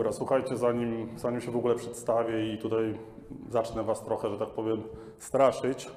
[0.00, 2.98] Dobra, słuchajcie, zanim, zanim się w ogóle przedstawię i tutaj
[3.48, 4.82] zacznę Was trochę, że tak powiem,
[5.18, 5.90] straszyć,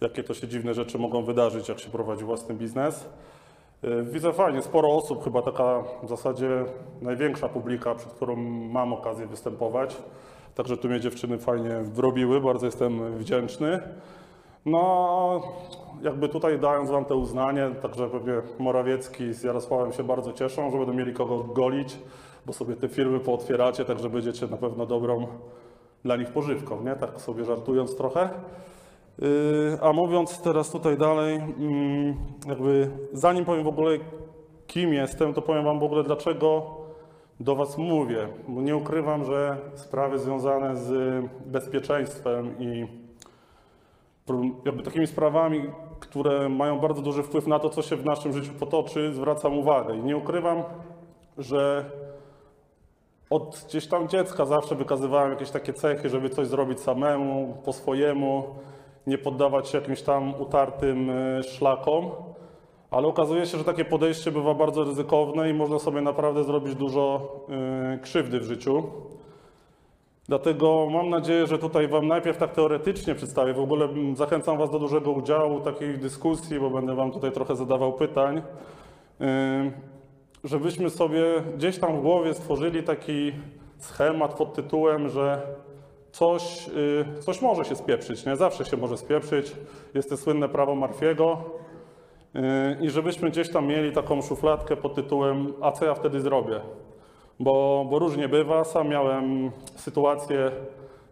[0.00, 3.08] jakie to się dziwne rzeczy mogą wydarzyć, jak się prowadzi własny biznes.
[3.82, 6.64] Yy, Widzę fajnie, sporo osób, chyba taka w zasadzie
[7.02, 8.36] największa publika, przed którą
[8.72, 9.96] mam okazję występować.
[10.54, 13.80] Także tu mnie dziewczyny fajnie wrobiły, bardzo jestem wdzięczny.
[14.66, 15.42] No,
[16.02, 20.78] jakby tutaj dając Wam te uznanie, także pewnie Morawiecki z Jarosławem się bardzo cieszą, że
[20.78, 21.98] będą mieli kogo golić,
[22.46, 25.26] bo sobie te firmy pootwieracie, także będziecie na pewno dobrą
[26.04, 26.96] dla nich pożywką, nie?
[26.96, 28.28] Tak sobie żartując trochę.
[29.18, 32.16] Yy, A mówiąc teraz tutaj dalej, mm,
[32.48, 33.98] jakby zanim powiem w ogóle
[34.66, 36.66] kim jestem, to powiem Wam w ogóle dlaczego
[37.40, 38.28] do Was mówię.
[38.48, 42.86] Nie ukrywam, że sprawy związane z bezpieczeństwem i
[44.64, 45.62] jakby takimi sprawami,
[46.00, 49.96] które mają bardzo duży wpływ na to, co się w naszym życiu potoczy, zwracam uwagę.
[49.96, 50.62] I nie ukrywam,
[51.38, 51.90] że
[53.30, 58.44] od gdzieś tam dziecka zawsze wykazywałem jakieś takie cechy, żeby coś zrobić samemu, po swojemu,
[59.06, 62.10] nie poddawać się jakimś tam utartym y, szlakom.
[62.90, 67.36] Ale okazuje się, że takie podejście bywa bardzo ryzykowne i można sobie naprawdę zrobić dużo
[67.94, 68.82] y, krzywdy w życiu.
[70.28, 73.54] Dlatego mam nadzieję, że tutaj Wam najpierw tak teoretycznie przedstawię.
[73.54, 77.56] W ogóle mm, zachęcam Was do dużego udziału takiej dyskusji, bo będę Wam tutaj trochę
[77.56, 78.42] zadawał pytań.
[80.44, 81.22] Żebyśmy sobie
[81.56, 83.32] gdzieś tam w głowie stworzyli taki
[83.78, 85.42] schemat pod tytułem, że
[86.12, 88.36] coś, yy, coś może się spieprzyć, nie?
[88.36, 89.52] Zawsze się może spieprzyć.
[89.94, 91.38] Jest to słynne prawo Marfiego.
[92.34, 92.42] Yy,
[92.80, 96.60] I żebyśmy gdzieś tam mieli taką szufladkę pod tytułem, a co ja wtedy zrobię?
[97.40, 98.64] bo, bo różnie bywa.
[98.64, 100.50] Sam miałem sytuacje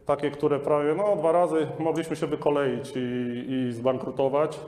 [0.06, 4.60] takie, które prawie no, dwa razy mogliśmy się wykoleić i, i zbankrutować.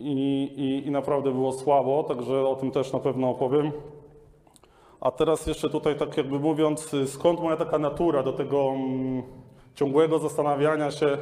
[0.00, 0.12] I,
[0.56, 3.72] i, I naprawdę było słabo, także o tym też na pewno opowiem.
[5.00, 9.22] A teraz jeszcze tutaj tak jakby mówiąc, skąd moja taka natura do tego mm,
[9.74, 11.18] ciągłego zastanawiania się,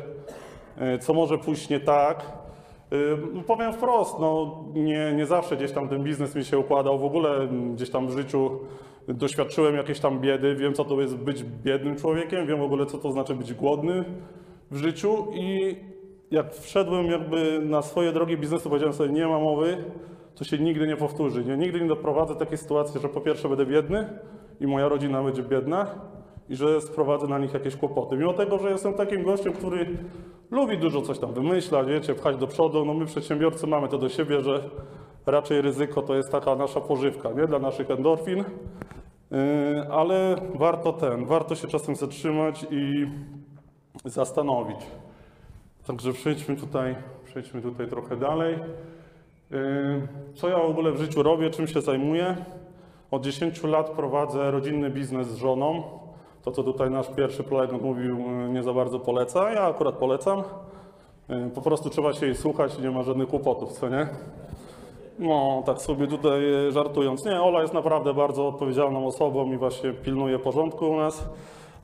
[0.94, 2.32] y, co może pójść nie tak.
[2.92, 6.98] Y, no Powiem wprost, no nie, nie zawsze gdzieś tam ten biznes mi się układał,
[6.98, 8.50] w ogóle mm, gdzieś tam w życiu
[9.08, 12.98] doświadczyłem jakiejś tam biedy, wiem co to jest być biednym człowiekiem, wiem w ogóle co
[12.98, 14.04] to znaczy być głodny
[14.70, 15.76] w życiu i
[16.30, 19.84] jak wszedłem jakby na swoje drogi biznesu, powiedziałem sobie nie ma mowy,
[20.34, 21.44] to się nigdy nie powtórzy.
[21.44, 21.56] Nie?
[21.56, 24.08] Nigdy nie doprowadzę do takiej sytuacji, że po pierwsze będę biedny
[24.60, 25.86] i moja rodzina będzie biedna
[26.48, 28.16] i że sprowadzę na nich jakieś kłopoty.
[28.16, 29.86] Mimo tego, że jestem takim gościem, który
[30.50, 34.08] lubi dużo coś tam wymyślać, wiecie, pchać do przodu, no my przedsiębiorcy mamy to do
[34.08, 34.70] siebie, że
[35.26, 38.44] raczej ryzyko to jest taka nasza pożywka, nie, dla naszych endorfin,
[39.30, 43.06] Yy, ale warto ten, warto się czasem zatrzymać i
[44.04, 44.76] zastanowić.
[45.86, 48.58] Także przejdźmy tutaj, przejdźmy tutaj trochę dalej.
[49.50, 49.58] Yy,
[50.34, 52.36] Co ja w ogóle w życiu robię, czym się zajmuję?
[53.10, 55.82] Od 10 lat prowadzę rodzinny biznes z żoną.
[56.42, 59.52] To, co tutaj nasz pierwszy prelegent mówił, yy, nie za bardzo poleca.
[59.52, 60.42] Ja akurat polecam.
[61.28, 64.08] Yy, Po prostu trzeba się jej słuchać i nie ma żadnych kłopotów, co nie?
[65.18, 67.24] No, tak sobie tutaj żartując.
[67.24, 71.28] Nie, Ola jest naprawdę bardzo odpowiedzialną osobą i właśnie pilnuje porządku u nas,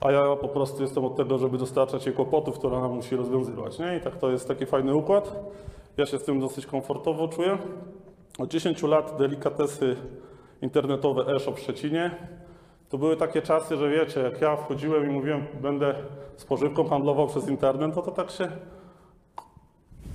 [0.04, 3.78] a ja po prostu jestem od tego, żeby dostarczać jej kłopotów, które ona musi rozwiązywać.
[3.78, 3.96] Nie?
[3.96, 5.34] I tak to jest taki fajny układ.
[5.96, 7.58] Ja się z tym dosyć komfortowo czuję.
[8.38, 9.96] Od 10 lat delikatesy
[10.62, 12.10] internetowe e-shop w Szczecinie.
[12.88, 15.94] To były takie czasy, że wiecie, jak ja wchodziłem i mówiłem, będę
[16.36, 18.48] spożywką handlował przez internet, to to tak się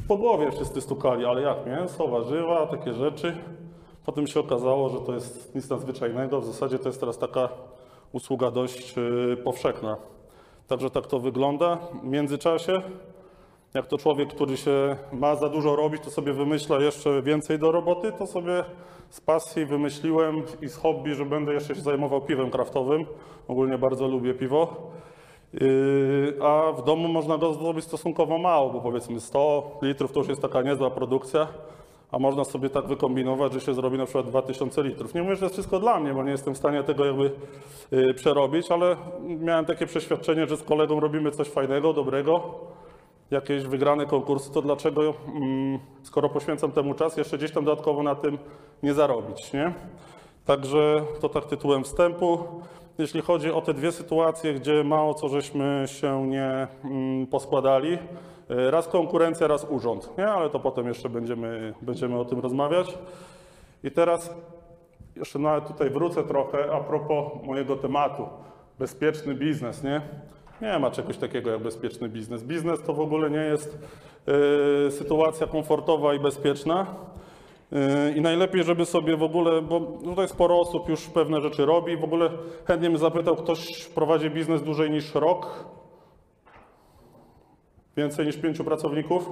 [0.07, 3.37] po głowie wszyscy stukali, ale jak mięso, warzywa, takie rzeczy.
[4.05, 6.41] Potem się okazało, że to jest nic nadzwyczajnego.
[6.41, 7.49] W zasadzie to jest teraz taka
[8.11, 9.97] usługa dość yy, powszechna.
[10.67, 11.77] Także tak to wygląda.
[12.03, 12.81] W międzyczasie,
[13.73, 17.71] jak to człowiek, który się ma za dużo robić, to sobie wymyśla jeszcze więcej do
[17.71, 18.63] roboty, to sobie
[19.09, 23.05] z pasji wymyśliłem i z hobby, że będę jeszcze się zajmował piwem kraftowym.
[23.47, 24.91] Ogólnie bardzo lubię piwo.
[25.53, 30.29] Yy, a w domu można go zrobić stosunkowo mało, bo powiedzmy 100 litrów to już
[30.29, 31.47] jest taka niezła produkcja,
[32.11, 35.13] a można sobie tak wykombinować, że się zrobi na przykład 2000 litrów.
[35.13, 37.31] Nie mówię, że to jest wszystko dla mnie, bo nie jestem w stanie tego jakby
[37.91, 42.59] yy, przerobić, ale miałem takie przeświadczenie, że z kolegą robimy coś fajnego, dobrego,
[43.31, 48.15] jakieś wygrane konkursy, to dlaczego, mm, skoro poświęcam temu czas, jeszcze gdzieś tam dodatkowo na
[48.15, 48.37] tym
[48.83, 49.73] nie zarobić, nie?
[50.45, 52.39] Także to tak tytułem wstępu.
[52.97, 57.99] Jeśli chodzi o te dwie sytuacje, gdzie mało co żeśmy się nie mm, poskładali, y,
[58.49, 60.27] raz konkurencja, raz urząd, nie?
[60.27, 62.97] ale to potem jeszcze będziemy, będziemy o tym rozmawiać.
[63.83, 64.35] I teraz
[65.15, 68.27] jeszcze nawet tutaj wrócę trochę a propos mojego tematu.
[68.79, 70.01] Bezpieczny biznes, nie?
[70.61, 72.43] Nie ma czegoś takiego jak bezpieczny biznes.
[72.43, 73.77] Biznes to w ogóle nie jest
[74.87, 76.85] y, sytuacja komfortowa i bezpieczna.
[77.71, 81.97] Yy, I najlepiej, żeby sobie w ogóle, bo tutaj sporo osób już pewne rzeczy robi,
[81.97, 82.29] w ogóle
[82.65, 85.65] chętnie bym zapytał, ktoś prowadzi biznes dłużej niż rok?
[87.97, 89.29] Więcej niż pięciu pracowników?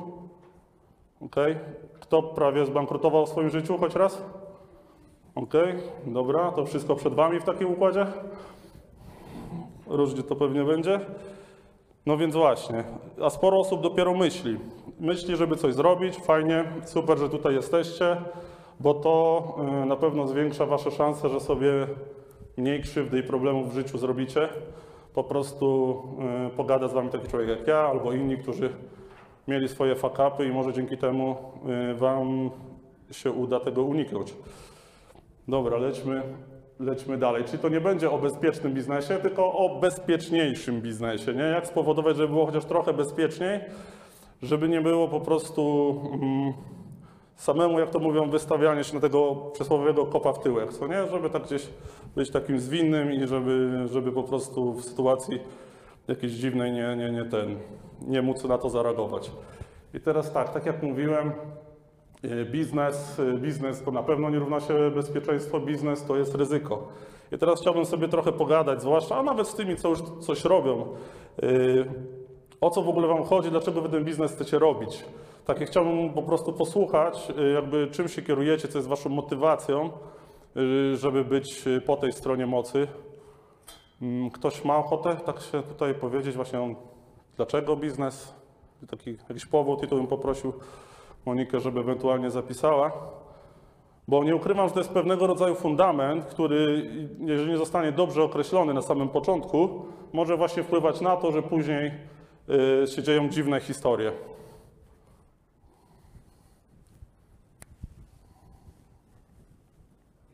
[1.21, 1.55] Okej.
[1.99, 4.23] Kto prawie zbankrutował w swoim życiu choć raz?
[5.35, 5.73] Okej,
[6.05, 8.05] dobra, to wszystko przed Wami w takim układzie?
[9.87, 10.99] Różnie to pewnie będzie.
[12.05, 12.83] No więc właśnie,
[13.23, 14.57] a sporo osób dopiero myśli.
[14.99, 18.17] Myśli, żeby coś zrobić, fajnie, super, że tutaj jesteście,
[18.79, 19.43] bo to
[19.83, 21.87] y, na pewno zwiększa Wasze szanse, że sobie
[22.57, 24.49] mniej krzywdy i problemów w życiu zrobicie.
[25.15, 25.97] Po prostu
[26.47, 28.69] y, pogada z Wami taki człowiek jak ja albo inni, którzy
[29.47, 31.35] mieli swoje fakapy i może dzięki temu
[31.91, 32.49] y, Wam
[33.11, 34.33] się uda tego uniknąć.
[35.47, 36.21] Dobra, lećmy,
[36.79, 37.43] lećmy dalej.
[37.43, 41.43] Czyli to nie będzie o bezpiecznym biznesie, tylko o bezpieczniejszym biznesie, nie?
[41.43, 43.59] Jak spowodować, żeby było chociaż trochę bezpieczniej,
[44.41, 46.53] żeby nie było po prostu mm,
[47.35, 51.07] samemu, jak to mówią, wystawianie się na tego przysłowiowego kopa w tyłek, co nie?
[51.07, 51.67] Żeby tak gdzieś
[52.15, 55.39] być takim zwinnym i żeby, żeby po prostu w sytuacji
[56.07, 57.59] jakiejś dziwnej nie, nie, nie ten,
[58.01, 59.31] nie móc na to zareagować.
[59.93, 61.31] I teraz tak, tak jak mówiłem,
[62.31, 66.87] E, Biznes, e, biznes to na pewno nie równa się bezpieczeństwo, biznes to jest ryzyko.
[67.31, 70.81] I teraz chciałbym sobie trochę pogadać, zwłaszcza, a nawet z tymi, co już coś robią,
[70.81, 71.47] e,
[72.61, 75.05] o co w ogóle Wam chodzi, dlaczego Wy ten biznes chcecie robić.
[75.45, 79.89] Takie chciałbym po prostu posłuchać, jakby czym się kierujecie, co jest Waszą motywacją,
[80.93, 82.87] żeby być po tej stronie mocy.
[84.01, 86.75] Mm, Ktoś ma ochotę tak się tutaj powiedzieć właśnie,
[87.35, 88.33] dlaczego biznes,
[88.89, 90.53] taki jakiś powód i to bym poprosił
[91.25, 92.91] Monikę, żeby ewentualnie zapisała,
[94.07, 96.89] bo nie ukrywam, że to jest pewnego rodzaju fundament, który,
[97.19, 101.91] jeżeli nie zostanie dobrze określony na samym początku, może właśnie wpływać na to, że później
[102.83, 104.11] y, się dzieją dziwne historie.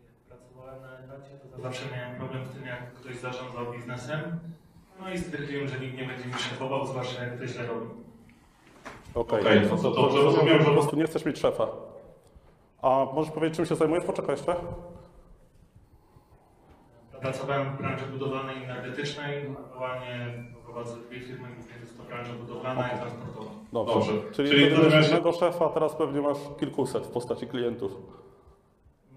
[0.04, 4.40] Jak pracowałem na etacie, to zawsze miałem problem z tym, jak ktoś zarządzał biznesem.
[5.00, 7.88] No i stwierdziłem, że nikt nie będzie mi szefował, zwłaszcza jak ktoś źle robi.
[9.16, 11.68] Okej, Okej, to, to, to- to, to rozumiem, że po prostu nie chcesz mieć szefa.
[12.82, 14.04] A możesz powiedzieć, czym się zajmujesz?
[14.06, 14.56] Poczekaj jeszcze.
[17.22, 19.46] Pracowałem w branży budowlanej i energetycznej.
[19.66, 23.52] Aktualnie prowadzę dwie firmy, głównie to jest to branża budowlana i transportowa.
[23.74, 23.94] Dobrze.
[23.94, 24.12] Dobrze.
[24.32, 27.92] Czyli, Czyli razie- jednego szefa, teraz pewnie masz kilkuset w postaci klientów.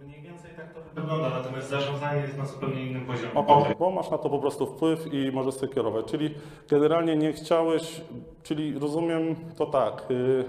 [0.02, 3.35] Mniej więcej tak to wygląda, natomiast zarządzanie jest na zupełnie innym poziomie.
[3.35, 6.06] Okej, bo masz na to po prostu wpływ i możesz sobie kierować.
[6.06, 6.35] Czyli
[6.69, 8.00] generalnie nie chciałeś,
[8.43, 10.44] czyli rozumiem to tak, y,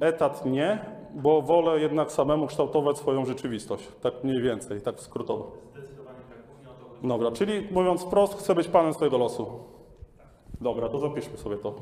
[0.00, 0.78] etat nie,
[1.14, 3.88] bo wolę jednak samemu kształtować swoją rzeczywistość.
[4.00, 5.52] Tak mniej więcej, tak skrótowo.
[5.72, 7.08] Zdecydowanie tak, głównie o to.
[7.08, 9.46] Dobra, czyli mówiąc wprost, chcę być panem swojego losu.
[10.60, 11.74] Dobra, to zapiszmy sobie to.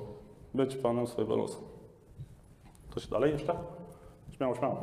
[0.55, 1.63] Być panem swojego losu.
[2.95, 3.55] Coś dalej jeszcze?
[4.37, 4.77] Śmiało, śmiało.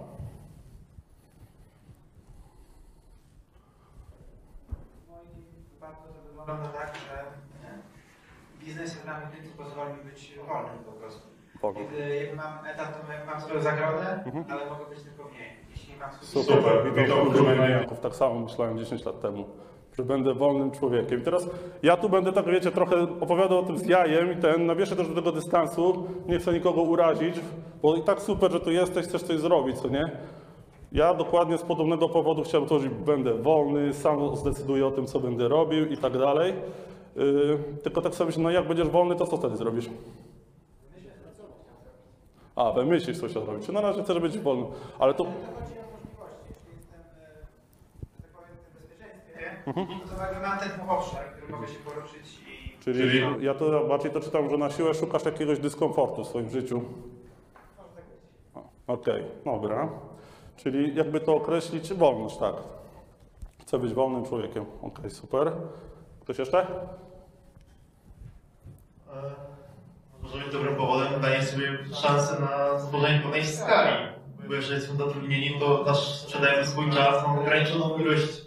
[5.05, 5.27] W moim
[5.73, 7.19] wypadku to wygląda tak, że
[7.67, 7.79] e,
[8.59, 11.27] biznes jest dla mnie tym, co pozwoli mi być wolnym po prostu.
[11.61, 11.79] Wolno.
[11.79, 15.49] Kiedy jak mam etat, to mam swoją zagrodę, ale mogę być tylko w niej.
[15.69, 17.99] Jeśli nie mam swój Super, Super, witam Janków.
[17.99, 19.45] Tak samo myślałem 10 lat temu,
[19.97, 21.21] że będę wolnym człowiekiem.
[21.21, 21.47] I teraz
[21.83, 25.07] ja tu będę tak, wiecie, trochę opowiadał o tym z jajem i ten, nawieszę też
[25.07, 27.39] do tego dystansu, nie chcę nikogo urazić,
[27.81, 30.11] bo i tak super, że tu jesteś, chcesz coś zrobić, co nie?
[30.93, 35.19] Ja dokładnie z podobnego powodu chciałbym to, że będę wolny, sam zdecyduję o tym, co
[35.19, 36.53] będę robił i tak dalej.
[37.15, 39.89] Yy, tylko tak sobie myślę, no jak będziesz wolny, to co wtedy zrobisz?
[42.55, 43.67] A, wymyślisz coś o zrobić.
[43.67, 44.65] Na razie chcesz być wolny,
[44.99, 45.23] ale to...
[45.23, 45.33] E, tak
[48.31, 49.61] powiem, w tym bezpieczeństwie,
[50.09, 54.11] to zawsze mam ten obszar, który mogę się poruszyć i Czyli, Czyli- ja to bardziej
[54.11, 56.75] to czytam, że na siłę szukasz jakiegoś dyskomfortu w swoim życiu.
[56.77, 58.05] może tak być.
[58.87, 59.89] O, Okej, dobra.
[60.57, 62.55] Czyli jakby to określić, wolność, tak.
[63.61, 64.65] Chcę być wolnym człowiekiem.
[64.81, 65.51] Okej, super.
[66.21, 66.67] Ktoś jeszcze?
[70.21, 74.07] Może być dobrym powodem danie sobie szansy na stworzenie pewnej skali.
[74.47, 78.41] Bo jeżeli są zatrudnieni, to nasz sprzedajemy swój czas, mamy ograniczoną ilość,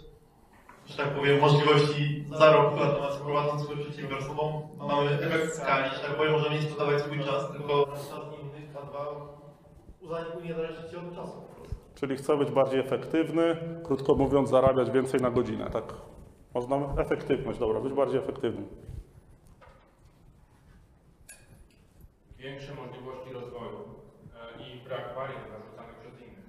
[0.85, 6.31] że tak powiem, możliwości zarobku, natomiast prowadząc swoje przedsiębiorstwo mamy efekt skali, że tak powiem,
[6.31, 8.19] możemy nie sprzedawać swój czas, tylko nasz czas
[8.61, 8.85] jest, a
[10.05, 10.17] dwa
[10.55, 11.56] zależy ci od czasu.
[11.99, 15.83] Czyli chcę być bardziej efektywny, krótko mówiąc, zarabiać więcej na godzinę, tak?
[16.53, 18.63] Można efektywność, dobra, być bardziej efektywny.
[22.37, 23.77] większe możliwości rozwoju
[24.59, 26.45] e, i brak barier narzucanych przez innych.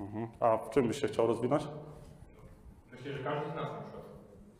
[0.00, 0.28] Mhm.
[0.40, 1.62] A w czym byś się chciał rozwinąć?
[2.92, 4.04] Myślę, że każdy z nas na przykład,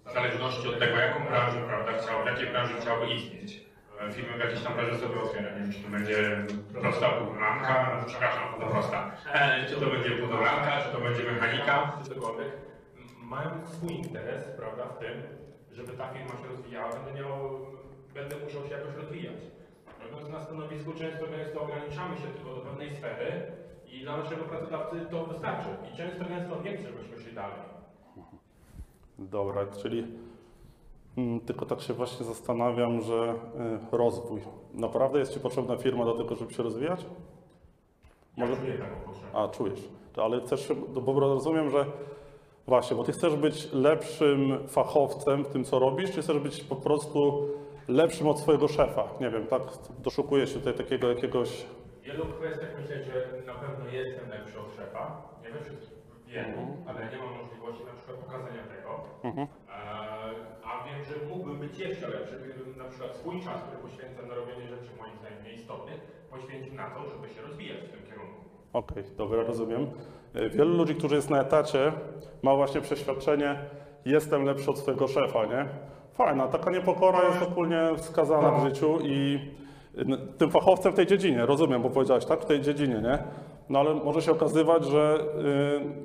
[0.07, 3.72] w zależności od tego, jaką branżę, prawda, chciał, w jakiej branży chciałby istnieć,
[4.09, 5.51] e, firmy w jakiejś tam razie sobie otwiera.
[5.51, 6.47] Nie wiem, czy to będzie
[6.81, 9.11] prosta budowlanka, no, przepraszam, to prosta.
[9.35, 12.53] E, Czy to będzie budowlanka, czy to będzie mechanika, czy cokolwiek.
[13.23, 15.23] Mają swój interes, prawda, w tym,
[15.73, 17.61] żeby ta firma się rozwijała, będę miał,
[18.15, 19.37] będę musiał się jakoś rozwijać.
[20.03, 23.43] Natomiast na stanowisku często gęsto ograniczamy się tylko do pewnej sfery
[23.87, 25.69] i dla naszego pracodawcy to wystarczy.
[25.93, 27.57] I często gęsto nie chce, żebyśmy szli dalej.
[29.19, 30.07] Dobra, czyli
[31.47, 33.35] tylko tak się właśnie zastanawiam, że
[33.93, 34.41] y, rozwój.
[34.75, 37.07] Naprawdę jest Ci potrzebna firma do tego, żeby się rozwijać?
[38.37, 39.29] Ja Może- czuję taką potrzebę.
[39.39, 39.89] A, czujesz.
[40.17, 41.87] Ale chcesz, bo rozumiem, że
[42.67, 46.77] właśnie, bo Ty chcesz być lepszym fachowcem w tym, co robisz, czy chcesz być po
[46.77, 47.49] prostu
[47.89, 49.09] lepszym od swojego szefa?
[49.21, 49.63] Nie wiem, tak
[49.99, 51.49] doszukuję się tutaj takiego jakiegoś...
[52.03, 55.23] W wielu kwestiach myślę, że na pewno jestem lepszy od szefa.
[55.43, 56.02] Nie we wszystkich
[56.33, 56.49] wiem,
[56.89, 58.91] ale nie mam możliwości na przykład pokazania tego.
[59.29, 59.47] Mhm.
[59.47, 59.73] E,
[60.69, 64.35] a wiem, że mógłbym być jeszcze lepszy, gdybym na przykład swój czas, który poświęcam na
[64.35, 68.41] robienie rzeczy moim zdaniem nieistotnych, poświęcił na to, żeby się rozwijać w tym kierunku.
[68.73, 69.83] Okej, dobra, rozumiem.
[70.37, 71.93] Y, Wielu ludzi, którzy jest na etacie,
[72.43, 73.51] ma właśnie przeświadczenie,
[74.05, 75.67] jestem lepszy od swojego szefa, nie?
[76.13, 79.41] Fajna, taka niepokora jest ogólnie wskazana w życiu i
[80.39, 83.19] tym fachowcem w tej dziedzinie, rozumiem, bo powiedziałeś, tak, w tej dziedzinie, nie?
[83.69, 85.19] No ale może się okazywać, że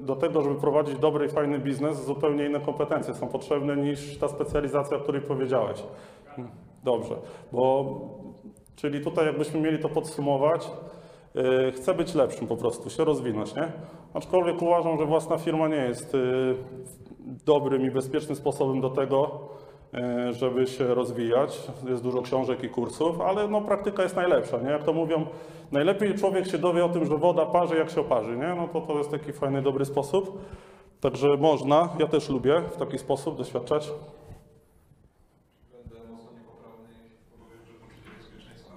[0.01, 4.17] y, do tego, żeby prowadzić dobry i fajny biznes, zupełnie inne kompetencje są potrzebne niż
[4.17, 5.83] ta specjalizacja, o której powiedziałeś.
[6.83, 7.15] Dobrze,
[7.51, 7.85] bo
[8.75, 10.71] czyli tutaj jakbyśmy mieli to podsumować,
[11.67, 13.71] y, chcę być lepszym po prostu, się rozwinąć, nie?
[14.13, 16.55] Aczkolwiek uważam, że własna firma nie jest y,
[17.45, 19.39] dobrym i bezpiecznym sposobem do tego,
[20.31, 21.71] żeby się rozwijać.
[21.89, 24.69] Jest dużo książek i kursów, ale no, praktyka jest najlepsza, nie?
[24.69, 25.25] Jak to mówią,
[25.71, 28.55] najlepiej człowiek się dowie o tym, że woda parzy, jak się oparzy, nie?
[28.55, 30.41] No to to jest taki fajny, dobry sposób.
[31.01, 33.91] Także można, ja też lubię w taki sposób doświadczać.
[35.71, 38.73] Będę mocno niepoprawny, jeśli powiem, że poczucie bezpieczeństwa.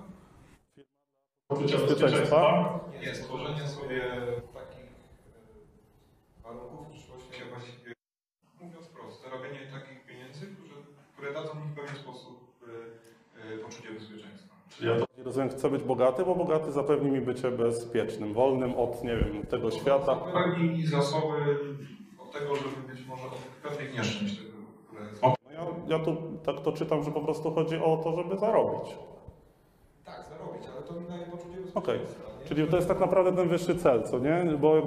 [1.49, 2.81] Poczucie bezpieczeństwa.
[3.01, 4.01] Nie, stworzenie sobie
[4.55, 4.91] takich
[5.35, 7.93] e, warunków w przyszłości, jak właściwie,
[8.61, 10.75] mówiąc wprost, zarabianie takich pieniędzy, które,
[11.17, 12.41] które dadzą mi w pewien sposób
[13.49, 14.55] e, e, poczucie bezpieczeństwa.
[14.81, 19.17] Ja to rozumiem, chcę być bogaty, bo bogaty zapewni mi bycie bezpiecznym, wolnym od, nie
[19.17, 20.19] wiem, tego świata.
[20.25, 21.59] Zapewni zasoby
[22.19, 23.33] od tego, żeby być może od
[23.63, 24.41] pewnych nieszczęść,
[25.23, 28.95] No Ja, ja tu tak to czytam, że po prostu chodzi o to, żeby zarobić.
[30.05, 32.23] Tak, zarobić, ale to mi daje poczucie bezpieczeństwa.
[32.25, 32.30] nie?
[32.51, 34.45] Czyli to jest tak naprawdę ten wyższy cel, co nie?
[34.61, 34.83] Bo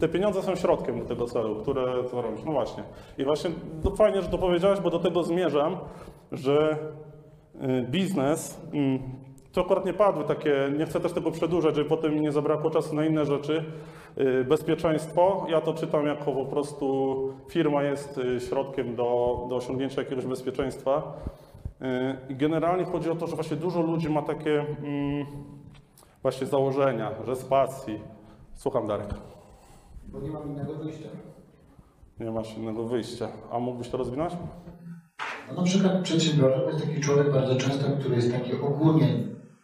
[0.00, 2.44] te pieniądze są środkiem do tego celu, które co robisz.
[2.44, 2.82] No właśnie.
[3.18, 3.50] I właśnie
[3.82, 5.76] to fajnie, że to powiedziałeś, bo do tego zmierzam,
[6.32, 6.76] że
[7.54, 8.98] y, biznes, mm,
[9.52, 12.70] to akurat nie padły takie, nie chcę też tego przedłużać, żeby potem mi nie zabrakło
[12.70, 13.64] czasu na inne rzeczy.
[14.18, 17.16] Y, Bezpieczeństwo, ja to czytam jako po prostu
[17.50, 21.12] firma jest y, środkiem do, do osiągnięcia jakiegoś bezpieczeństwa.
[22.30, 25.26] Generalnie chodzi o to, że właśnie dużo ludzi ma takie mm,
[26.22, 28.00] właśnie założenia, że z pasji.
[28.54, 29.08] Słucham Darek,
[30.08, 31.08] Bo nie mam innego wyjścia.
[32.20, 33.28] nie masz innego wyjścia.
[33.52, 34.32] A mógłbyś to rozwinąć?
[35.48, 39.08] No na przykład przedsiębiorca to jest taki człowiek bardzo często, który jest taki ogólnie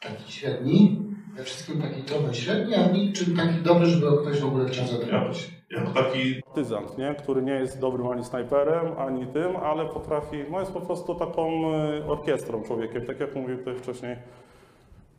[0.01, 1.03] taki średni,
[1.37, 5.57] we wszystkim taki trochę średni, a niczym taki dobry, żeby ktoś w ogóle chciał zatrudnić.
[5.71, 7.15] Jako taki Partyzant, nie?
[7.19, 11.75] który nie jest dobrym ani snajperem, ani tym, ale potrafi, no jest po prostu taką
[11.75, 14.17] y, orkiestrą człowiekiem, tak jak mówił tutaj wcześniej.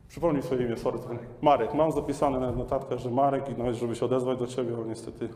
[0.08, 0.98] Przypomnij swoje imię, sorry.
[1.42, 4.86] Marek, mam zapisane na notatkach, że Marek i nawet żeby się odezwać do Ciebie, ale
[4.86, 5.28] niestety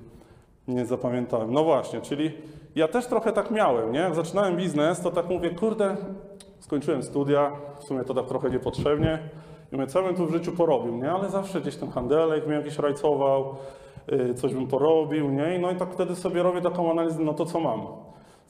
[0.68, 1.52] nie zapamiętałem.
[1.52, 2.32] No właśnie, czyli
[2.74, 3.98] ja też trochę tak miałem, nie?
[3.98, 5.96] Jak zaczynałem biznes, to tak mówię, kurde,
[6.60, 9.18] skończyłem studia, w sumie to tak trochę niepotrzebnie.
[9.72, 11.12] I mówię, co bym tu w życiu porobił, nie?
[11.12, 13.54] Ale zawsze gdzieś ten handelek mnie jakiś rajcował,
[14.12, 15.58] y, coś bym porobił, nie?
[15.58, 17.86] No i tak wtedy sobie robię taką analizę, no to co mam?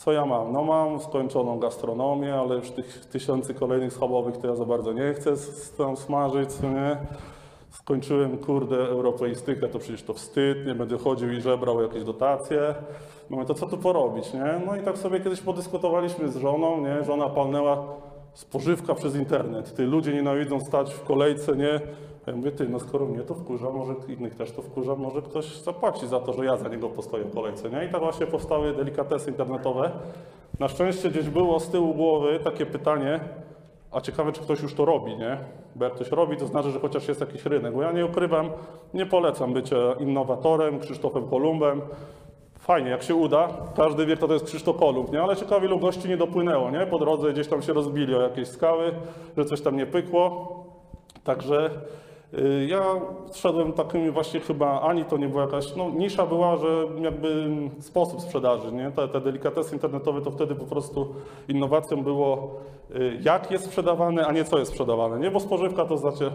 [0.04, 0.52] Co ja mam?
[0.52, 5.14] No mam skończoną gastronomię, ale już tych tysięcy kolejnych schabowych to ja za bardzo nie
[5.14, 5.34] chcę
[5.78, 6.96] tam smażyć, co nie?
[7.70, 12.74] Skończyłem, kurde, europeistykę, to przecież to wstyd, nie będę chodził i żebrał jakieś dotacje.
[13.30, 14.60] No to co tu porobić, nie?
[14.66, 17.04] No i tak sobie kiedyś podyskutowaliśmy z żoną, nie?
[17.04, 17.84] Żona palnęła
[18.34, 19.74] spożywka przez internet.
[19.74, 21.80] Ty, ludzie nienawidzą stać w kolejce, nie?
[22.26, 25.56] Ja mówię, ty, no skoro mnie to wkurza, może innych też to wkurza, może ktoś
[25.56, 27.84] zapłaci za to, że ja za niego postoję w kolejce, nie?
[27.84, 29.90] I tak właśnie powstały delikatesy internetowe.
[30.60, 33.20] Na szczęście gdzieś było z tyłu głowy takie pytanie,
[33.92, 35.38] a ciekawe, czy ktoś już to robi, nie?
[35.76, 37.74] Bo jak ktoś robi, to znaczy, że chociaż jest jakiś rynek.
[37.74, 38.50] Bo ja nie ukrywam,
[38.94, 41.80] nie polecam bycia innowatorem, Krzysztofem Kolumbem.
[42.58, 45.22] Fajnie, jak się uda, każdy wie, kto to jest Krzysztof Kolumb, nie?
[45.22, 46.86] Ale ciekawie, ilu gości nie dopłynęło, nie?
[46.86, 48.92] Po drodze gdzieś tam się rozbili o jakieś skały,
[49.36, 50.48] że coś tam nie pykło.
[51.24, 51.70] Także
[52.68, 52.82] Ja
[53.34, 57.46] szedłem takimi właśnie chyba, ani to nie była jakaś, no nisza była, że jakby
[57.80, 58.90] sposób sprzedaży, nie?
[58.90, 61.14] Te, te delikatesy internetowe to wtedy po prostu
[61.48, 62.60] innowacją było
[62.96, 65.30] y, jak jest sprzedawane, a nie co jest sprzedawane, nie?
[65.30, 66.30] Bo spożywka to znaczy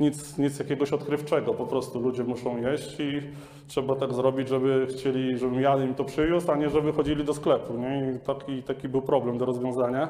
[0.00, 3.20] nic, nic jakiegoś odkrywczego, po prostu ludzie muszą jeść i
[3.68, 7.34] trzeba tak zrobić, żeby chcieli, żebym ja im to przywiózł, a nie żeby chodzili do
[7.34, 8.12] sklepu, nie?
[8.16, 10.08] I taki, taki był problem do rozwiązania.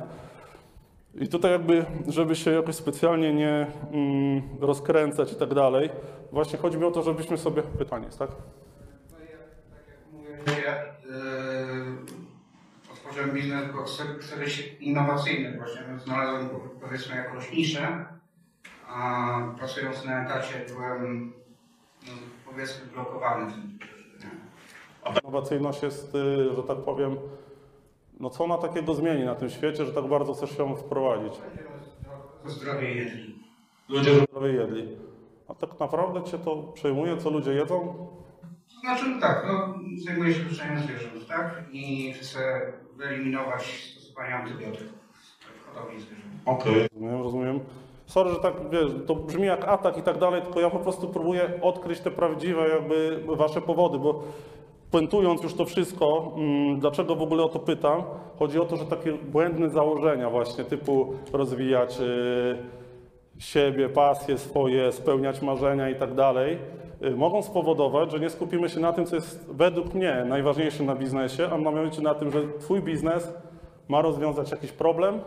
[1.14, 5.90] I tutaj jakby, żeby się jakoś specjalnie nie mm, rozkręcać i tak dalej,
[6.32, 7.62] właśnie chodzi mi o to, żebyśmy sobie...
[7.62, 8.30] Pytanie jest, tak?
[9.10, 9.26] No ja,
[9.70, 12.22] tak jak mówię, ja yy,
[12.92, 14.04] otworzyłem biznes, bo chcę,
[14.80, 16.48] innowacyjny właśnie, znalazłem
[16.80, 18.04] powiedzmy jakąś niszę,
[18.88, 21.32] a pracując na etacie byłem
[22.06, 22.12] no,
[22.50, 23.78] powiedzmy blokowany w tym.
[25.04, 25.20] nie?
[25.24, 27.16] Innowacyjność jest, y, że tak powiem,
[28.22, 31.34] no co ona takiego zmieni na tym świecie, że tak bardzo chcesz ją wprowadzić?
[32.44, 33.34] Zdrowie jedli.
[33.88, 34.96] Ludzie zdrowie jedli.
[35.48, 38.06] A tak naprawdę cię to przejmuje, co ludzie jedzą?
[38.80, 39.74] Znaczy tak, no,
[40.04, 41.64] zajmuję się leczeniem zwierząt, tak?
[41.72, 44.98] I chcę wyeliminować stosowanie antybiotyków
[45.60, 46.26] w hodowli zwierząt.
[46.46, 46.88] Okej.
[46.92, 47.60] Rozumiem, rozumiem.
[48.06, 51.08] Sorry, że tak, wiesz, to brzmi jak atak i tak dalej, tylko ja po prostu
[51.08, 54.24] próbuję odkryć te prawdziwe jakby wasze powody, bo
[54.92, 58.02] puentując już to wszystko, mm, dlaczego w ogóle o to pytam,
[58.38, 62.56] chodzi o to, że takie błędne założenia właśnie typu rozwijać y,
[63.38, 66.58] siebie, pasje swoje, spełniać marzenia i tak dalej,
[67.02, 70.94] y, mogą spowodować, że nie skupimy się na tym, co jest według mnie najważniejsze na
[70.94, 73.32] biznesie, a mianowicie na tym, że twój biznes
[73.88, 75.20] ma rozwiązać jakiś problem,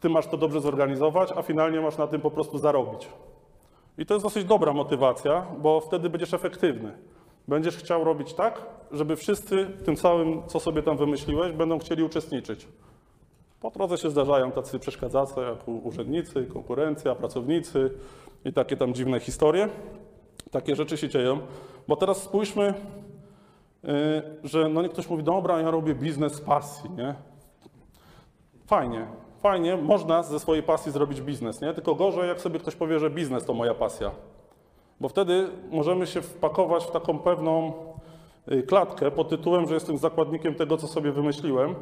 [0.00, 3.08] ty masz to dobrze zorganizować, a finalnie masz na tym po prostu zarobić.
[3.98, 6.92] I to jest dosyć dobra motywacja, bo wtedy będziesz efektywny.
[7.48, 12.68] Będziesz chciał robić tak, żeby wszyscy tym całym, co sobie tam wymyśliłeś, będą chcieli uczestniczyć.
[13.60, 17.90] Po drodze się zdarzają tacy przeszkadzacze jak urzędnicy, konkurencja, pracownicy
[18.44, 19.68] i takie tam dziwne historie.
[20.50, 21.40] Takie rzeczy się dzieją.
[21.88, 22.74] Bo teraz spójrzmy,
[23.82, 23.90] yy,
[24.44, 27.14] że no ktoś mówi, dobra, ja robię biznes z pasji, nie?
[28.66, 29.06] Fajnie,
[29.42, 31.74] fajnie, można ze swojej pasji zrobić biznes, nie?
[31.74, 34.10] Tylko gorzej, jak sobie ktoś powie, że biznes to moja pasja.
[35.00, 37.72] Bo wtedy możemy się wpakować w taką pewną
[38.52, 41.74] y, klatkę pod tytułem, że jestem zakładnikiem tego, co sobie wymyśliłem.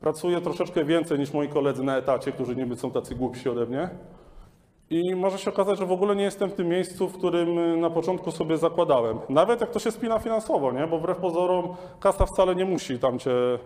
[0.00, 3.88] Pracuję troszeczkę więcej niż moi koledzy na etacie, którzy niby są tacy głupsi ode mnie.
[4.90, 7.76] I może się okazać, że w ogóle nie jestem w tym miejscu, w którym y,
[7.76, 9.18] na początku sobie zakładałem.
[9.28, 10.86] Nawet jak to się spina finansowo, nie?
[10.86, 13.58] bo wbrew pozorom kasa wcale nie musi tam cię y,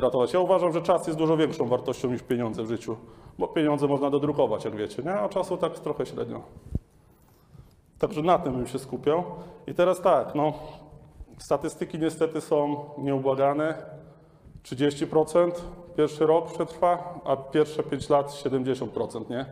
[0.00, 0.32] ratować.
[0.32, 2.96] Ja uważam, że czas jest dużo większą wartością niż pieniądze w życiu,
[3.38, 5.14] bo pieniądze można dodrukować, jak wiecie, nie?
[5.14, 6.42] a czasu tak trochę średnio.
[8.02, 9.24] Także na tym bym się skupiał.
[9.66, 10.52] I teraz tak, no,
[11.38, 13.74] statystyki niestety są nieubłagane.
[14.64, 15.50] 30%
[15.96, 19.46] pierwszy rok przetrwa, a pierwsze 5 lat 70%, nie?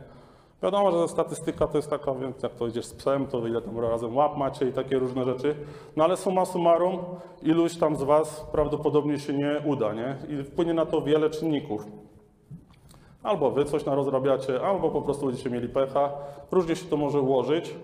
[0.63, 3.79] Wiadomo, że statystyka to jest taka, więc jak to idziesz z psem, to ile tam
[3.79, 5.55] razem łap macie i takie różne rzeczy.
[5.95, 6.99] No ale summa summarum,
[7.41, 10.17] iluś tam z Was prawdopodobnie się nie uda, nie?
[10.29, 11.87] I wpłynie na to wiele czynników.
[13.23, 16.09] Albo Wy coś narozrabiacie, albo po prostu będziecie mieli pecha.
[16.51, 17.75] Różnie się to może ułożyć.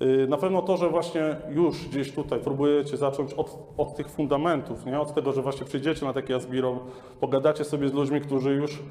[0.00, 4.86] Yy, Na pewno to, że właśnie już gdzieś tutaj próbujecie zacząć od, od tych fundamentów,
[4.86, 5.00] nie?
[5.00, 6.80] od tego, że właśnie przyjdziecie na takie Asbiro,
[7.20, 8.82] pogadacie sobie z ludźmi, którzy już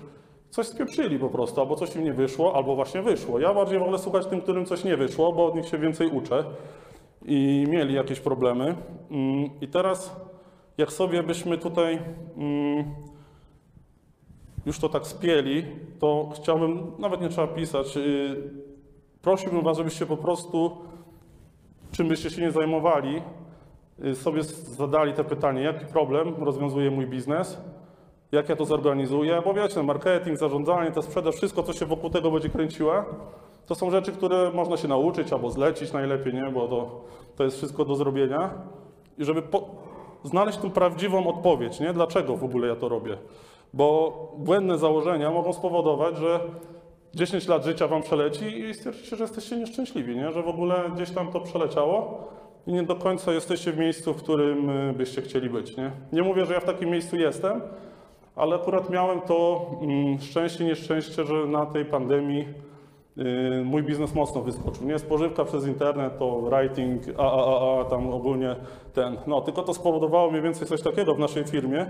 [0.50, 3.40] coś spieprzyli po prostu, albo coś im nie wyszło, albo właśnie wyszło.
[3.40, 6.44] Ja bardziej wolę słuchać tym, którym coś nie wyszło, bo od nich się więcej uczę
[7.26, 8.76] i mieli jakieś problemy.
[9.12, 10.16] Mm, I teraz,
[10.78, 12.00] jak sobie byśmy tutaj
[12.38, 12.86] mm,
[14.66, 15.66] już to tak spieli,
[16.00, 18.44] to chciałbym, nawet nie trzeba pisać, yy,
[19.22, 20.78] prosiłbym Was, żebyście po prostu,
[21.94, 23.22] czym byście się nie zajmowali,
[24.06, 27.62] y, sobie zadali te pytanie, jaki problem rozwiązuje mój biznes,
[28.32, 32.32] jak ja to zorganizuję, bo wiecie, marketing, zarządzanie, ta sprzedaż, wszystko, co się wokół tego
[32.32, 32.94] będzie kręciło,
[33.66, 36.52] to są rzeczy, które można się nauczyć albo zlecić najlepiej, nie?
[36.52, 37.02] bo to,
[37.36, 38.50] to jest wszystko do zrobienia.
[39.18, 39.70] I żeby po,
[40.24, 41.94] znaleźć tą prawdziwą odpowiedź, nie?
[41.94, 43.18] dlaczego w ogóle ja to robię.
[43.74, 46.40] Bo błędne założenia mogą spowodować, że
[47.16, 50.32] 10 lat życia wam przeleci i stwierdzicie, że jesteście nieszczęśliwi, nie?
[50.32, 52.28] że w ogóle gdzieś tam to przeleciało
[52.68, 55.78] i nie do końca jesteście w miejscu, w którym y, byście chcieli być.
[55.78, 57.62] Nie, nie mówię, że ja w takim miejscu jestem,
[58.36, 62.48] ale akurat miałem to mm, szczęście, nieszczęście, że na tej pandemii
[63.18, 64.88] y, mój biznes mocno wyskoczył.
[64.88, 68.56] Nie spożywka przez internet, to writing, a, a, a, a, tam ogólnie
[68.94, 69.18] ten.
[69.28, 71.86] No, tylko to spowodowało mniej więcej coś takiego w naszej firmie.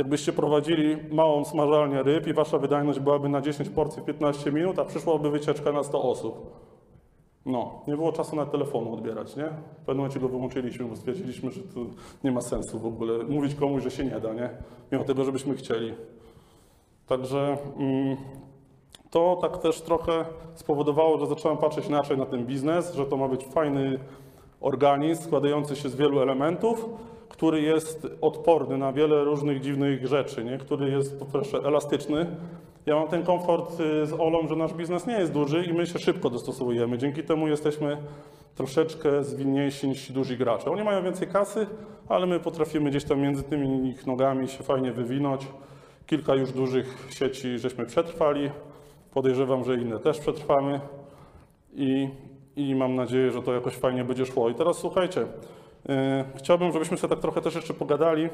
[0.00, 4.78] Jakbyście prowadzili małą smażalnię ryb i wasza wydajność byłaby na 10 porcji w 15 minut,
[4.78, 6.56] a przyszłaby wycieczka na 100 osób.
[7.46, 9.44] No, nie było czasu na telefonu odbierać, nie?
[9.44, 11.80] W pewnym momencie go wyłączyliśmy, bo stwierdziliśmy, że to
[12.24, 14.50] nie ma sensu w ogóle mówić komuś, że się nie da, nie?
[14.92, 15.94] Mimo tego, żebyśmy chcieli.
[17.06, 18.16] Także mm,
[19.10, 23.28] to tak też trochę spowodowało, że zacząłem patrzeć inaczej na ten biznes, że to ma
[23.28, 23.98] być fajny
[24.60, 26.88] organizm składający się z wielu elementów,
[27.30, 30.58] który jest odporny na wiele różnych dziwnych rzeczy, nie?
[30.58, 32.26] który jest po pierwsze elastyczny.
[32.86, 35.86] Ja mam ten komfort y, z Olą, że nasz biznes nie jest duży i my
[35.86, 36.98] się szybko dostosowujemy.
[36.98, 37.96] Dzięki temu jesteśmy
[38.54, 40.70] troszeczkę zwinniejsi niż duzi gracze.
[40.70, 41.66] Oni mają więcej kasy,
[42.08, 45.46] ale my potrafimy gdzieś tam między tymi ich nogami się fajnie wywinąć.
[46.06, 48.50] Kilka już dużych sieci żeśmy przetrwali.
[49.14, 50.80] Podejrzewam, że inne też przetrwamy
[51.74, 52.08] i,
[52.56, 54.50] i mam nadzieję, że to jakoś fajnie będzie szło.
[54.50, 55.26] I teraz słuchajcie,
[56.36, 58.28] chciałbym, żebyśmy sobie tak trochę też jeszcze pogadali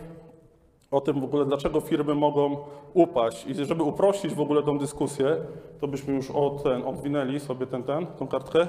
[0.90, 2.56] o tym w ogóle, dlaczego firmy mogą
[2.94, 3.46] upaść.
[3.46, 5.36] I żeby uprościć w ogóle tą dyskusję,
[5.80, 8.66] to byśmy już o ten, odwinęli sobie ten, ten, tą kartkę,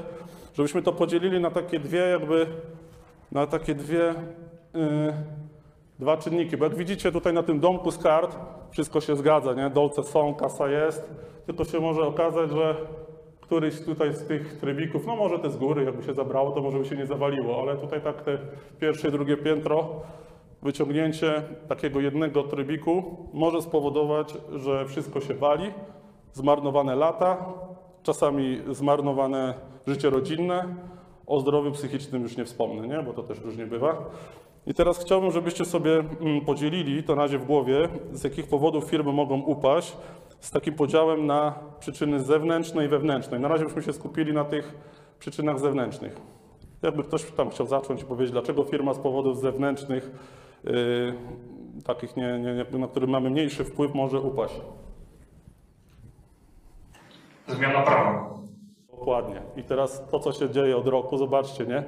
[0.54, 2.48] żebyśmy to podzielili na takie dwie jakby,
[3.32, 4.14] na takie dwie,
[4.74, 5.14] yy,
[6.00, 6.58] dwa czynniki.
[6.58, 8.38] Bo jak widzicie tutaj na tym domku z kart,
[8.72, 9.70] wszystko się zgadza, nie?
[9.70, 11.10] Dolce są, kasa jest,
[11.46, 12.76] tylko się może okazać, że
[13.48, 16.80] któryś tutaj z tych trybików, no może te z góry, jakby się zabrało, to może
[16.80, 18.38] by się nie zawaliło, ale tutaj tak te
[18.80, 19.90] pierwsze i drugie piętro,
[20.62, 25.74] wyciągnięcie takiego jednego trybiku może spowodować, że wszystko się wali,
[26.34, 27.54] zmarnowane lata,
[28.04, 29.54] czasami zmarnowane
[29.88, 30.76] życie rodzinne,
[31.28, 33.04] o zdrowiu psychicznym już nie wspomnę, nie?
[33.04, 34.10] bo to też różnie bywa.
[34.68, 38.84] I teraz chciałbym, żebyście sobie mm, podzielili to na razie w głowie, z jakich powodów
[38.84, 39.98] firmy mogą upaść,
[40.40, 43.40] z takim podziałem na przyczyny zewnętrzne i wewnętrzne.
[43.40, 44.76] Na razie byśmy się skupili na tych
[45.20, 46.22] przyczynach zewnętrznych.
[46.82, 50.12] Jakby ktoś tam chciał zacząć i powiedzieć, dlaczego firma z powodów zewnętrznych,
[50.64, 51.14] yy,
[51.86, 54.62] takich, nie, nie, nie, na które mamy mniejszy wpływ, może upaść.
[57.48, 58.30] Zmiana prawa.
[58.92, 59.42] Dokładnie.
[59.58, 61.84] I teraz to, co się dzieje od roku, zobaczcie, nie?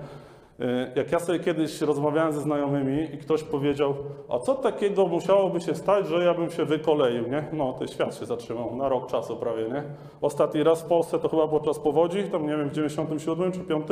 [0.62, 3.94] Y, Jak ja sobie kiedyś rozmawiałem ze znajomymi i ktoś powiedział,
[4.30, 7.48] a co takiego musiałoby się stać, że ja bym się wykoleił, nie?
[7.54, 9.84] No, to świat się zatrzymał na rok czasu prawie, nie?
[10.22, 13.88] Ostatni raz w Polsce to chyba podczas powodzi, tam nie wiem, w 97 czy 5,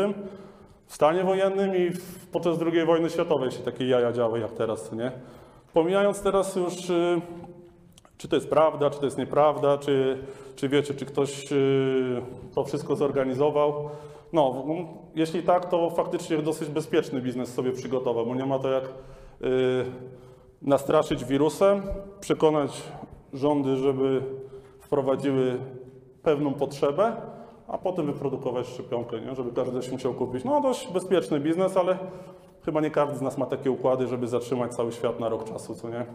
[0.85, 1.91] w stanie wojennym i
[2.31, 5.11] podczas II wojny światowej się takie jaja działy jak teraz, nie?
[5.73, 7.21] Pomijając teraz już y,
[8.17, 10.17] czy to jest prawda, czy to jest nieprawda, czy,
[10.55, 12.21] czy wiecie, czy ktoś yy,
[12.55, 13.89] to wszystko zorganizował.
[14.33, 14.65] No,
[15.17, 18.83] jeśli tak, to faktycznie dosyć bezpieczny biznes sobie przygotował, bo nie ma to jak
[19.41, 19.49] yy,
[20.61, 21.81] nastraszyć wirusem,
[22.19, 22.83] przekonać
[23.33, 24.21] rządy, żeby
[24.79, 25.59] wprowadziły
[26.23, 27.15] pewną potrzebę,
[27.67, 29.35] a potem wyprodukować szczepionkę, nie?
[29.35, 30.43] żeby każdy się musiał kupić.
[30.43, 31.97] No, dość bezpieczny biznes, ale
[32.65, 35.75] chyba nie każdy z nas ma takie układy, żeby zatrzymać cały świat na rok czasu,
[35.75, 36.05] co nie?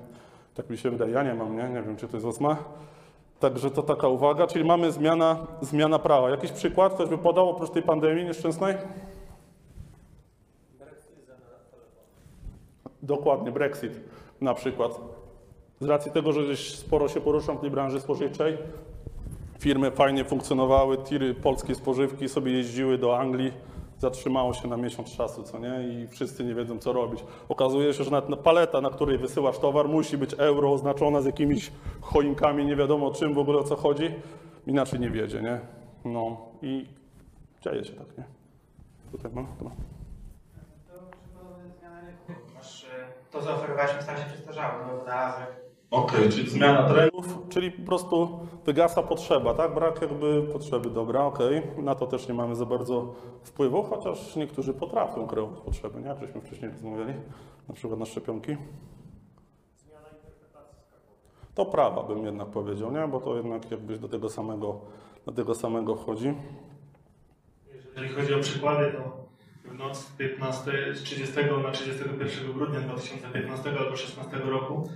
[0.54, 1.12] Tak mi się wydaje.
[1.12, 1.68] Ja nie mam, nie?
[1.68, 2.56] Nie wiem, czy ktoś z Was ma.
[3.42, 6.30] Także to taka uwaga, czyli mamy zmiana, zmiana prawa.
[6.30, 8.76] Jakiś przykład ktoś by podał oprócz tej pandemii nieszczęsnej?
[13.02, 13.92] Dokładnie, Brexit
[14.40, 15.00] na przykład.
[15.80, 18.58] Z racji tego, że gdzieś sporo się poruszam w tej branży spożywczej,
[19.58, 23.52] firmy fajnie funkcjonowały, tiry polskie spożywki sobie jeździły do Anglii,
[24.02, 25.88] zatrzymało się na miesiąc czasu, co nie?
[25.88, 27.24] I wszyscy nie wiedzą, co robić.
[27.48, 31.26] Okazuje się, że nawet na paleta, na której wysyłasz towar, musi być euro oznaczona z
[31.26, 34.14] jakimiś choinkami, nie wiadomo czym w ogóle o co chodzi,
[34.66, 35.60] inaczej nie wiedzie, nie?
[36.04, 36.86] No i
[37.60, 38.24] dzieje się tak, nie?
[39.12, 39.46] Tutaj mam.
[42.54, 42.88] Masz, e,
[43.30, 45.71] to zaoferowaliśmy stanie się przestarzały, no wynalazek.
[45.92, 49.74] Okej, czyli zmiana trendów, czyli po prostu wygasa potrzeba, tak?
[49.74, 51.62] Brak jakby potrzeby, dobra, okej.
[51.78, 56.08] Na to też nie mamy za bardzo wpływu, chociaż niektórzy potrafią kreować potrzeby, nie?
[56.08, 57.14] Jak żeśmy wcześniej rozmawiali,
[57.68, 58.56] na przykład na szczepionki.
[61.54, 63.08] To prawa bym jednak powiedział, nie?
[63.08, 64.80] Bo to jednak jakbyś do tego samego,
[65.26, 66.34] do tego samego wchodzi.
[67.96, 69.26] Jeżeli chodzi o przykłady, to
[69.70, 74.88] w noc z 15, z 30 na 31 grudnia 2015 albo 2016 roku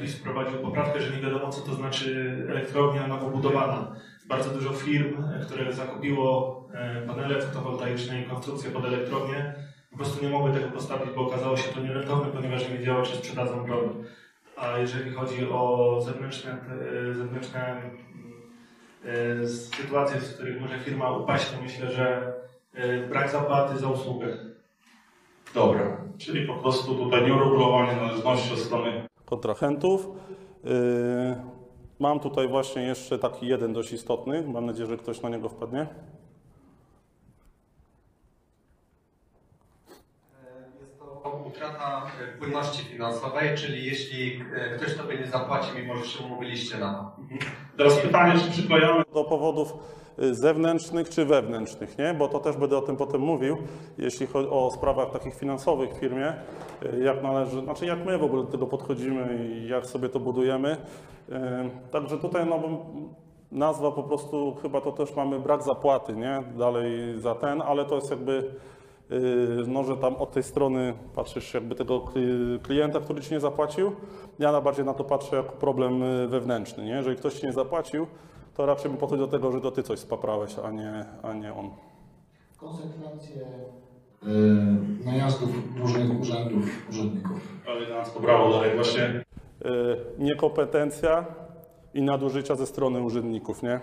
[0.00, 3.94] PiS wprowadził poprawkę, że nie wiadomo co to znaczy elektrownia nowo budowana.
[4.26, 9.54] Bardzo dużo firm, e, które zakupiło e, panele fotowoltaiczne i konstrukcje pod elektrownię,
[9.90, 13.16] po prostu nie mogły tego postawić, bo okazało się to nierentowne, ponieważ nie wiedziały, czy
[13.16, 13.92] sprzedadzą prąd.
[14.56, 16.50] A jeżeli chodzi o zewnętrzne,
[17.10, 17.92] e, zewnętrzne mm,
[19.42, 22.32] e, sytuacje, w których może firma upaść, to myślę, że
[22.74, 24.26] e, brak zapłaty za usługę.
[25.54, 30.08] Dobra, czyli po prostu tutaj nieuregulowanie należności od strony kontrahentów.
[30.64, 30.72] Yy,
[31.98, 34.42] Mam tutaj właśnie jeszcze taki jeden dość istotny.
[34.42, 35.86] Mam nadzieję, że ktoś na niego wpadnie.
[40.80, 46.04] Jest to utrata e, płynności finansowej, czyli jeśli e, ktoś tobie nie zapłaci, mimo że
[46.06, 47.16] się umówiliście na to.
[47.76, 49.72] Teraz pytanie, czy przyklejamy do powodów
[50.18, 52.14] zewnętrznych czy wewnętrznych, nie?
[52.14, 53.56] Bo to też będę o tym potem mówił,
[53.98, 56.32] jeśli chodzi o sprawach takich finansowych w firmie,
[56.82, 60.20] y, jak należy, znaczy jak my w ogóle do tego podchodzimy i jak sobie to
[60.20, 60.76] budujemy.
[61.28, 61.34] Y,
[61.90, 62.60] Także tutaj no,
[63.52, 66.42] nazwa po prostu, chyba to też mamy brak zapłaty, nie?
[66.58, 68.54] Dalej za ten, ale to jest jakby,
[69.66, 73.92] no, że tam od tej strony patrzysz jakby tego kli- klienta, który ci nie zapłacił.
[74.38, 76.90] Ja na bardziej na to patrzę jako problem y, wewnętrzny, nie?
[76.92, 78.06] Jeżeli ktoś ci nie zapłacił,
[78.54, 81.54] to raczej bym podchodził do tego, że to ty coś spaprałeś, a nie, a nie
[81.54, 81.70] on.
[82.56, 83.42] Konsekwencje
[84.22, 84.26] y,
[85.06, 87.48] najazdów różnych urzędów, urzędników.
[87.66, 89.04] elegancko, brawo, dalej właśnie.
[89.04, 89.24] Y,
[90.18, 91.26] Niekompetencja
[91.94, 93.80] i nadużycia ze strony urzędników, nie?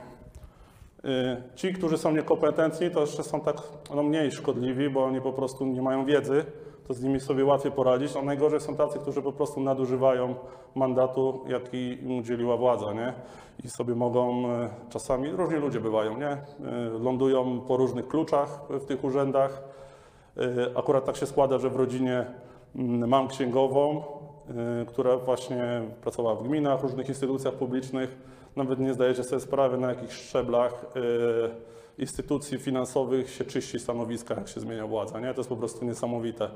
[1.05, 3.55] Y, Ci, którzy są niekompetentni, to jeszcze są tak
[3.95, 6.45] no, mniej szkodliwi, bo oni po prostu nie mają wiedzy,
[6.89, 10.35] to z nimi sobie łatwiej poradzić, a najgorzej są tacy, którzy po prostu nadużywają
[10.75, 13.13] mandatu, jaki im udzieliła władza, nie?
[13.63, 16.31] I sobie mogą, y, czasami różni ludzie bywają, nie?
[16.31, 19.63] Y, Lądują po różnych kluczach w tych urzędach,
[20.37, 22.25] Y, Akurat tak się składa, że w rodzinie
[22.75, 24.03] mm, mam księgową,
[24.87, 28.17] która właśnie pracowała w gminach, różnych instytucjach publicznych.
[28.55, 30.85] Nawet nie zdajecie sobie sprawy, na jakich szczeblach
[31.99, 35.19] instytucji finansowych się czyści stanowiska, jak się zmienia władza.
[35.19, 35.33] Nie?
[35.33, 36.49] To jest po prostu niesamowite.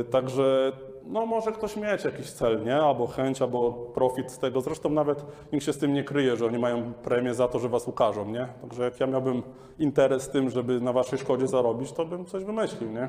[0.00, 0.72] Y, Także
[1.04, 2.76] no może ktoś mieć jakiś cel, nie?
[2.76, 4.60] Albo chęć, albo profit z tego.
[4.60, 7.68] Zresztą nawet nikt się z tym nie kryje, że oni mają premię za to, że
[7.68, 8.48] was ukażą, nie?
[8.60, 9.42] Także jak ja miałbym
[9.78, 13.08] interes z tym, żeby na waszej szkodzie zarobić, to bym coś wymyślił, nie?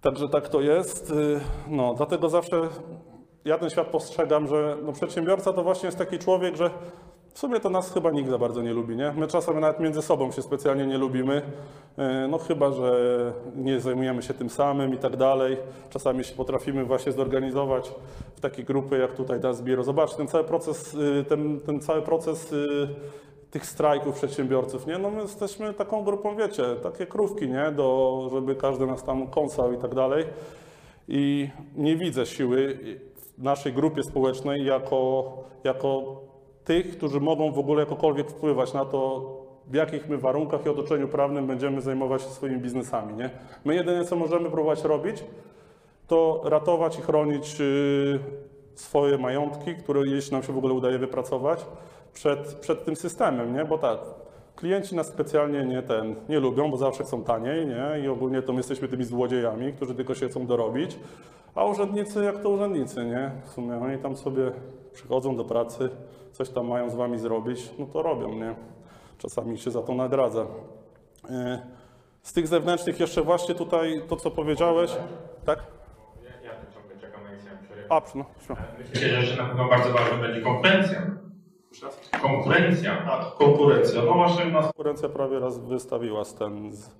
[0.00, 1.10] Także tak to jest.
[1.10, 2.60] Y, No, dlatego zawsze
[3.44, 6.70] ja ten świat postrzegam, że no, przedsiębiorca to właśnie jest taki człowiek, że
[7.36, 9.12] w sumie to nas chyba nikt za bardzo nie lubi, nie?
[9.16, 11.42] My czasami nawet między sobą się specjalnie nie lubimy,
[11.98, 15.56] y, no chyba, że nie zajmujemy się tym samym i tak dalej.
[15.90, 17.92] Czasami się potrafimy właśnie zorganizować
[18.36, 19.84] w takie grupy jak tutaj Das Biro.
[19.84, 22.88] Zobacz, ten cały proces, y, ten, ten cały proces y,
[23.50, 24.98] tych strajków przedsiębiorców, nie?
[24.98, 27.72] No my jesteśmy taką grupą, wiecie, takie krówki, nie?
[27.72, 30.24] Do, żeby każdy nas tam kąsał i tak dalej.
[31.08, 32.78] I nie widzę siły
[33.38, 35.32] w naszej grupie społecznej jako,
[35.64, 36.16] jako
[36.66, 39.30] tych, którzy mogą w ogóle jakokolwiek wpływać na to,
[39.66, 43.30] w jakich my warunkach i otoczeniu prawnym będziemy zajmować się swoimi biznesami, nie?
[43.64, 45.24] My jedyne, co możemy próbować robić,
[46.06, 48.18] to ratować i chronić y,
[48.74, 51.66] swoje majątki, które jeśli nam się w ogóle udaje wypracować,
[52.12, 53.64] przed, przed tym systemem, nie?
[53.64, 53.98] Bo tak,
[54.56, 58.04] klienci nas specjalnie nie, ten, nie lubią, bo zawsze chcą taniej, nie?
[58.04, 60.98] I ogólnie to my jesteśmy tymi złodziejami, którzy tylko się chcą dorobić,
[61.54, 63.30] a urzędnicy jak to urzędnicy, nie?
[63.44, 64.52] W sumie oni tam sobie
[64.92, 65.90] przychodzą do pracy,
[66.36, 68.54] coś tam mają z wami zrobić, no to robią, nie?
[69.18, 70.42] Czasami się za to nagradza.
[70.42, 70.46] Y,
[72.22, 74.96] Z tych zewnętrznych jeszcze właśnie tutaj to, co powiedziałeś,
[75.44, 75.58] tak?
[76.24, 77.96] Ja, ja tu ciągle czekam na.
[77.96, 78.60] A, no, śmiało.
[78.94, 81.02] Myślę, że na pewno bardzo ważna będzie konkurencja.
[82.22, 82.96] Konkurencja.
[82.96, 84.02] Tak, konkurencja.
[84.02, 86.90] No właśnie nas konkurencja prawie raz wystawiła z ten z,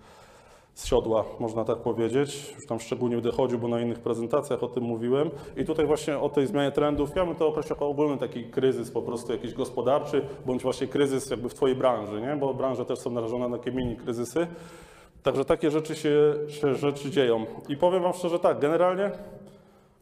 [0.77, 2.55] z siodła, można tak powiedzieć.
[2.55, 5.31] Już tam szczególnie dochodził, bo na innych prezentacjach o tym mówiłem.
[5.57, 8.91] I tutaj właśnie o tej zmianie trendów, ja bym to określał jako ogólny taki kryzys
[8.91, 12.37] po prostu jakiś gospodarczy, bądź właśnie kryzys jakby w twojej branży, nie?
[12.37, 14.47] Bo branże też są narażone na takie mini kryzysy.
[15.23, 17.47] Także takie rzeczy się, się rzeczy dzieją.
[17.69, 19.11] I powiem wam szczerze tak, generalnie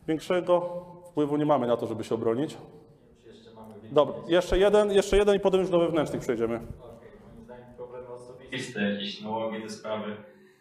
[0.08, 2.56] większego wpływu nie mamy na to, żeby się obronić.
[3.92, 6.58] Dobra, jeszcze jeden, jeszcze jeden i potem już do wewnętrznych przejdziemy.
[6.58, 10.16] Moim zdaniem problemy osobiste, jakieś nałogi te sprawy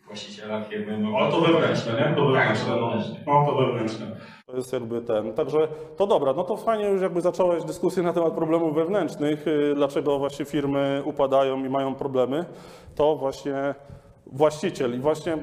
[0.08, 0.98] właściciela firmy.
[0.98, 2.16] No, Ale to wewnętrzne, nie?
[2.16, 2.88] To wewnętrzne, Tak, no.
[2.88, 3.16] wewnętrzne.
[3.28, 4.06] no to wewnętrzne.
[4.46, 8.14] To jest jakby ten, także to dobra, no to fajnie już jakby zacząłeś dyskusję na
[8.14, 12.46] temat problemów wewnętrznych, y, dlaczego właśnie firmy upadają i mają problemy,
[12.96, 13.76] to właśnie
[14.28, 15.38] właściciel i właśnie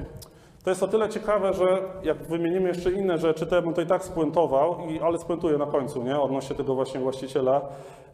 [0.63, 3.81] to jest o tyle ciekawe, że jak wymienimy jeszcze inne rzeczy, to ja bym to
[3.81, 7.61] i tak spuentował, i, ale spuentuję na końcu, nie, odnośnie tego właśnie właściciela,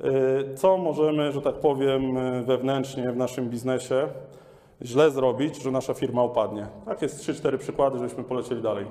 [0.05, 4.07] Y, co możemy, że tak powiem, y, wewnętrznie w naszym biznesie
[4.81, 6.67] źle zrobić, że nasza firma upadnie.
[6.85, 8.85] Tak jest 3-4 przykłady, żebyśmy polecieli dalej.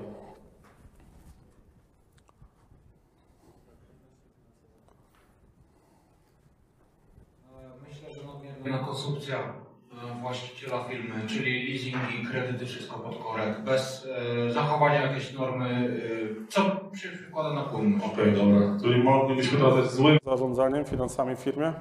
[7.89, 14.07] Myślę, że nadmierna konsumpcja e, właściciela firmy, czyli leasingi, kredyty, wszystko pod korek, bez
[14.47, 15.99] e, zachowania jakiejś normy,
[16.43, 16.61] e, co
[16.97, 18.01] się przykłada na płyn.
[18.13, 18.77] Okej, dobra.
[18.81, 21.73] Czyli moglibyśmy to nazwać złym zarządzaniem finansami w firmie?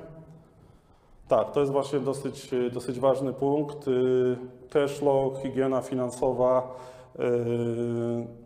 [1.28, 3.88] Tak, to jest właśnie dosyć, dosyć ważny punkt.
[3.88, 4.36] Y,
[4.70, 6.76] Cashflow, higiena finansowa,
[7.16, 7.20] y,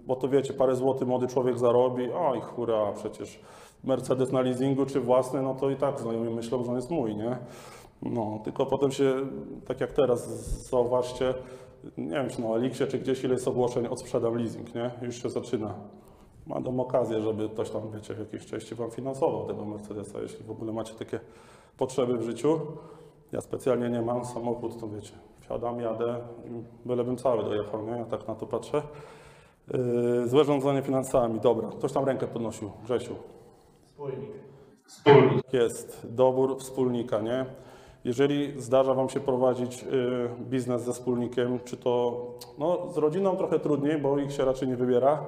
[0.07, 3.41] bo to wiecie, parę złotych młody człowiek zarobi, oj hura, przecież
[3.85, 7.17] Mercedes na leasingu czy własny, no to i tak znajomi myślą, że on jest mój,
[7.17, 7.37] nie?
[8.03, 9.15] No, tylko potem się,
[9.67, 10.29] tak jak teraz,
[10.69, 11.35] zauważcie,
[11.99, 14.91] nie wiem, czy na Elixie, czy gdzieś ile jest ogłoszeń, odsprzedam leasing, nie?
[15.03, 15.75] Już się zaczyna.
[16.47, 20.51] Mam okazję, żeby ktoś tam, wiecie, w jakiejś części Wam finansował tego Mercedesa, jeśli w
[20.51, 21.21] ogóle macie takie
[21.77, 22.61] potrzeby w życiu.
[23.33, 26.21] Ja specjalnie nie mam samochód, to wiecie, wsiadam, jadę,
[26.85, 27.93] bylebym cały dojechał, nie?
[27.93, 28.83] Ja tak na to patrzę.
[29.75, 31.69] Yy, złe rządzenie finansami, dobra.
[31.69, 33.15] Ktoś tam rękę podnosił, Grzesiu.
[33.83, 34.31] Wspólnik.
[34.87, 35.53] Wspólnik.
[35.53, 37.47] jest dobór wspólnika, nie?
[38.05, 39.87] Jeżeli zdarza Wam się prowadzić y,
[40.41, 42.25] biznes ze wspólnikiem, czy to
[42.59, 45.25] no, z rodziną trochę trudniej, bo ich się raczej nie wybiera,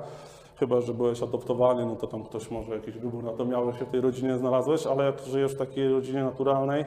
[0.56, 3.78] chyba że byłeś adoptowany, no to tam ktoś może jakiś wybór na to miał, że
[3.78, 6.84] się w tej rodzinie znalazłeś, ale jak żyjesz w takiej rodzinie naturalnej,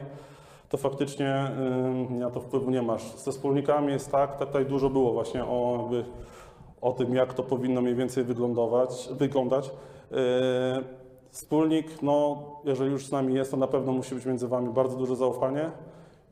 [0.68, 1.50] to faktycznie
[2.10, 3.16] y, na to wpływu nie masz.
[3.16, 6.04] Ze wspólnikami jest tak, tutaj dużo było właśnie o, jakby,
[6.80, 9.70] o tym, jak to powinno mniej więcej wyglądować, wyglądać.
[10.10, 10.16] Yy,
[11.30, 14.96] Wspólnik, no, jeżeli już z nami jest, to na pewno musi być między Wami bardzo
[14.96, 15.70] duże zaufanie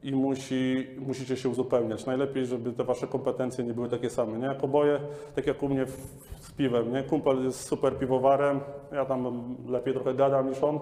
[0.04, 2.06] i musi, musicie się uzupełniać.
[2.06, 4.38] Najlepiej, żeby te Wasze kompetencje nie były takie same.
[4.38, 4.46] Nie?
[4.46, 5.00] Jak oboje,
[5.34, 5.86] tak jak u mnie
[6.40, 7.02] z piwem, nie?
[7.02, 8.60] kumpel jest super piwowarem,
[8.92, 10.80] ja tam lepiej trochę gadam niż on,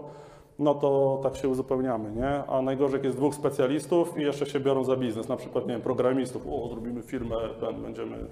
[0.58, 2.44] no to tak się uzupełniamy, nie?
[2.44, 5.82] A najgorzej jest dwóch specjalistów i jeszcze się biorą za biznes, na przykład, nie wiem,
[5.82, 7.36] programistów, o, zrobimy firmę,
[7.82, 8.26] będziemy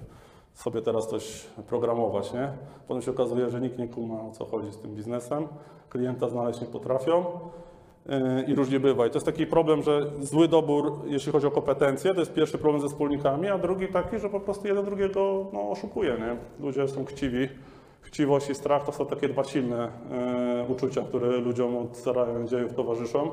[0.53, 2.51] sobie teraz coś programować, nie?
[2.87, 5.47] Potem się okazuje, że nikt nie kuma o co chodzi z tym biznesem,
[5.89, 7.25] klienta znaleźć nie potrafią
[8.47, 9.07] i różnie bywa.
[9.07, 12.57] I to jest taki problem, że zły dobór, jeśli chodzi o kompetencje, to jest pierwszy
[12.57, 16.63] problem ze wspólnikami, a drugi taki, że po prostu jeden drugiego no, oszukuje, nie?
[16.65, 17.49] Ludzie są chciwi.
[18.01, 19.91] Chciwość i strach to są takie dwa silne
[20.67, 23.31] yy, uczucia, które ludziom od zarania dziejów towarzyszą.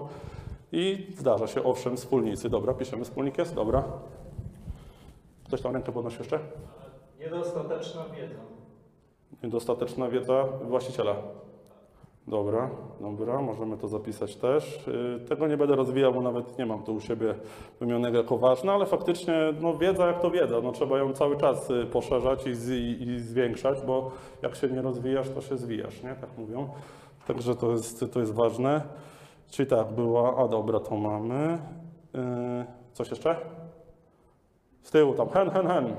[0.73, 2.51] I zdarza się, owszem, wspólnicy.
[2.51, 3.85] Dobra, piszemy, wspólnik jest, dobra.
[5.45, 6.39] Ktoś tam rękę podnosi jeszcze?
[7.21, 8.41] Niedostateczna wiedza.
[9.43, 11.17] Niedostateczna wiedza właściciela.
[12.29, 14.87] Dobra, dobra, możemy to zapisać też.
[14.87, 17.35] Yy, Tego nie będę rozwijał, bo nawet nie mam tu u siebie
[17.81, 21.71] wymienionego jako ważne, ale faktycznie no, wiedza jak to wiedza, no, trzeba ją cały czas
[21.71, 24.11] y, poszerzać i, z, i zwiększać, bo
[24.43, 26.15] jak się nie rozwijasz, to się zwijasz, nie?
[26.15, 26.69] Tak mówią.
[27.27, 28.83] Także to jest, to jest ważne.
[29.51, 31.59] Czyli tak, była, a dobra, to mamy.
[32.15, 32.21] Yy,
[32.93, 33.37] coś jeszcze?
[34.83, 35.95] Z tyłu tam, hen, hen, hen.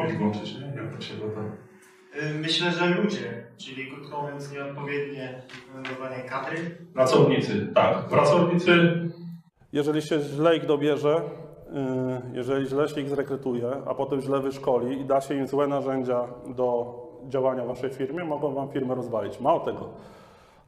[0.00, 0.82] Trochę włączyć, nie?
[0.82, 1.14] Jak to się.
[1.14, 6.56] Y, Myślę, że ludzie, czyli krótko mówiąc nieodpowiednie wyglądowanie kadry.
[6.94, 8.08] Pracownicy, tak.
[8.08, 9.00] Pracownicy
[9.72, 11.22] Jeżeli się źle ich dobierze,
[11.72, 15.66] yy, jeżeli źle się ich zrekrutuje, a potem źle wyszkoli i da się im złe
[15.66, 16.94] narzędzia do
[17.28, 19.40] działania w waszej firmie, mogą wam firmę rozwalić.
[19.40, 19.90] Mało tego.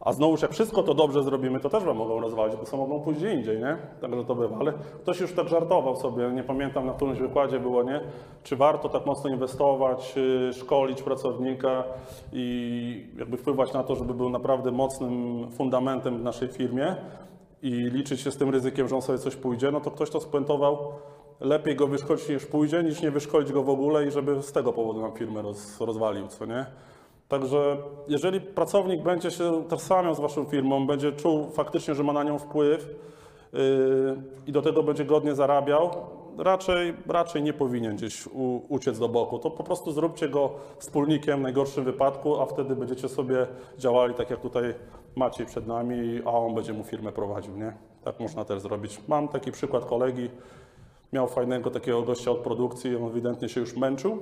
[0.00, 3.00] A znowuż jak wszystko to dobrze zrobimy, to też wam mogą rozwalić, bo są mogą
[3.00, 3.76] pójść gdzie indziej, nie?
[4.00, 4.56] Także to bywa.
[4.60, 8.00] Ale ktoś już tak żartował sobie, nie pamiętam na którymś wykładzie było, nie?
[8.42, 11.84] Czy warto tak mocno inwestować, yy, szkolić pracownika
[12.32, 16.96] i jakby wpływać na to, żeby był naprawdę mocnym fundamentem w naszej firmie,
[17.62, 20.20] i liczyć się z tym ryzykiem, że on sobie coś pójdzie, no to ktoś to
[20.20, 20.92] spuentował,
[21.40, 24.72] lepiej go wyszkolić niż pójdzie, niż nie wyszkolić go w ogóle i żeby z tego
[24.72, 26.66] powodu nam firmę roz, rozwalił, co nie?
[27.28, 27.76] Także
[28.08, 32.38] jeżeli pracownik będzie się tożsamiał z waszą firmą, będzie czuł faktycznie, że ma na nią
[32.38, 32.88] wpływ
[33.52, 33.60] yy,
[34.46, 35.90] i do tego będzie godnie zarabiał,
[36.38, 38.28] raczej, raczej nie powinien gdzieś
[38.68, 39.38] uciec do boku.
[39.38, 43.46] To po prostu zróbcie go wspólnikiem w najgorszym wypadku, a wtedy będziecie sobie
[43.78, 44.74] działali tak jak tutaj
[45.16, 47.72] Maciej przed nami, a on będzie mu firmę prowadził, nie?
[48.04, 49.00] Tak można też zrobić.
[49.08, 50.30] Mam taki przykład kolegi,
[51.12, 54.18] miał fajnego takiego gościa od produkcji, on ewidentnie się już męczył.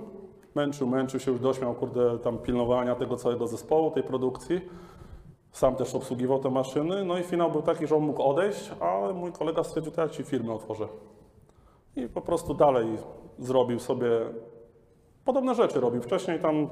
[0.54, 4.60] Męczył, męczył się, już dośmiał, kurde, tam pilnowania tego całego zespołu, tej produkcji.
[5.52, 9.14] Sam też obsługiwał te maszyny, no i finał był taki, że on mógł odejść, ale
[9.14, 10.88] mój kolega stwierdził, to ja ci firmę otworzę.
[11.96, 12.86] I po prostu dalej
[13.38, 14.08] zrobił sobie
[15.24, 16.02] podobne rzeczy robił.
[16.02, 16.68] Wcześniej tam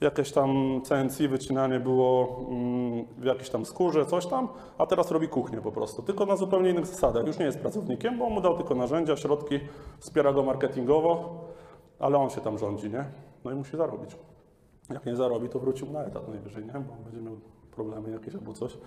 [0.00, 4.48] jakieś tam CNC wycinanie było mm, w jakiejś tam skórze, coś tam,
[4.78, 7.26] a teraz robi kuchnię po prostu, tylko na zupełnie innych zasadach.
[7.26, 9.60] Już nie jest pracownikiem, bo mu dał tylko narzędzia, środki,
[9.98, 11.44] wspiera go marketingowo,
[11.98, 13.04] ale on się tam rządzi, nie?
[13.44, 14.16] No i musi zarobić.
[14.90, 16.72] Jak nie zarobi, to wrócił na etat najwyżej, nie?
[16.72, 17.36] Bo będzie miał
[17.70, 18.78] problemy jakieś albo coś.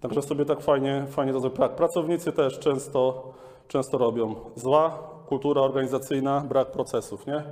[0.00, 1.58] Także sobie tak fajnie, fajnie to zrobić.
[1.60, 3.32] Tak, pracownicy też często,
[3.68, 4.34] często robią.
[4.54, 7.42] Zła kultura organizacyjna, brak procesów, nie?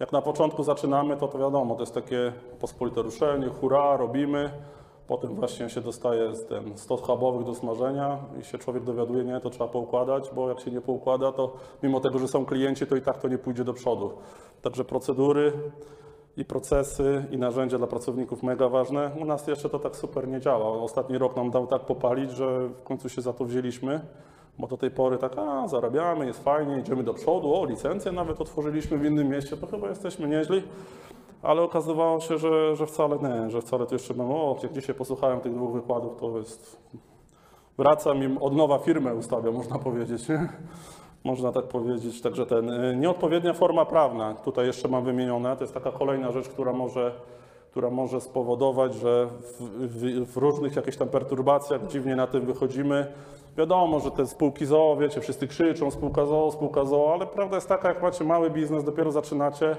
[0.00, 4.50] Jak na początku zaczynamy, to to wiadomo, to jest takie pospolite ruszenie, hurra, robimy.
[5.06, 9.50] Potem właśnie się dostaje ten stos chabowych do smażenia i się człowiek dowiaduje, nie, to
[9.50, 13.00] trzeba poukładać, bo jak się nie poukłada, to mimo tego, że są klienci, to i
[13.00, 14.12] tak to nie pójdzie do przodu.
[14.62, 15.52] Także procedury
[16.36, 19.10] i procesy i narzędzia dla pracowników mega ważne.
[19.20, 20.68] U nas jeszcze to tak super nie działa.
[20.68, 24.00] Ostatni rok nam dał tak popalić, że w końcu się za to wzięliśmy.
[24.58, 28.40] Bo do tej pory tak, a zarabiamy, jest fajnie, idziemy do przodu, o licencję nawet
[28.40, 30.62] otworzyliśmy w innym mieście, to chyba jesteśmy nieźli.
[31.44, 34.94] Ale okazywało się, że, że wcale nie, że wcale to jeszcze mam, o, jak dzisiaj
[34.94, 36.76] posłuchałem tych dwóch wykładów, to jest,
[37.78, 40.22] wracam im od nowa firmę ustawiam, można powiedzieć?
[41.24, 45.74] Można tak powiedzieć, także ten, y, nieodpowiednia forma prawna, tutaj jeszcze mam wymienione, to jest
[45.74, 47.12] taka kolejna rzecz, która może,
[47.70, 53.12] która może spowodować, że w, w, w różnych jakichś tam perturbacjach dziwnie na tym wychodzimy.
[53.56, 57.68] Wiadomo, że te spółki ZOO, wiecie, wszyscy krzyczą spółka ZOO, spółka ZOO, ale prawda jest
[57.68, 59.76] taka, jak macie mały biznes, dopiero zaczynacie,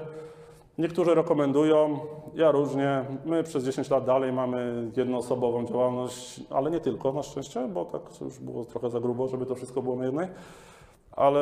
[0.78, 1.98] Niektórzy rekomendują,
[2.34, 3.04] ja różnie.
[3.24, 8.02] My przez 10 lat dalej mamy jednoosobową działalność, ale nie tylko na szczęście, bo tak
[8.20, 10.28] już było trochę za grubo, żeby to wszystko było na jednej.
[11.12, 11.40] Ale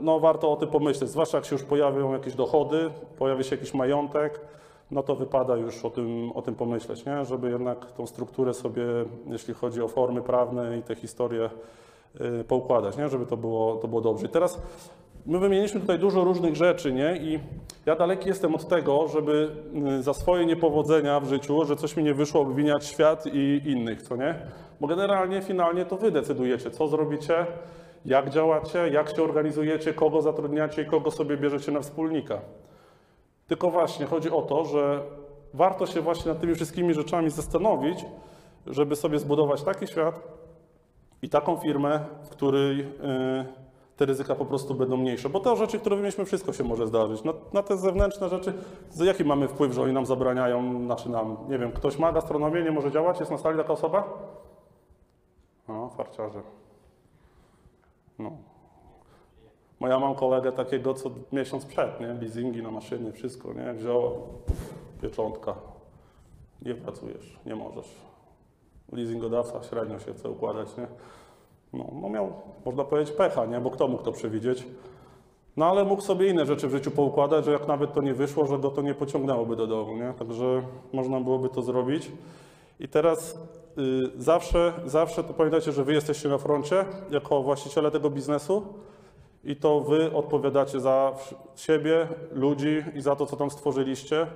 [0.00, 3.74] no, warto o tym pomyśleć, zwłaszcza jak się już pojawią jakieś dochody, pojawi się jakiś
[3.74, 4.40] majątek,
[4.90, 7.24] no to wypada już o tym, o tym pomyśleć, nie?
[7.24, 8.84] żeby jednak tą strukturę sobie,
[9.26, 11.50] jeśli chodzi o formy prawne i te historie,
[12.20, 13.08] yy, poukładać, nie?
[13.08, 14.26] żeby to było, to było dobrze.
[14.26, 14.62] I teraz
[15.26, 17.16] My wymieniliśmy tutaj dużo różnych rzeczy, nie?
[17.16, 17.40] I
[17.86, 19.50] ja daleki jestem od tego, żeby
[19.98, 24.02] y, za swoje niepowodzenia w życiu, że coś mi nie wyszło, obwiniać świat i innych,
[24.02, 24.34] co nie?
[24.80, 27.46] Bo generalnie, finalnie to wy decydujecie, co zrobicie,
[28.04, 32.40] jak działacie, jak się organizujecie, kogo zatrudniacie i kogo sobie bierzecie na wspólnika.
[33.46, 35.02] Tylko właśnie chodzi o to, że
[35.54, 38.04] warto się właśnie nad tymi wszystkimi rzeczami zastanowić,
[38.66, 40.20] żeby sobie zbudować taki świat
[41.22, 42.84] i taką firmę, w której yy,
[44.00, 45.28] te ryzyka po prostu będą mniejsze.
[45.28, 47.24] Bo te rzeczy, które wymieniliśmy, wszystko się może zdarzyć.
[47.24, 48.52] Na, na te zewnętrzne rzeczy,
[49.00, 52.70] jaki mamy wpływ, że oni nam zabraniają, znaczy nam, nie wiem, ktoś ma gastronomię, nie
[52.70, 54.18] może działać, jest na sali taka osoba?
[55.68, 56.42] No, farciarze.
[58.18, 58.30] No.
[59.80, 62.06] Bo ja mam kolegę takiego, co miesiąc przed, nie?
[62.06, 63.72] Leasingi na maszyny, wszystko, nie?
[63.72, 64.12] Wziął
[65.02, 65.54] pieczątka.
[66.62, 67.94] Nie pracujesz, nie możesz.
[68.92, 70.86] Leasingodawca średnio się chce układać, nie?
[71.72, 72.32] No, no miał,
[72.64, 73.60] można powiedzieć, pecha, nie?
[73.60, 74.66] Bo kto mógł to przewidzieć?
[75.56, 78.46] No ale mógł sobie inne rzeczy w życiu poukładać, że jak nawet to nie wyszło,
[78.46, 80.14] że go to nie pociągnęłoby do domu, nie?
[80.18, 80.62] Także
[80.92, 82.12] można byłoby to zrobić.
[82.80, 83.38] I teraz
[83.78, 88.62] y, zawsze, zawsze to pamiętajcie, że wy jesteście na froncie jako właściciele tego biznesu
[89.44, 91.12] i to wy odpowiadacie za
[91.56, 94.26] siebie, ludzi i za to, co tam stworzyliście.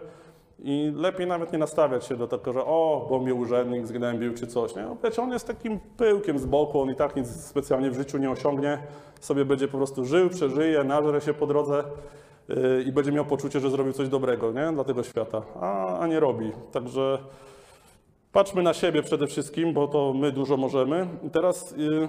[0.58, 4.46] I lepiej nawet nie nastawiać się do tego, że o, bo mnie urzędnik zgnębił czy
[4.46, 4.76] coś.
[4.76, 4.82] Nie?
[4.82, 8.18] No, wiecie, on jest takim pyłkiem z boku, on i tak nic specjalnie w życiu
[8.18, 8.78] nie osiągnie.
[9.20, 11.84] Sobie będzie po prostu żył, przeżyje, nażre się po drodze
[12.48, 14.72] yy, i będzie miał poczucie, że zrobił coś dobrego nie?
[14.72, 16.52] dla tego świata, a, a nie robi.
[16.72, 17.18] Także
[18.32, 21.08] patrzmy na siebie przede wszystkim, bo to my dużo możemy.
[21.22, 22.08] I teraz, yy,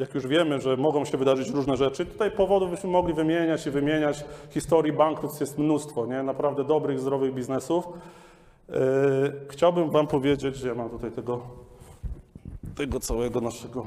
[0.00, 3.70] jak już wiemy, że mogą się wydarzyć różne rzeczy, tutaj powodów byśmy mogli wymieniać i
[3.70, 4.24] wymieniać.
[4.50, 6.22] Historii bankructw jest mnóstwo, nie?
[6.22, 7.88] naprawdę dobrych, zdrowych biznesów.
[8.68, 8.76] Yy,
[9.48, 11.40] chciałbym Wam powiedzieć, że ja mam tutaj tego,
[12.76, 13.86] tego całego naszego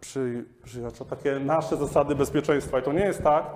[0.00, 2.78] przy, przyjacza, takie nasze zasady bezpieczeństwa.
[2.78, 3.46] I to nie jest tak,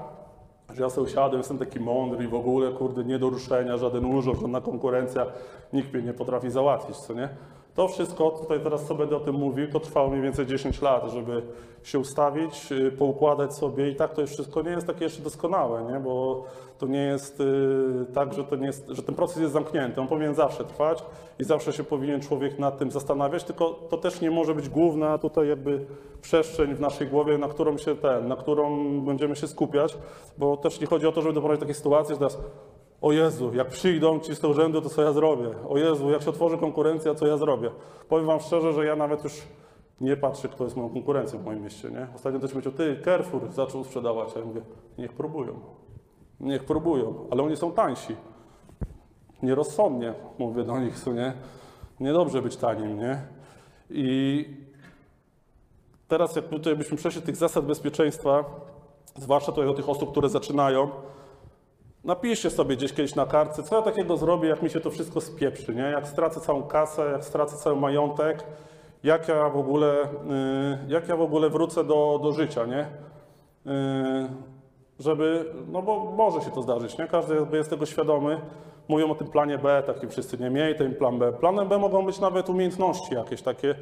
[0.74, 4.04] że ja sobie usiadłem, jestem taki mądry i w ogóle, kurde, nie do ruszenia, żaden
[4.04, 5.26] urząd, żadna konkurencja,
[5.72, 7.28] nikt mnie nie potrafi załatwić, co nie?
[7.74, 11.10] To wszystko, tutaj teraz co będę o tym mówił, to trwało mniej więcej 10 lat,
[11.10, 11.42] żeby
[11.82, 15.92] się ustawić, y, poukładać sobie i tak to jest wszystko nie jest takie jeszcze doskonałe,
[15.92, 16.00] nie?
[16.00, 16.44] bo
[16.78, 20.08] to nie jest y, tak, że, to nie jest, że ten proces jest zamknięty, on
[20.08, 21.04] powinien zawsze trwać
[21.38, 25.18] i zawsze się powinien człowiek nad tym zastanawiać, tylko to też nie może być główna
[25.18, 25.86] tutaj jakby
[26.22, 29.96] przestrzeń w naszej głowie, na którą się ten, na którą będziemy się skupiać,
[30.38, 32.38] bo też nie chodzi o to, żeby doprowadzić do takiej sytuacji, że teraz
[33.04, 35.50] o Jezu, jak przyjdą ci z tego urzędu, to co ja zrobię?
[35.68, 37.70] O Jezu, jak się otworzy konkurencja, co ja zrobię?
[38.08, 39.42] Powiem wam szczerze, że ja nawet już
[40.00, 42.06] nie patrzę, kto jest moją konkurencją w moim mieście, nie?
[42.14, 44.60] Ostatnio ktoś powiedział, ty, Carrefour zaczął sprzedawać, a ja mówię,
[44.98, 45.60] niech próbują.
[46.40, 48.16] Niech próbują, ale oni są tańsi.
[49.42, 51.32] Nierozsądnie, mówię do nich, co nie?
[52.00, 53.22] Niedobrze być tanim, nie?
[53.90, 54.46] I
[56.08, 58.44] teraz jak tutaj byśmy przeszli tych zasad bezpieczeństwa,
[59.16, 60.90] zwłaszcza tutaj do tych osób, które zaczynają,
[62.04, 65.20] Napiszcie sobie gdzieś kiedyś na kartce, co ja takiego zrobię, jak mi się to wszystko
[65.20, 65.82] spieprzy, nie?
[65.82, 68.44] Jak stracę całą kasę, jak stracę cały majątek,
[69.04, 70.08] jak ja w ogóle, y,
[70.88, 72.80] jak ja w ogóle wrócę do, do życia, nie?
[72.80, 74.28] Y,
[74.98, 77.06] żeby, no bo może się to zdarzyć, nie?
[77.06, 78.40] Każdy jest tego świadomy.
[78.88, 80.50] Mówią o tym planie B, takim wszyscy, nie?
[80.50, 81.32] Miej ten plan B.
[81.32, 83.74] Planem B mogą być nawet umiejętności jakieś takie.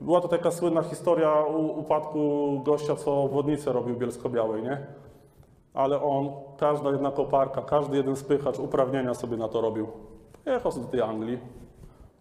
[0.00, 1.44] Była to taka słynna historia
[1.76, 4.86] upadku gościa, co wodnicę robił Bielsko-Białej, nie?
[5.74, 9.86] Ale on, każda jedna koparka, każdy jeden spychacz uprawnienia sobie na to robił.
[10.44, 11.38] Pojechał do tej Anglii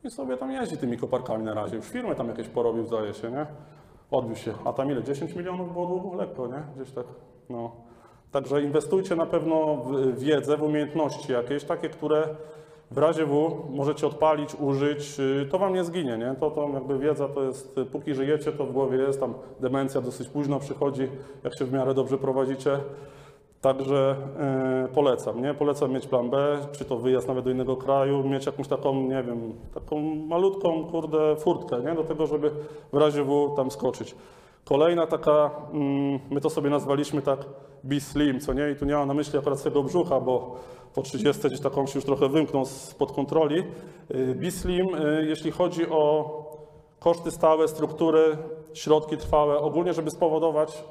[0.03, 1.75] i sobie tam jeździ tymi koparkami na razie.
[1.75, 3.45] Już firmy tam jakieś porobił, zdaje się, nie?
[4.11, 4.53] Odbił się.
[4.65, 5.03] A tam ile?
[5.03, 6.17] 10 milionów było długo?
[6.17, 6.63] Lekko, nie?
[6.75, 7.05] Gdzieś tak,
[7.49, 7.71] no.
[8.31, 12.27] Także inwestujcie na pewno w wiedzę, w umiejętności jakieś, takie, które
[12.91, 16.35] w razie W możecie odpalić, użyć, y, to wam nie zginie, nie?
[16.39, 20.01] To, to jakby wiedza to jest, y, póki żyjecie, to w głowie jest, tam demencja
[20.01, 21.07] dosyć późno przychodzi,
[21.43, 22.79] jak się w miarę dobrze prowadzicie.
[23.61, 25.53] Także e, polecam, nie?
[25.53, 29.23] Polecam mieć plan B, czy to wyjazd nawet do innego kraju, mieć jakąś taką, nie
[29.23, 31.95] wiem, taką malutką, kurde, furtkę, nie?
[31.95, 32.51] Do tego, żeby
[32.93, 34.15] w razie W tam skoczyć.
[34.65, 37.39] Kolejna taka, mm, my to sobie nazwaliśmy tak
[37.83, 38.71] B-slim, co nie?
[38.71, 40.55] I tu nie mam na myśli akurat swojego brzucha, bo
[40.95, 43.63] po 30 gdzieś taką się już trochę wymknął spod kontroli.
[44.15, 46.33] Y, B-slim, y, jeśli chodzi o
[46.99, 48.37] koszty stałe, struktury,
[48.73, 50.83] środki trwałe, ogólnie, żeby spowodować,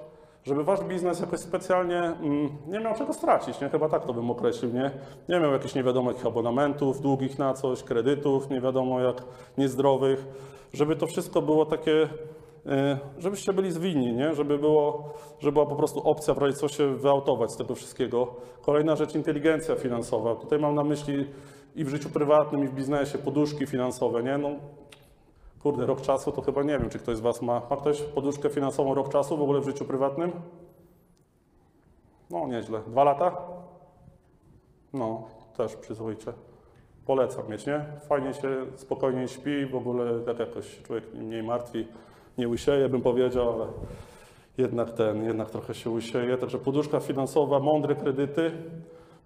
[0.49, 3.69] żeby wasz biznes jakoś specjalnie mm, nie miał czego stracić, nie?
[3.69, 4.91] Chyba tak to bym określił, nie?
[5.29, 9.23] Nie miał jakichś nie wiadomo jakich abonamentów, długich na coś, kredytów, nie wiadomo jak
[9.59, 10.27] niezdrowych,
[10.73, 12.09] żeby to wszystko było takie, y,
[13.19, 14.35] żebyście byli zwinni, nie?
[14.35, 18.35] Żeby, było, żeby była po prostu opcja w razie co się wyautować z tego wszystkiego.
[18.63, 20.35] Kolejna rzecz, inteligencja finansowa.
[20.35, 21.27] Tutaj mam na myśli
[21.77, 24.39] i w życiu prywatnym, i w biznesie, poduszki finansowe, nie?
[24.39, 24.51] No,
[25.63, 27.63] Kurde, rok czasu to chyba nie wiem, czy ktoś z Was ma.
[27.71, 30.33] Ma ktoś poduszkę finansową rok czasu w ogóle w życiu prywatnym?
[32.31, 32.81] No, nieźle.
[32.87, 33.37] Dwa lata?
[34.93, 35.23] No,
[35.57, 36.33] też przyzwoicie.
[37.07, 37.85] Polecam mieć, nie?
[38.09, 41.87] Fajnie się spokojnie śpi, w ogóle tak jakoś człowiek mniej martwi,
[42.39, 43.67] nie łysieje, bym powiedział, ale
[44.59, 46.37] jednak ten, jednak trochę się łysieje.
[46.37, 48.53] Także poduszka finansowa, mądre kredyty.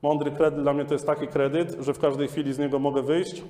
[0.02, 3.02] Mądry kredyt dla mnie to jest taki kredyt, że w każdej chwili z niego mogę
[3.02, 3.44] wyjść,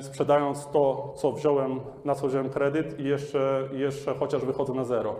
[0.00, 5.14] sprzedając to, co wziąłem, na co wziąłem kredyt i jeszcze, jeszcze chociaż wychodzę na zero.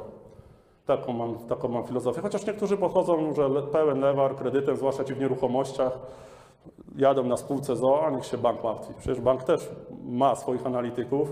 [0.87, 2.20] Taką mam, taką mam filozofię.
[2.20, 5.99] Chociaż niektórzy podchodzą, że pełen lewar kredytem, zwłaszcza ci w nieruchomościach,
[6.97, 8.95] jadą na spółce ZOO, a niech się bank martwi.
[8.99, 9.70] Przecież bank też
[10.05, 11.28] ma swoich analityków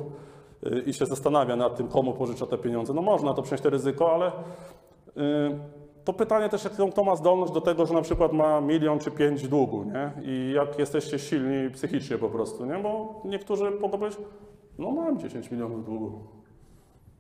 [0.63, 2.95] yy, i się zastanawia nad tym, komu pożycza te pieniądze.
[2.95, 4.33] No można to przyjąć te ryzyko, ale
[5.17, 5.59] yy,
[6.05, 9.11] to pytanie też, jaką to ma zdolność do tego, że na przykład ma milion czy
[9.11, 10.13] pięć długu, nie?
[10.23, 12.79] I jak jesteście silni psychicznie po prostu, nie?
[12.79, 14.21] Bo niektórzy mogą powiedzieć,
[14.79, 16.13] no mam 10 milionów długu.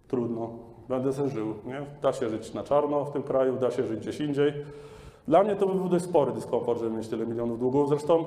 [0.09, 0.51] Trudno,
[0.89, 1.83] będę se żył, nie?
[2.03, 4.53] Da się żyć na czarno w tym kraju, da się żyć gdzieś indziej.
[5.28, 7.89] Dla mnie to by był dość spory dyskomfort, żeby mieć tyle milionów długów.
[7.89, 8.24] Zresztą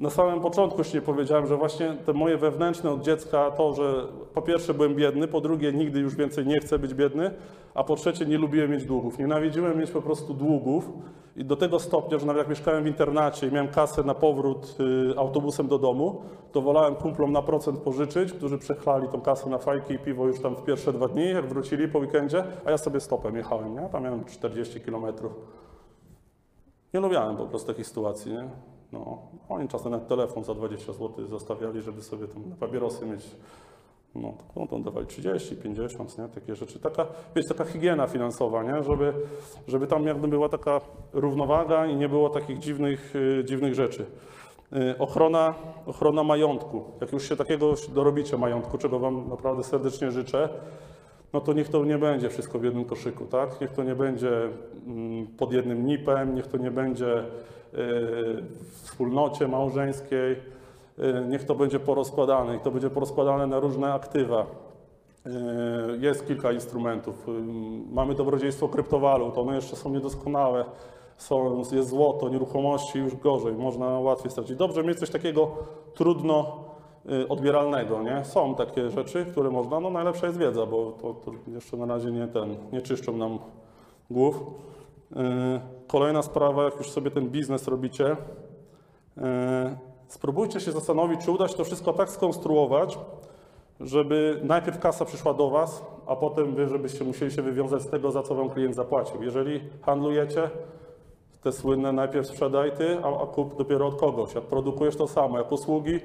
[0.00, 4.42] na samym początku nie powiedziałem, że właśnie te moje wewnętrzne od dziecka to, że po
[4.42, 7.30] pierwsze byłem biedny, po drugie nigdy już więcej nie chcę być biedny,
[7.74, 9.18] a po trzecie nie lubiłem mieć długów.
[9.18, 10.90] Nienawidziłem mieć po prostu długów
[11.36, 14.76] i do tego stopnia, że nawet jak mieszkałem w internacie i miałem kasę na powrót
[15.12, 16.22] y, autobusem do domu,
[16.52, 20.40] to wolałem kumplom na procent pożyczyć, którzy przechlali tą kasę na fajki i piwo już
[20.40, 23.88] tam w pierwsze dwa dni, jak wrócili po weekendzie, a ja sobie stopem jechałem, nie?
[23.92, 25.32] Tam miałem 40 kilometrów.
[26.94, 28.48] Nie lubiałem po prostu takich sytuacji, nie?
[28.92, 29.18] No,
[29.48, 33.30] oni czasem nawet telefon za 20 zł zostawiali, żeby sobie tam na papierosy mieć.
[34.14, 36.28] No, to, to dawali 30, 50, nie?
[36.28, 36.78] Takie rzeczy.
[36.78, 38.82] Taka, wiecie, taka higiena finansowa, nie?
[38.82, 39.12] Żeby,
[39.68, 40.80] żeby tam jakby była taka
[41.12, 44.06] równowaga i nie było takich dziwnych, y, dziwnych rzeczy.
[44.72, 45.54] Y, ochrona,
[45.86, 46.84] ochrona majątku.
[47.00, 50.48] Jak już się takiego dorobicie majątku, czego Wam naprawdę serdecznie życzę,
[51.32, 53.60] no to niech to nie będzie wszystko w jednym koszyku, tak?
[53.60, 54.30] Niech to nie będzie
[54.86, 57.24] mm, pod jednym nipem, niech to nie będzie
[57.72, 64.46] w wspólnocie małżeńskiej, y, niech to będzie porozkładane, niech to będzie porozkładane na różne aktywa.
[65.26, 65.30] Y,
[66.00, 67.28] Jest kilka instrumentów.
[67.28, 67.32] Y,
[67.92, 70.64] Mamy dobrodziejstwo kryptowalut, one jeszcze są niedoskonałe.
[71.16, 74.56] Są, jest złoto, nieruchomości już gorzej, można łatwiej stracić.
[74.56, 75.50] Dobrze mieć coś takiego
[75.94, 76.64] trudno
[77.28, 78.24] odbieralnego, nie?
[78.24, 82.10] Są takie rzeczy, które można, no najlepsza jest wiedza, bo to, to jeszcze na razie
[82.10, 83.38] nie ten, nie czyszczą nam
[84.10, 84.40] głów.
[85.12, 88.16] Y, Kolejna sprawa, jak już sobie ten biznes robicie, y,
[90.08, 92.98] spróbujcie się zastanowić, czy uda się to wszystko tak skonstruować,
[93.80, 98.10] żeby najpierw kasa przyszła do Was, a potem Wy, żebyście musieli się wywiązać z tego,
[98.10, 99.22] za co Wam klient zapłacił.
[99.22, 100.50] Jeżeli handlujecie,
[101.42, 104.34] te słynne najpierw sprzedaj Ty, a kup dopiero od kogoś.
[104.34, 106.00] Jak produkujesz to samo, jak usługi,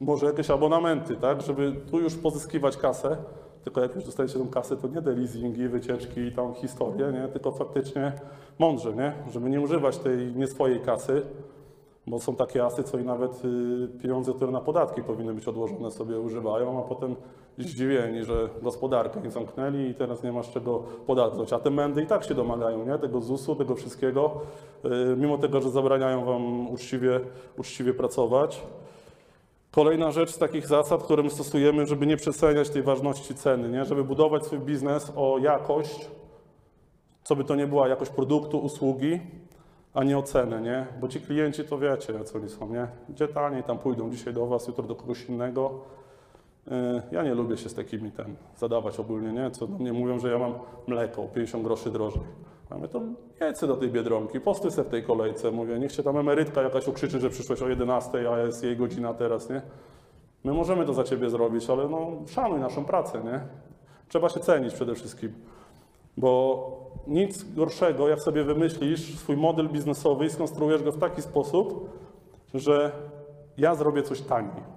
[0.00, 3.16] może jakieś abonamenty, tak, żeby tu już pozyskiwać kasę,
[3.64, 7.28] tylko jak już dostajecie tą kasę, to nie te leasingi, wycieczki i tam historie, nie,
[7.28, 8.12] tylko faktycznie
[8.58, 11.22] mądrze, nie, żeby nie używać tej nie swojej kasy,
[12.06, 15.90] bo są takie asy, co i nawet y, pieniądze, które na podatki powinny być odłożone,
[15.90, 17.16] sobie używają, a potem
[17.58, 21.52] zdziwieni, że gospodarkę nie zamknęli i teraz nie masz czego podatkować.
[21.52, 22.98] A te mędy i tak się domagają, nie?
[22.98, 24.40] Tego ZUS-u, tego wszystkiego,
[24.84, 27.20] y, mimo tego, że zabraniają wam uczciwie,
[27.58, 28.62] uczciwie pracować.
[29.74, 33.84] Kolejna rzecz z takich zasad, które my stosujemy, żeby nie przeceniać tej ważności ceny, nie?
[33.84, 36.10] żeby budować swój biznes o jakość,
[37.24, 39.20] co by to nie była jakość produktu, usługi,
[39.94, 40.86] a nie o cenę, nie?
[41.00, 42.86] Bo ci klienci to wiecie, co oni są, nie?
[43.08, 45.80] Gdzie taniej, tam pójdą dzisiaj do was, jutro do kogoś innego.
[46.66, 49.50] Yy, Ja nie lubię się z takimi ten zadawać ogólnie, nie?
[49.50, 50.54] Co do mnie mówią, że ja mam
[50.86, 52.22] mleko o 50 groszy drożej.
[52.74, 53.00] A my to
[53.40, 56.88] jedź do tej Biedronki, postój se w tej kolejce, mówię, niech się tam emerytka jakaś
[56.88, 59.62] ukrzyczy, że przyszłeś o 11, a jest jej godzina teraz, nie?
[60.44, 63.40] My możemy to za ciebie zrobić, ale no szanuj naszą pracę, nie?
[64.08, 65.32] Trzeba się cenić przede wszystkim.
[66.16, 66.70] Bo
[67.06, 71.90] nic gorszego, jak sobie wymyślisz swój model biznesowy i skonstruujesz go w taki sposób,
[72.54, 72.92] że
[73.58, 74.74] ja zrobię coś taniej.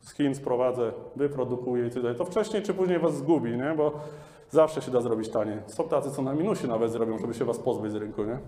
[0.00, 2.18] Z Chin sprowadzę, wyprodukuję i tak dalej.
[2.18, 3.74] To wcześniej czy później was zgubi, nie?
[3.76, 3.92] Bo
[4.52, 5.56] Zawsze się da zrobić taniej.
[5.66, 8.38] Są tacy, co na minusie nawet zrobią, żeby się was pozbyć z rynku, nie?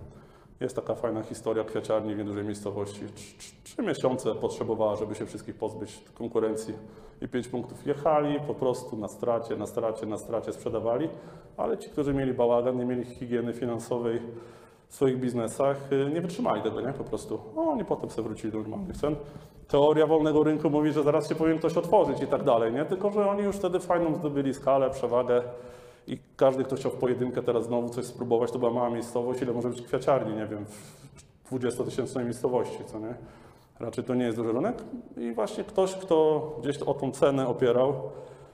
[0.59, 3.01] Jest taka fajna historia kwiaciarni w niedużej miejscowości.
[3.01, 6.73] Trz- trz- Trzy miesiące potrzebowała, żeby się wszystkich pozbyć konkurencji
[7.21, 7.87] i pięć punktów.
[7.87, 11.09] Jechali po prostu na stracie, na stracie, na stracie sprzedawali,
[11.57, 14.21] ale ci, którzy mieli bałagan, nie mieli higieny finansowej
[14.87, 16.93] w swoich biznesach, y, nie wytrzymali tego, nie?
[16.93, 17.39] Po prostu.
[17.55, 19.15] No, oni potem sobie wrócili do normalnych cen.
[19.67, 22.85] Teoria wolnego rynku mówi, że zaraz się powinien ktoś otworzyć i tak dalej, nie?
[22.85, 25.41] Tylko, że oni już wtedy fajną zdobyli skalę, przewagę
[26.07, 29.53] i każdy, kto chciał w pojedynkę teraz znowu coś spróbować, to była mała miejscowość, ile
[29.53, 30.65] może być kwiaciarni, nie wiem,
[31.43, 33.15] w 20-tysięcznej miejscowości, co nie?
[33.79, 34.83] Raczej to nie jest duży rynek
[35.17, 37.93] i właśnie ktoś, kto gdzieś o tą cenę opierał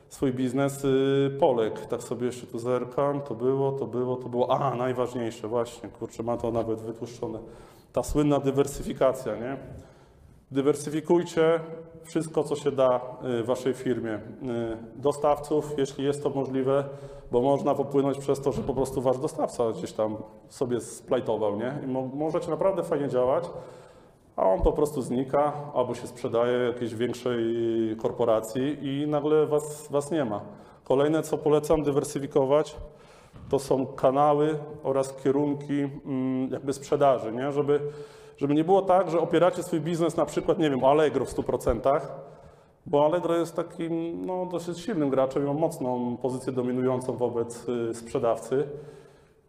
[0.10, 4.52] swój biznes, y, Polek, tak sobie jeszcze tu zerkam, to było, to było, to było,
[4.60, 7.40] a najważniejsze właśnie, kurczę, ma to nawet wytłuszczone,
[7.94, 9.58] ta słynna dywersyfikacja, nie?
[10.52, 11.60] Dywersyfikujcie
[12.04, 13.02] wszystko, co się da
[13.40, 14.14] y, waszej firmie.
[14.16, 14.20] Y,
[14.96, 16.84] Dostawców, jeśli jest to możliwe,
[17.32, 20.18] bo można popłynąć przez to, że po prostu wasz dostawca gdzieś tam
[20.50, 21.80] sobie splajtował, nie?
[21.84, 23.50] I mo- możecie naprawdę fajnie działać,
[24.36, 27.46] a on po prostu znika albo się sprzedaje jakiejś większej
[28.02, 30.42] korporacji i nagle was, was nie ma.
[30.84, 32.76] Kolejne, co polecam dywersyfikować,
[33.50, 37.52] to są kanały oraz kierunki mm, jakby sprzedaży, nie?
[37.52, 37.80] Żeby,
[38.42, 42.02] żeby nie było tak, że opieracie swój biznes na przykład, nie wiem, Allegro w 100%,
[42.86, 48.68] bo Allegro jest takim no, dosyć silnym graczem ma mocną pozycję dominującą wobec y, sprzedawcy.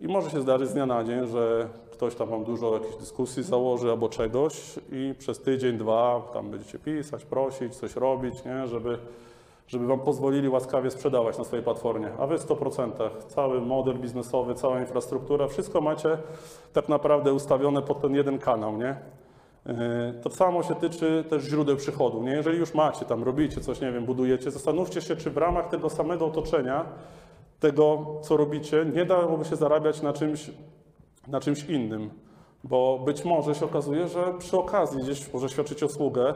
[0.01, 3.43] I może się zdarzyć z dnia na dzień, że ktoś tam wam dużo jakichś dyskusji
[3.43, 8.67] założy albo czegoś i przez tydzień, dwa tam będziecie pisać, prosić, coś robić, nie?
[8.67, 8.99] Żeby,
[9.73, 12.09] żeby wam pozwolili łaskawie sprzedawać na swojej platformie.
[12.19, 12.91] A wy w 100%,
[13.29, 16.19] cały model biznesowy, cała infrastruktura, wszystko macie
[16.73, 18.97] tak naprawdę ustawione pod ten jeden kanał, nie?
[19.67, 19.75] Yy,
[20.23, 22.23] To samo się tyczy też źródeł przychodu.
[22.23, 22.33] Nie?
[22.33, 25.91] Jeżeli już macie tam, robicie coś, nie wiem, budujecie, zastanówcie się, czy w ramach tego
[25.91, 26.85] samego otoczenia,
[27.61, 30.51] tego, co robicie, nie dałoby się zarabiać na czymś,
[31.29, 32.11] na czymś innym.
[32.65, 36.35] Bo być może się okazuje, że przy okazji gdzieś może świadczyć usługę,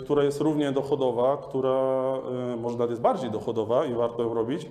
[0.00, 1.78] która jest równie dochodowa, która
[2.54, 4.70] y, może nawet jest bardziej dochodowa i warto ją robić, y,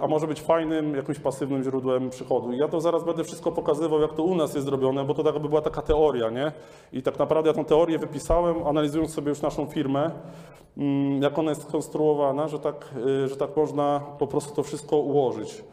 [0.00, 2.52] a może być fajnym, jakimś pasywnym źródłem przychodu.
[2.52, 5.38] Ja to zaraz będę wszystko pokazywał, jak to u nas jest zrobione, bo to tak
[5.38, 6.52] by była taka teoria, nie?
[6.92, 10.10] I tak naprawdę ja tę teorię wypisałem, analizując sobie już naszą firmę,
[10.76, 12.90] mm, jak ona jest skonstruowana, że tak,
[13.24, 15.64] y, że tak można po prostu to wszystko ułożyć.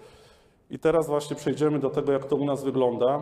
[0.71, 3.19] I teraz właśnie przejdziemy do tego, jak to u nas wygląda.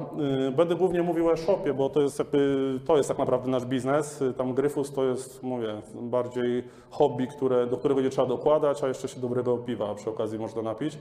[0.48, 3.66] Y, Będę głównie mówił o e-shopie, bo to jest, jakby, to jest tak naprawdę nasz
[3.66, 4.22] biznes.
[4.22, 8.88] Y, Tam Gryfus to jest, mówię, bardziej hobby, które, do którego nie trzeba dokładać, a
[8.88, 10.98] jeszcze się dobrego piwa przy okazji można napić.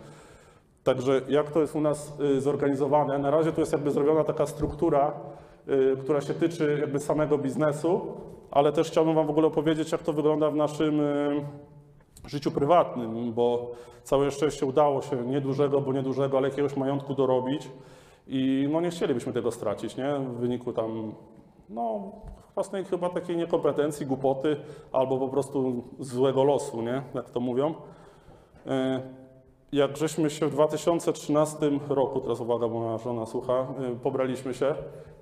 [0.84, 3.18] Także jak to jest u nas y, zorganizowane?
[3.18, 5.12] Na razie to jest jakby zrobiona taka struktura,
[6.00, 8.00] która się tyczy jakby samego biznesu,
[8.50, 11.00] ale też chciałbym Wam w ogóle opowiedzieć, jak to wygląda w naszym
[12.28, 13.70] życiu prywatnym, bo
[14.02, 17.70] całe szczęście udało się niedużego, bo niedużego, ale jakiegoś majątku dorobić
[18.26, 20.14] i no nie chcielibyśmy tego stracić, nie?
[20.14, 21.12] W wyniku tam,
[21.68, 22.12] no
[22.54, 24.56] własnej chyba takiej niekompetencji, głupoty
[24.92, 27.02] albo po prostu złego losu, nie?
[27.14, 27.74] Jak to mówią.
[28.66, 29.02] E,
[29.72, 31.56] Jak żeśmy się w 2013
[31.88, 33.66] roku, teraz uwaga, bo moja żona słucha, e,
[34.02, 34.74] pobraliśmy się,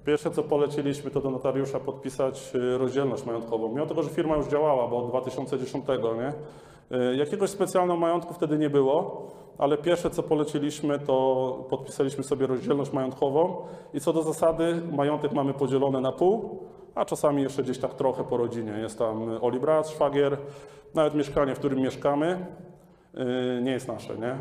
[0.05, 3.69] pierwsze co poleciliśmy to do notariusza podpisać e, rozdzielność majątkową.
[3.69, 5.85] Mimo tego, że firma już działała, bo od 2010,
[6.19, 6.33] nie?
[6.91, 9.27] E, Jakiegoś specjalnego majątku wtedy nie było,
[9.59, 13.57] ale pierwsze co poleciliśmy to podpisaliśmy sobie rozdzielność majątkową
[13.95, 16.63] i co do zasady majątek mamy podzielony na pół,
[16.95, 18.73] a czasami jeszcze gdzieś tak trochę po rodzinie.
[18.73, 20.37] Jest tam Oli brat, szwagier,
[20.95, 22.47] nawet mieszkanie, w którym mieszkamy,
[23.15, 24.37] Yy, nie jest nasze, nie?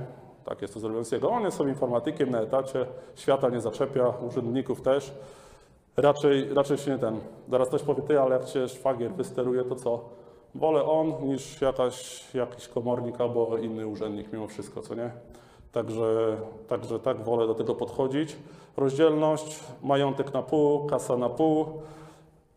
[0.46, 1.30] Tak jest to zrobione z jego.
[1.30, 2.86] On jest sobie informatykiem na etacie,
[3.16, 5.14] świata nie zaczepia, urzędników też.
[5.98, 7.20] Raczej, raczej się nie ten.
[7.50, 10.10] Zaraz ktoś powie, ty, ale jak cię szwagier wysteruje, to co?
[10.56, 15.12] Wolę on niż jakaś, jakiś komornik albo inny urzędnik mimo wszystko, co nie?
[15.72, 16.38] Także,
[16.68, 18.36] także tak wolę do tego podchodzić.
[18.78, 21.66] Rozdzielność, majątek na pół, kasa na pół.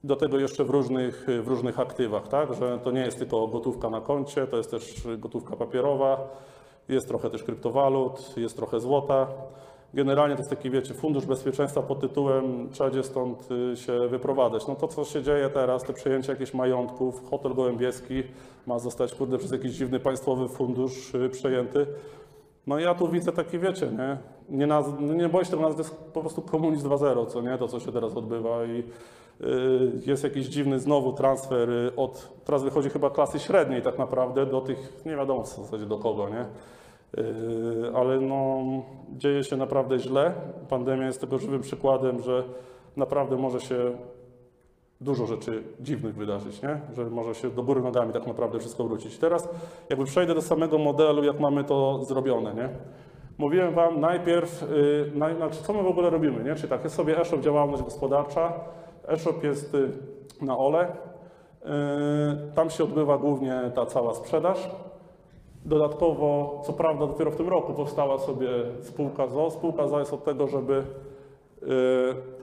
[0.05, 2.55] Do tego jeszcze w różnych, w różnych aktywach, tak?
[2.55, 6.29] Że to nie jest tylko gotówka na koncie, to jest też gotówka papierowa,
[6.89, 9.27] jest trochę też kryptowalut, jest trochę złota.
[9.95, 14.67] Generalnie to jest taki, wiecie, fundusz bezpieczeństwa pod tytułem trzeba gdzie stąd y, się wyprowadzać.
[14.67, 18.23] No to, co się dzieje teraz, te przejęcie jakichś majątków, hotel gołębieski
[18.67, 21.87] ma zostać, kurde, przez jakiś dziwny państwowy fundusz y, przejęty.
[22.67, 24.19] No ja tu widzę taki, wiecie, nie,
[24.49, 27.59] nie, naz- nie boję się tego nazwać, to jest po prostu komunizm 2.0, co nie,
[27.59, 28.79] to co się teraz odbywa i
[29.41, 34.61] y, jest jakiś dziwny znowu transfer od, teraz wychodzi chyba klasy średniej tak naprawdę do
[34.61, 36.45] tych, nie wiadomo w zasadzie do kogo, nie,
[37.95, 38.63] ale no
[39.17, 40.35] dzieje się naprawdę źle.
[40.69, 42.45] Pandemia jest tego żywym przykładem, że
[42.97, 43.93] naprawdę może się
[45.01, 46.81] dużo rzeczy dziwnych wydarzyć, nie?
[46.97, 49.19] że może się do góry nogami tak naprawdę wszystko wrócić.
[49.19, 49.49] Teraz
[49.91, 52.55] jakby przejdę do samego modelu, jak mamy to zrobione.
[52.55, 52.69] Nie?
[53.39, 56.55] Mówiłem Wam najpierw, yy, naj, znaczy co my w ogóle robimy, nie?
[56.55, 58.53] Czyli tak, jest sobie e-shop działalność gospodarcza,
[59.09, 59.91] e-shop jest y,
[60.41, 60.87] na ole,
[61.65, 61.71] yy,
[62.55, 64.71] tam się odbywa głównie ta cała sprzedaż.
[65.65, 68.49] Dodatkowo, co prawda dopiero w tym roku powstała sobie
[68.81, 69.51] spółka ZO.
[69.51, 70.85] Spółka ZO jest od tego, żeby,
[71.63, 71.69] yy,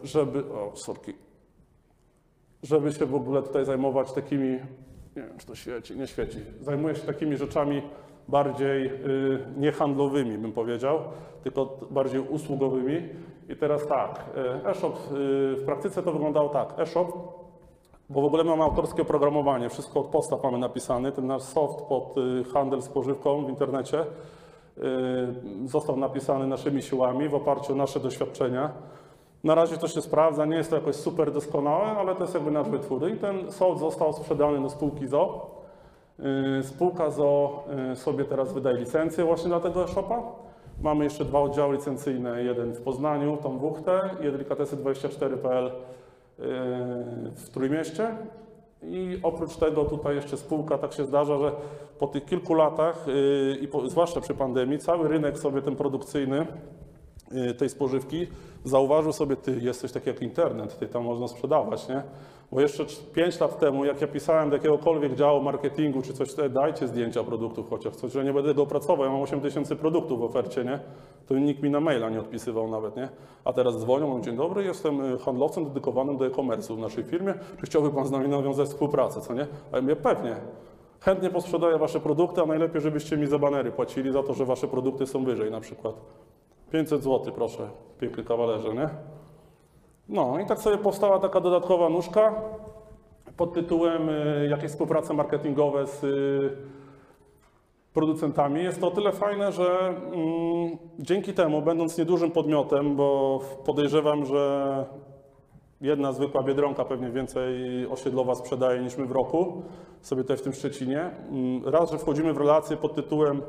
[0.03, 1.13] żeby, o sorki,
[2.63, 4.51] żeby się w ogóle tutaj zajmować takimi,
[5.15, 7.81] nie wiem czy to świeci, nie świeci, zajmuje się takimi rzeczami
[8.27, 8.91] bardziej y,
[9.57, 10.99] niehandlowymi, bym powiedział,
[11.43, 13.09] tylko bardziej usługowymi.
[13.49, 14.25] I teraz tak,
[14.65, 17.07] y, e-shop, y, w praktyce to wyglądało tak, e-shop,
[18.09, 22.15] bo w ogóle mamy autorskie oprogramowanie, wszystko od podstaw mamy napisane, ten nasz soft pod
[22.17, 24.05] y, handel spożywką w internecie y,
[25.65, 28.71] został napisany naszymi siłami w oparciu o nasze doświadczenia.
[29.43, 32.51] Na razie to się sprawdza, nie jest to jakoś super doskonałe, ale to jest jakby
[32.51, 33.09] nasz wytwór.
[33.09, 35.55] I ten soft został sprzedany do spółki ZO.
[36.19, 37.63] Yy, Spółka ZO
[37.95, 40.21] sobie teraz wydaje licencję właśnie dla tego e-shopa.
[40.81, 45.71] Mamy jeszcze dwa oddziały licencyjne, jeden w Poznaniu, tą Wuchtę i delikatesy24.pl yy,
[47.35, 48.17] w Trójmieście.
[48.83, 51.51] I oprócz tego tutaj jeszcze spółka, tak się zdarza, że
[51.99, 56.47] po tych kilku latach yy, i zwłaszcza przy pandemii, cały rynek sobie ten produkcyjny
[57.57, 58.27] tej spożywki,
[58.63, 62.03] zauważył sobie, ty jesteś taki jak internet, ty tam można sprzedawać, nie?
[62.51, 66.87] Bo jeszcze 5 lat temu, jak ja pisałem do jakiegokolwiek działu marketingu czy coś, dajcie
[66.87, 70.23] zdjęcia produktów chociaż, coś, że nie będę go opracował, ja mam 8 tysięcy produktów w
[70.23, 70.79] ofercie, nie?
[71.27, 73.09] To nikt mi na maila nie odpisywał nawet, nie?
[73.45, 77.33] A teraz dzwonią, mówią, dzień dobry, jestem y, handlowcem dedykowanym do e-commerce'u w naszej firmie,
[77.59, 79.47] czy chciałby Pan z nami nawiązać współpracę, co nie?
[79.71, 80.35] A ja mówię, pewnie.
[80.99, 84.67] Chętnie posprzedaję Wasze produkty, a najlepiej, żebyście mi za banery płacili za to, że Wasze
[84.67, 85.95] produkty są wyżej na przykład.
[86.75, 87.69] 500 zł, proszę,
[87.99, 88.89] piękny kawalerze, nie?
[90.09, 92.35] No i tak sobie powstała taka dodatkowa nóżka
[93.37, 96.57] pod tytułem y, jakieś współprace marketingowe z y,
[97.93, 98.63] producentami.
[98.63, 104.85] Jest to o tyle fajne, że mm, dzięki temu, będąc niedużym podmiotem, bo podejrzewam, że
[105.81, 109.63] jedna zwykła Biedronka pewnie więcej osiedlowa sprzedaje niż my w roku,
[110.01, 111.11] sobie tutaj w tym Szczecinie.
[111.29, 113.41] Mm, Raz, że wchodzimy w relacje pod tytułem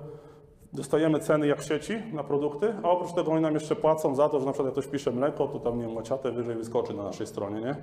[0.73, 4.41] dostajemy ceny jak sieci na produkty, a oprócz tego oni nam jeszcze płacą za to,
[4.41, 7.03] że na przykład jak ktoś pisze mleko, to tam nie wiem, maciatę wyżej wyskoczy na
[7.03, 7.77] naszej stronie, nie?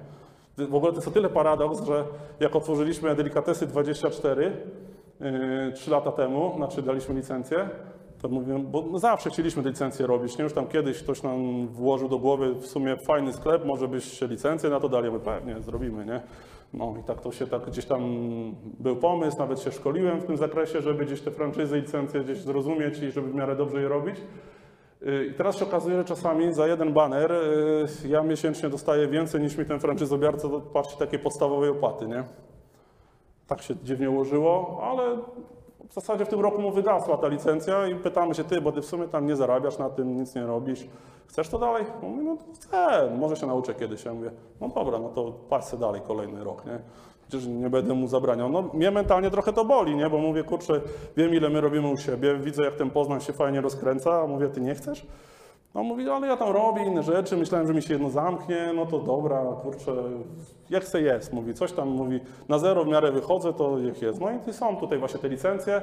[0.68, 2.06] W ogóle to jest o tyle paradoks, że
[2.40, 4.58] jak otworzyliśmy Delikatesy 24
[5.20, 7.70] yy, 3 lata temu, znaczy daliśmy licencję,
[8.22, 10.44] to mówię, bo zawsze chcieliśmy licencję robić, nie?
[10.44, 14.70] Już tam kiedyś ktoś nam włożył do głowy w sumie fajny sklep, może byście licencję
[14.70, 16.22] na to dali, my pewnie zrobimy, nie?
[16.74, 18.02] No i tak to się tak gdzieś tam
[18.80, 22.38] był pomysł, nawet się szkoliłem w tym zakresie, żeby gdzieś te franczyzy i licencje gdzieś
[22.38, 24.16] zrozumieć i żeby w miarę dobrze je robić.
[25.02, 27.32] Yy, I teraz się okazuje, że czasami za jeden baner
[28.04, 32.24] yy, ja miesięcznie dostaję więcej niż mi ten franczyzobiarca płaci takiej podstawowej opłaty, nie?
[33.48, 35.18] Tak się dziwnie ułożyło, ale
[35.90, 38.82] w zasadzie w tym roku mu wygasła ta licencja i pytamy się, ty, bo ty
[38.82, 40.88] w sumie tam nie zarabiasz na tym, nic nie robisz.
[41.28, 41.86] Chcesz to dalej?
[42.02, 44.06] Mówi, no chcę, może się nauczę kiedyś.
[44.06, 44.32] Ja mówię,
[44.62, 46.80] no dobra, no to patrz se dalej kolejny rok, nie?
[47.28, 48.50] Przecież nie będę mu zabraniał.
[48.50, 50.10] No mnie mentalnie trochę to boli, nie?
[50.10, 50.82] Bo mówię, kurczę,
[51.18, 54.48] wiem ile my robimy u siebie, widzę jak ten Poznań się fajnie rozkręca, a mówię,
[54.48, 55.08] ty nie chcesz?
[55.76, 58.86] No mówi, ale ja tam robię inne rzeczy, myślałem, że mi się jedno zamknie, no
[58.86, 59.92] to dobra, kurczę,
[60.70, 62.20] jak se jest, mówi, coś tam, mówi,
[62.50, 64.20] na zero w miarę wychodzę, to jak jest.
[64.22, 65.82] No i są tutaj właśnie te licencje,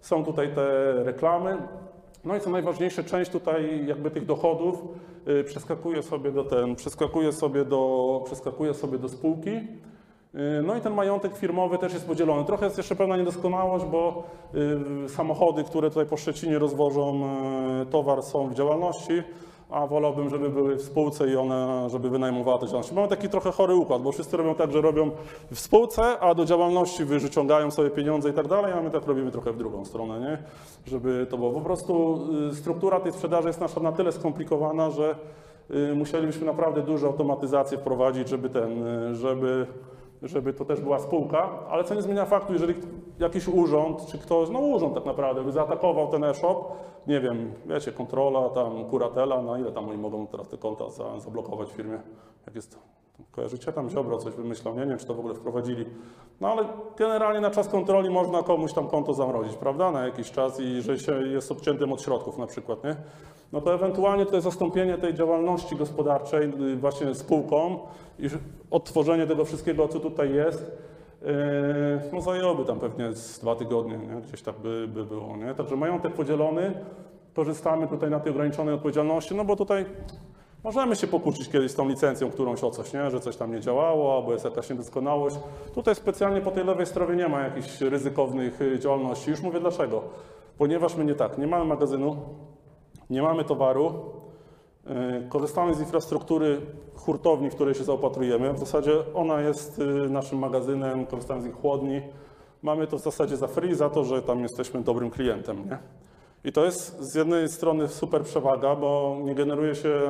[0.00, 1.56] są tutaj te reklamy,
[2.24, 4.82] no i co najważniejsze, część tutaj jakby tych dochodów
[5.28, 9.60] y, przeskakuje sobie do ten, przeskakuje sobie do, przeskakuje sobie do spółki.
[10.34, 12.44] Y, No i ten majątek firmowy też jest podzielony.
[12.44, 14.22] Trochę jest jeszcze pewna niedoskonałość, bo
[15.06, 17.24] y, samochody, które tutaj po Szczecinie rozwożą
[17.82, 19.22] y, towar są w działalności,
[19.70, 22.94] a wolałbym, żeby były w spółce i one, żeby wynajmowały te działalności.
[22.94, 25.10] Mamy taki trochę chory układ, bo wszyscy robią tak, że robią
[25.50, 29.30] w spółce, a do działalności wyciągają sobie pieniądze i tak dalej, a my tak robimy
[29.30, 30.38] trochę w drugą stronę, nie?
[30.86, 31.50] Żeby to było.
[31.50, 32.18] Po prostu
[32.52, 35.14] struktura tej sprzedaży jest nasza na tyle skomplikowana, że
[35.94, 39.66] musielibyśmy naprawdę dużo automatyzację wprowadzić, żeby ten, żeby
[40.22, 42.74] żeby to też była spółka, ale co nie zmienia faktu, jeżeli
[43.18, 46.64] jakiś urząd, czy ktoś, no urząd tak naprawdę, by zaatakował ten e-shop,
[47.06, 51.20] nie wiem, wiecie, kontrola, tam kuratela, na ile tam oni mogą teraz te konta za,
[51.20, 52.00] zablokować w firmie,
[52.46, 52.78] jak jest,
[53.30, 55.84] kojarzycie, tam Ziobro coś wymyślał, nie, nie wiem, czy to w ogóle wprowadzili,
[56.40, 56.64] no ale
[56.96, 60.98] generalnie na czas kontroli można komuś tam konto zamrozić, prawda, na jakiś czas i że
[60.98, 62.96] się jest odciętym od środków na przykład, nie,
[63.52, 67.78] no to ewentualnie to jest zastąpienie tej działalności gospodarczej y, właśnie spółką
[68.18, 68.28] i
[68.70, 70.72] odtworzenie tego wszystkiego, co tutaj jest,
[71.22, 71.28] yy,
[72.12, 74.20] no zajęłoby tam pewnie z dwa tygodnie, nie?
[74.20, 75.36] gdzieś tak by, by było.
[75.36, 75.54] Nie?
[75.54, 76.72] Także majątek podzielony,
[77.34, 79.86] korzystamy tutaj na tej ograniczonej odpowiedzialności, no bo tutaj
[80.68, 83.10] Możemy się pokłócić kiedyś z tą licencją, którąś o coś, nie?
[83.10, 85.36] że coś tam nie działało, albo jest jakaś niedoskonałość.
[85.74, 89.30] Tutaj specjalnie po tej lewej stronie nie ma jakichś ryzykownych y, działalności.
[89.30, 90.02] Już mówię dlaczego.
[90.58, 92.16] Ponieważ my nie tak, nie mamy magazynu,
[93.10, 93.94] nie mamy towaru,
[94.86, 96.60] y, korzystamy z infrastruktury
[96.94, 98.52] hurtowni, w której się zaopatrujemy.
[98.52, 102.02] W zasadzie ona jest y, naszym magazynem, korzystamy z ich chłodni.
[102.62, 105.64] Mamy to w zasadzie za free, za to, że tam jesteśmy dobrym klientem.
[105.64, 105.78] Nie?
[106.44, 110.00] I to jest z jednej strony super przewaga, bo nie generuje się,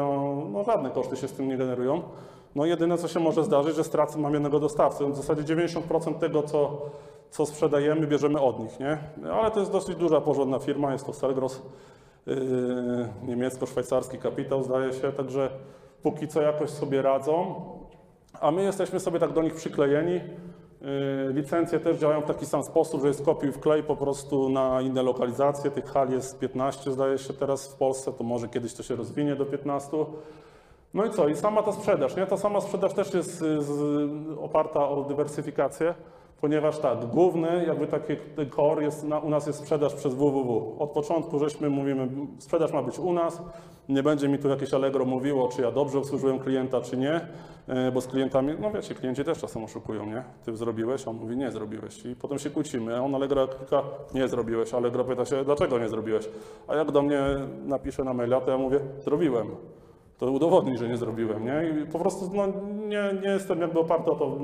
[0.53, 2.03] no żadne koszty się z tym nie generują.
[2.55, 5.13] No jedyne co się może zdarzyć, że stracę mam jednego dostawcę.
[5.13, 6.83] W zasadzie 90% tego, co,
[7.31, 8.99] co sprzedajemy, bierzemy od nich, nie?
[9.33, 11.63] Ale to jest dosyć duża, porządna firma, jest to Selgros,
[12.27, 12.37] yy,
[13.27, 15.51] niemiecko-szwajcarski kapitał zdaje się, także
[16.03, 17.55] póki co jakoś sobie radzą,
[18.41, 20.21] a my jesteśmy sobie tak do nich przyklejeni.
[20.81, 24.81] Yy, Licencje też działają w taki sam sposób, że jest kopiuj wklej po prostu na
[24.81, 25.71] inne lokalizacje.
[25.71, 29.37] Tych hal jest 15 zdaje się teraz w Polsce, to może kiedyś to się rozwinie
[29.37, 29.97] do 15.
[30.95, 31.29] No i co?
[31.29, 32.27] I sama ta sprzedaż, nie?
[32.27, 35.95] Ta sama sprzedaż też jest y, oparta o dywersyfikację,
[36.41, 38.13] ponieważ tak, główny jakby taki
[38.57, 40.77] core jest, na, u nas jest sprzedaż przez www.
[40.79, 42.09] Od początku żeśmy mówimy,
[42.39, 43.43] sprzedaż ma być u nas,
[43.89, 47.93] nie będzie mi tu jakieś Allegro mówiło, czy ja dobrze obsłużyłem klienta, czy nie, y,
[47.93, 50.23] bo z klientami, no wiecie, klienci też czasem oszukują, nie?
[50.45, 53.83] Ty zrobiłeś, on mówi, nie zrobiłeś i potem się kłócimy, on Allegro klika,
[54.15, 56.29] nie zrobiłeś, Allegro pyta się, dlaczego nie zrobiłeś?
[56.69, 57.21] A jak do mnie
[57.67, 59.47] napisze na maila, to ja mówię, zrobiłem
[60.19, 61.83] to udowodni, że nie zrobiłem, nie?
[61.83, 62.47] I po prostu no,
[62.89, 64.37] nie, nie jestem jakby oparty o to.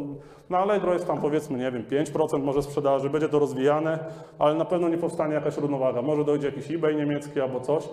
[0.51, 3.99] Na Allegro jest tam powiedzmy, nie wiem, 5% może sprzedaży, będzie to rozwijane,
[4.39, 6.03] ale na pewno nie powstanie jakaś równowaga.
[6.03, 7.89] Może dojdzie jakiś eBay niemiecki albo coś.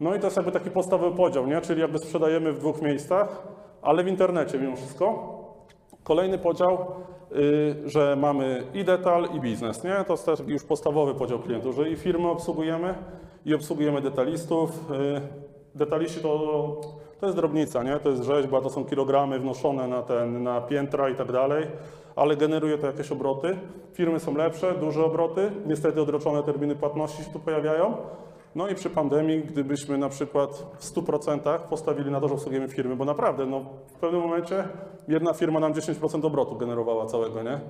[0.00, 1.60] No i to jest jakby taki podstawowy podział, nie?
[1.60, 3.42] Czyli jakby sprzedajemy w dwóch miejscach,
[3.82, 5.38] ale w internecie mimo wszystko.
[6.04, 6.78] Kolejny podział,
[7.32, 10.04] y, że mamy i detal, i biznes, nie?
[10.06, 12.94] To jest też już podstawowy podział klientów, że i firmy obsługujemy,
[13.44, 14.90] i obsługujemy detalistów.
[14.90, 16.80] Y, Detaliści to,
[17.22, 17.98] to jest drobnica, nie?
[17.98, 21.66] To jest rzeźba, to są kilogramy wnoszone na, ten, na piętra i tak dalej,
[22.16, 23.58] ale generuje to jakieś obroty.
[23.92, 27.96] Firmy są lepsze, duże obroty, niestety odroczone terminy płatności się tu pojawiają.
[28.54, 32.96] No i przy pandemii, gdybyśmy na przykład w 100% postawili na to, że obsługujemy firmy,
[32.96, 34.64] bo naprawdę, no, w pewnym momencie
[35.08, 37.60] jedna firma nam 10% obrotu generowała całego, nie?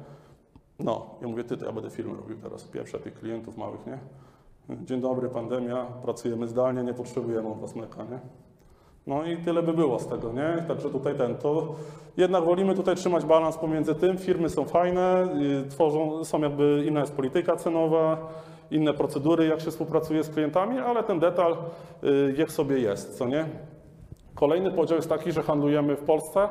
[0.78, 3.98] No, ja mówię, ty, to ja będę firmy robił teraz, pierwsze tych klientów małych, nie?
[4.84, 8.18] Dzień dobry, pandemia, pracujemy zdalnie, nie potrzebujemy od was mleka, nie?
[9.07, 10.64] No i tyle by było z tego, nie?
[10.68, 11.74] Także tutaj ten, to
[12.16, 15.28] jednak wolimy tutaj trzymać balans pomiędzy tym, firmy są fajne,
[15.64, 18.28] y, tworzą, są jakby, inna jest polityka cenowa,
[18.70, 21.57] inne procedury, jak się współpracuje z klientami, ale ten detal
[22.05, 23.46] y, niech sobie jest, co nie?
[24.34, 26.48] Kolejny podział jest taki, że handlujemy w Polsce,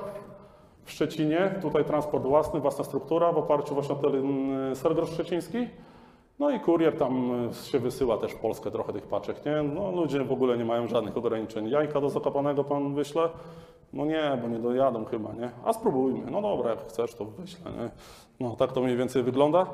[0.84, 5.68] w Szczecinie, tutaj transport własny, własna struktura w oparciu właśnie o ten y, Sergros Szczeciński.
[6.40, 9.64] No i kurier tam y, się wysyła też w Polskę trochę tych paczek, nie?
[9.64, 11.70] No ludzie w ogóle nie mają żadnych ograniczeń.
[11.70, 13.30] Jajka do Zakopanego pan wyśle?
[13.94, 15.50] No nie, bo nie dojadą chyba, nie?
[15.66, 16.32] A spróbujmy.
[16.32, 17.90] No dobra, jak chcesz, to wyślę, nie?
[18.40, 19.66] No tak to mniej więcej wygląda.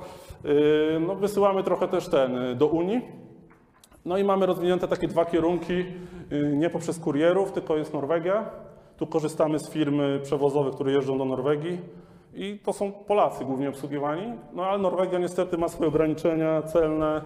[0.44, 3.02] Yy, no wysyłamy trochę też ten y, do Unii.
[4.06, 5.86] No i mamy rozwinięte takie dwa kierunki,
[6.32, 8.50] yy, nie poprzez kurierów, tylko jest Norwegia.
[8.98, 11.80] Tu korzystamy z firmy przewozowych, które jeżdżą do Norwegii.
[12.38, 17.22] I to są Polacy głównie obsługiwani, no ale Norwegia niestety ma swoje ograniczenia celne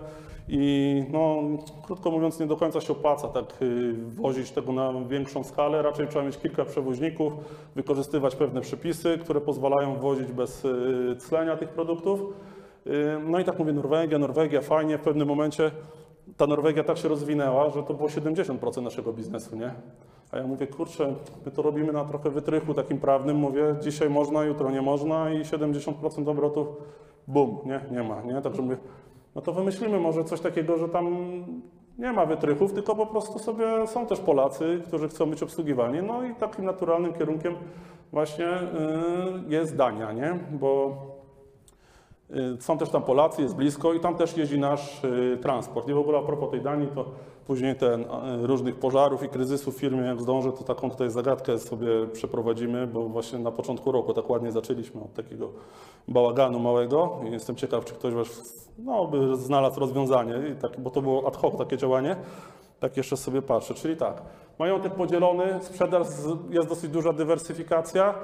[0.48, 1.38] i no,
[1.86, 5.82] krótko mówiąc nie do końca się opłaca tak y, wozić tego na większą skalę.
[5.82, 7.34] Raczej trzeba mieć kilka przewoźników,
[7.76, 12.20] wykorzystywać pewne przepisy, które pozwalają wozić bez y, clenia tych produktów.
[12.88, 12.92] Y,
[13.28, 15.72] No i tak mówię Norwegia, Norwegia fajnie, w pewnym momencie
[16.38, 19.74] ta Norwegia tak się rozwinęła, że to było 70% naszego biznesu, nie?
[20.32, 21.16] A ja mówię, kurczę,
[21.46, 25.42] my to robimy na trochę wytrychu takim prawnym, mówię, dzisiaj można, jutro nie można i
[25.44, 26.68] 70% obrotów,
[27.28, 28.42] bum, nie, nie ma, nie?
[28.42, 28.78] Także mówię,
[29.36, 31.16] no to wymyślimy może coś takiego, że tam
[31.98, 36.24] nie ma wytrychów, tylko po prostu sobie są też Polacy, którzy chcą być obsługiwani, no
[36.24, 37.56] i takim naturalnym kierunkiem
[38.12, 38.60] właśnie y,
[39.48, 40.40] jest Dania, nie?
[40.52, 40.98] Bo
[42.36, 45.90] Y, Są też tam Polacy, jest blisko i tam też jeździ nasz y, transport.
[45.90, 47.06] I w ogóle a propos tej Danii, to
[47.52, 48.06] później ten y,
[48.48, 53.10] różnych pożarów i kryzysów w firmie, jak zdążę, to taką tutaj zagadkę sobie przeprowadzimy, bo
[53.10, 55.50] właśnie na początku roku tak ładnie zaczęliśmy od takiego
[56.08, 58.14] bałaganu małego i jestem ciekaw, czy ktoś
[58.78, 62.16] no, by znalazł rozwiązanie, I tak, bo to było ad hoc takie działanie.
[62.80, 64.22] Tak jeszcze sobie patrzę, czyli tak,
[64.60, 66.08] majątek podzielony, sprzedaż,
[66.50, 68.16] jest dosyć duża dywersyfikacja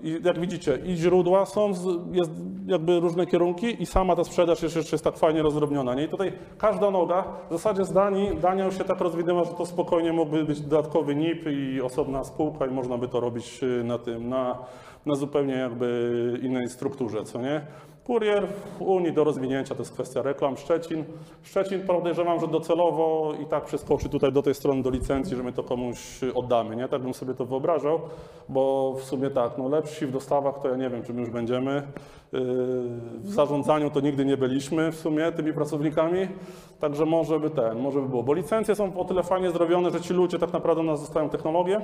[0.00, 1.72] i jak widzicie i źródła są,
[2.12, 2.30] jest
[2.66, 5.94] jakby różne kierunki i sama ta sprzedaż jeszcze jeszcze jest tak fajnie rozdrobniona.
[5.94, 6.04] Nie?
[6.04, 9.66] I tutaj każda noga, w zasadzie z Danii, Dania już się tak rozwinęła, że to
[9.66, 13.98] spokojnie mógłby być dodatkowy NIP i osobna spółka i można by to robić y, na
[13.98, 14.58] tym, na,
[15.06, 17.66] na zupełnie jakby innej strukturze, co nie?
[18.04, 18.46] Kurier
[18.78, 20.56] w Unii do rozwinięcia to jest kwestia reklam.
[20.56, 21.04] Szczecin.
[21.42, 25.52] Szczecin podejrzewam, że docelowo i tak przeskoczy tutaj do tej strony do licencji, że my
[25.52, 26.76] to komuś oddamy.
[26.76, 26.88] Nie?
[26.88, 28.00] Tak bym sobie to wyobrażał,
[28.48, 31.30] bo w sumie tak, no lepsi w dostawach to ja nie wiem, czy my już
[31.30, 31.74] będziemy.
[32.32, 32.40] Yy,
[33.20, 36.28] W zarządzaniu to nigdy nie byliśmy w sumie tymi pracownikami,
[36.80, 38.22] także może by ten, może by było.
[38.22, 41.80] Bo licencje są o tyle fajnie zrobione, że ci ludzie tak naprawdę nas dostają technologię,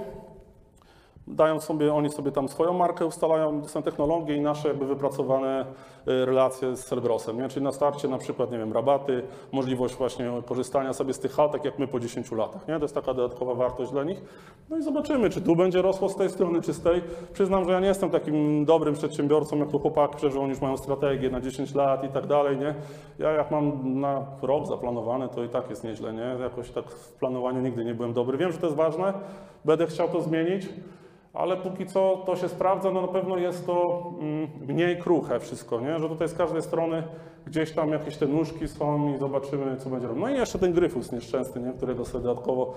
[1.27, 5.65] dają sobie, oni sobie tam swoją markę ustalają, są technologie i nasze jakby wypracowane
[6.09, 7.49] y, relacje z Selgrosem, nie?
[7.49, 11.51] Czyli na starcie na przykład, nie wiem, rabaty, możliwość właśnie korzystania sobie z tych hal,
[11.51, 12.77] tak jak my po 10 latach, nie?
[12.77, 14.23] To jest taka dodatkowa wartość dla nich.
[14.71, 17.03] No i zobaczymy, czy tu będzie rosło z tej strony, czy z tej.
[17.33, 20.77] Przyznam, że ja nie jestem takim dobrym przedsiębiorcą, jak tu chłopaki, że oni już mają
[20.77, 22.75] strategię na 10 lat i tak dalej, nie?
[23.19, 26.37] Ja jak mam na rok zaplanowane, to i tak jest nieźle, nie?
[26.43, 28.39] Jakoś tak w planowaniu nigdy nie byłem dobry.
[28.39, 29.13] Wiem, że to jest ważne,
[29.65, 30.69] będę chciał to zmienić.
[31.33, 35.81] Ale póki co to się sprawdza, no na pewno jest to mm, mniej kruche wszystko,
[35.81, 35.99] nie?
[35.99, 37.03] że tutaj z każdej strony
[37.47, 40.23] gdzieś tam jakieś te nóżki są i zobaczymy, co będzie robił.
[40.23, 41.73] No i jeszcze ten gryfus nieszczęsny, nie?
[41.73, 42.75] którego sobie dodatkowo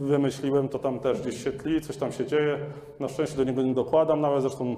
[0.00, 2.58] wymyśliłem, to tam też gdzieś się tli, coś tam się dzieje.
[3.00, 4.76] Na szczęście do niego nie dokładam, nawet zresztą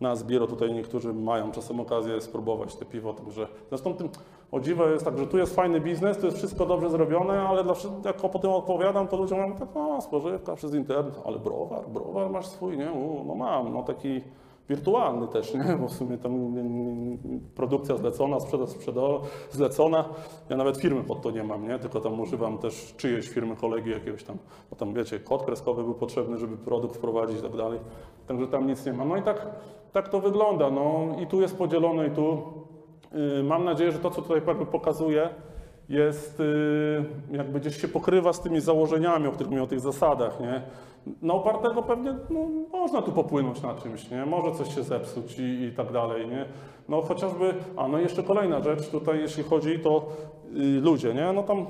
[0.00, 4.08] na Zbiro tutaj niektórzy mają czasem okazję spróbować te piwo, także zresztą tym
[4.52, 7.64] o dziwo jest tak, że tu jest fajny biznes, tu jest wszystko dobrze zrobione, ale
[7.64, 7.74] dla,
[8.04, 12.30] jak po tym opowiadam, to ludzie mówią tak, no spożywka przez internet, ale browar, browar
[12.30, 12.92] masz swój, nie?
[12.92, 14.20] U, no mam, no taki
[14.68, 15.76] wirtualny też, nie?
[15.80, 16.32] Bo w sumie tam
[17.54, 19.00] produkcja zlecona, sprzedaż sprzeda
[19.50, 20.04] zlecona.
[20.48, 21.78] Ja nawet firmy pod to nie mam, nie?
[21.78, 24.36] Tylko tam używam też czyjejś firmy, kolegi jakiegoś tam,
[24.70, 27.80] bo tam wiecie, kod kreskowy był potrzebny, żeby produkt wprowadzić i tak dalej.
[28.26, 29.04] Także tam nic nie ma.
[29.04, 29.46] No i tak,
[29.92, 32.42] tak to wygląda, no i tu jest podzielone i tu.
[33.12, 35.28] Yy, Mam nadzieję, że to, co tutaj jakby pokazuje,
[35.88, 37.04] jest yy,
[37.36, 40.62] jakby gdzieś się pokrywa z tymi założeniami, o których mówię, o tych zasadach, nie?
[41.22, 42.40] Na opartego pewnie no,
[42.72, 44.26] można tu popłynąć na czymś, nie?
[44.26, 46.44] Może coś się zepsuć i, i tak dalej, nie?
[46.88, 50.06] No chociażby, a no jeszcze kolejna rzecz tutaj, jeśli chodzi, to
[50.52, 51.32] yy, ludzie, nie?
[51.32, 51.66] No tam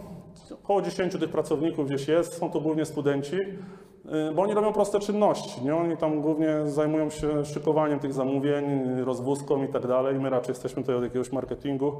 [0.52, 5.00] około 10 tych pracowników gdzieś jest, są to głównie studenci, yy, bo oni robią proste
[5.00, 5.76] czynności, nie?
[5.76, 8.64] Oni tam głównie zajmują się szykowaniem tych zamówień,
[9.04, 10.20] rozwózką i tak dalej.
[10.20, 11.92] My raczej jesteśmy tutaj od jakiegoś marketingu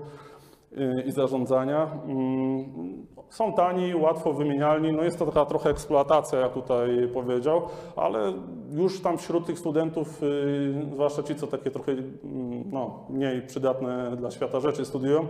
[1.06, 1.90] i zarządzania.
[2.06, 2.64] Mm,
[3.30, 7.62] Są tani, łatwo wymienialni, no jest to taka trochę eksploatacja, jak tutaj powiedział,
[7.96, 8.32] ale
[8.72, 14.16] już tam wśród tych studentów, yy, zwłaszcza ci, co takie trochę mm, no, mniej przydatne
[14.16, 15.26] dla świata rzeczy studiują,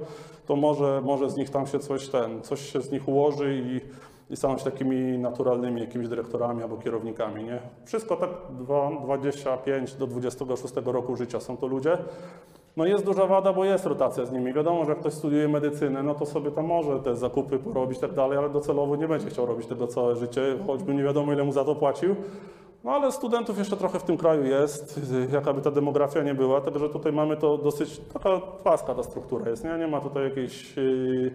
[0.47, 3.81] to może, może z nich tam się coś ten, coś się z nich ułoży i,
[4.33, 7.59] i staną się takimi naturalnymi jakimiś dyrektorami albo kierownikami, nie?
[7.85, 8.31] Wszystko tak
[8.61, 11.99] dwa- 25 do 26 roku życia są to ludzie.
[12.77, 14.53] No jest duża wada, bo jest rotacja z nimi.
[14.53, 18.13] Wiadomo, że jak ktoś studiuje medycynę, no to sobie tam może te zakupy porobić tak
[18.13, 21.53] dalej, ale docelowo nie będzie chciał robić tego całe życie, choćby nie wiadomo ile mu
[21.53, 22.17] za to płacił.
[22.85, 25.01] No ale studentów jeszcze trochę w tym kraju jest,
[25.33, 29.65] jakaby ta demografia nie była, także tutaj mamy to dosyć, taka płaska ta struktura jest,
[29.65, 29.79] nie?
[29.79, 31.33] Nie ma tutaj jakiejś, yy,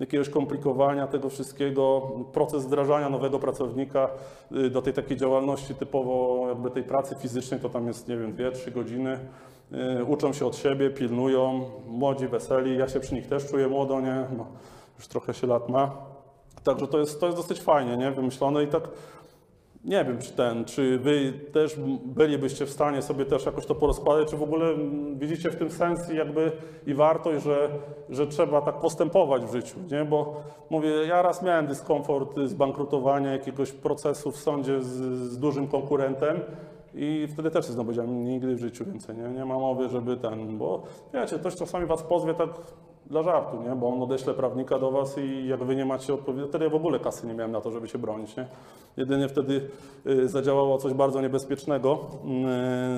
[0.00, 2.10] jakiegoś komplikowania tego wszystkiego.
[2.32, 4.08] Proces wdrażania nowego pracownika
[4.50, 8.36] yy, do tej takiej działalności typowo jakby tej pracy fizycznej to tam jest, nie wiem,
[8.36, 9.18] 2-3 godziny.
[9.70, 14.00] Yy, Uczą się od siebie, pilnują, młodzi, weseli, ja się przy nich też czuję młodo,
[14.00, 14.24] nie?
[14.36, 14.46] No,
[14.98, 15.92] już trochę się lat ma.
[16.64, 18.10] Także to jest, to jest dosyć fajnie, nie?
[18.10, 18.88] Wymyślone i tak
[19.86, 24.30] nie wiem, czy ten, czy wy też bylibyście w stanie sobie też jakoś to porozkładać,
[24.30, 26.52] czy w ogóle mm, widzicie w tym sens jakby
[26.86, 27.68] i wartość, że,
[28.10, 30.04] że trzeba tak postępować w życiu, nie?
[30.04, 30.40] Bo
[30.70, 34.88] mówię, ja raz miałem dyskomfort z bankrutowania jakiegoś procesu w sądzie z,
[35.30, 36.40] z dużym konkurentem
[36.96, 39.28] i wtedy też znowu powiedziałem, nigdy w życiu więcej, nie?
[39.28, 40.82] Nie ma mowy, żeby ten, bo
[41.14, 42.50] wiecie, ktoś czasami was pozwie tak
[43.10, 43.74] dla żartu, nie?
[43.74, 46.74] Bo on odeśle prawnika do was i jak wy nie macie odpowiedzi, wtedy ja w
[46.74, 48.46] ogóle kasy nie miałem na to, żeby się bronić, nie?
[48.96, 49.68] Jedynie wtedy
[50.06, 51.98] y, zadziałało coś bardzo niebezpiecznego,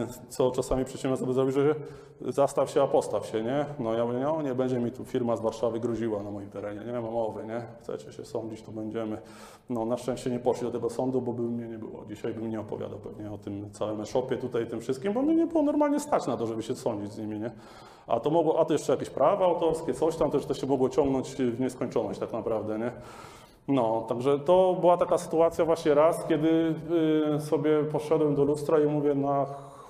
[0.07, 1.75] y, co czasami przedsiębiorca by zrobił, że
[2.21, 3.67] zastaw się, a postaw się, nie?
[3.79, 6.81] No ja mówię, no nie będzie mi tu firma z Warszawy gruziła na moim terenie,
[6.85, 7.63] nie ma mowy, nie?
[7.83, 9.19] Chcecie się sądzić, to będziemy.
[9.71, 12.05] No na szczęście nie poszli do tego sądu, bo by mnie nie było.
[12.09, 15.47] Dzisiaj bym nie opowiadał pewnie o tym całym e-shopie tutaj, tym wszystkim, bo mnie nie
[15.47, 17.51] było normalnie stać na to, żeby się sądzić z nimi, nie?
[18.09, 20.89] A to mogło, a to jeszcze jakieś prawa autorskie, coś tam, też to się mogło
[20.89, 22.91] ciągnąć w nieskończoność tak naprawdę, nie?
[23.69, 26.75] No, także to była taka sytuacja właśnie raz, kiedy
[27.37, 29.47] y, sobie poszedłem do lustra i mówię, na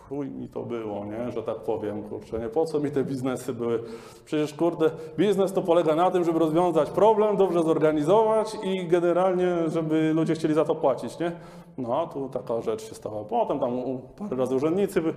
[0.08, 3.52] chuj mi to było, nie, że tak powiem, kurczę, nie, po co mi te biznesy
[3.54, 3.82] były?
[4.24, 10.12] Przecież, kurde, biznes to polega na tym, żeby rozwiązać problem, dobrze zorganizować i generalnie, żeby
[10.14, 11.32] ludzie chcieli za to płacić, nie?
[11.78, 13.24] No, a tu taka rzecz się stała.
[13.24, 13.72] Potem tam
[14.18, 15.14] parę razy urzędnicy by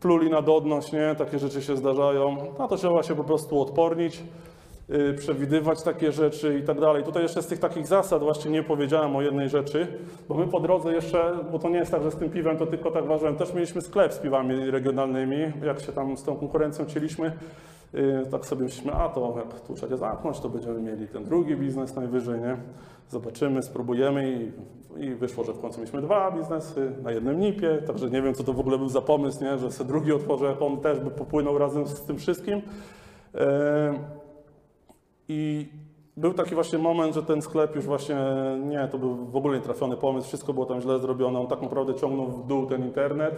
[0.00, 2.36] pluli na dodność, nie, takie rzeczy się zdarzają.
[2.58, 4.22] Na to trzeba się po prostu odpornić
[4.90, 7.04] y, przewidywać takie rzeczy i tak dalej.
[7.04, 9.86] Tutaj jeszcze z tych takich zasad właśnie nie powiedziałem o jednej rzeczy,
[10.28, 12.66] bo my po drodze jeszcze, bo to nie jest tak, że z tym piwem to
[12.66, 16.86] tylko tak ważyłem, też mieliśmy sklep z piwami regionalnymi, jak się tam z tą konkurencją
[16.86, 17.69] cieliśmy Yy,
[18.30, 21.96] Tak sobie myślimy, a to jak tu trzeba zamknąć, to będziemy mieli ten drugi biznes
[21.96, 22.56] najwyżej, nie?
[23.08, 24.52] Zobaczymy, spróbujemy
[24.96, 28.34] i, i wyszło, że w końcu mieliśmy dwa biznesy na jednym nipie, także nie wiem,
[28.34, 29.58] co to w ogóle był za pomysł, nie?
[29.58, 32.62] Że sobie drugi otworzę, jak on też by popłynął razem z tym wszystkim.
[33.34, 33.40] Yy,
[35.28, 35.68] I
[36.20, 38.16] był taki właśnie moment, że ten sklep już właśnie,
[38.66, 41.94] nie, to był w ogóle nietrafiony pomysł, wszystko było tam źle zrobione, on tak naprawdę
[41.94, 43.34] ciągnął w dół ten internet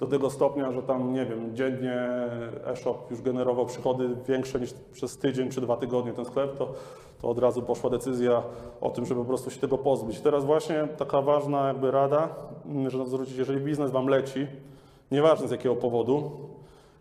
[0.00, 2.08] do tego stopnia, że tam, nie wiem, dziennie
[2.64, 6.72] e-shop już generował przychody większe niż przez tydzień czy dwa tygodnie ten sklep, to,
[7.22, 8.42] to od razu poszła decyzja
[8.80, 10.20] o tym, żeby po prostu się tego pozbyć.
[10.20, 12.28] Teraz właśnie taka ważna jakby rada,
[12.66, 14.46] mm, że zwrócić, jeżeli biznes Wam leci,
[15.12, 16.30] nieważne z jakiego powodu,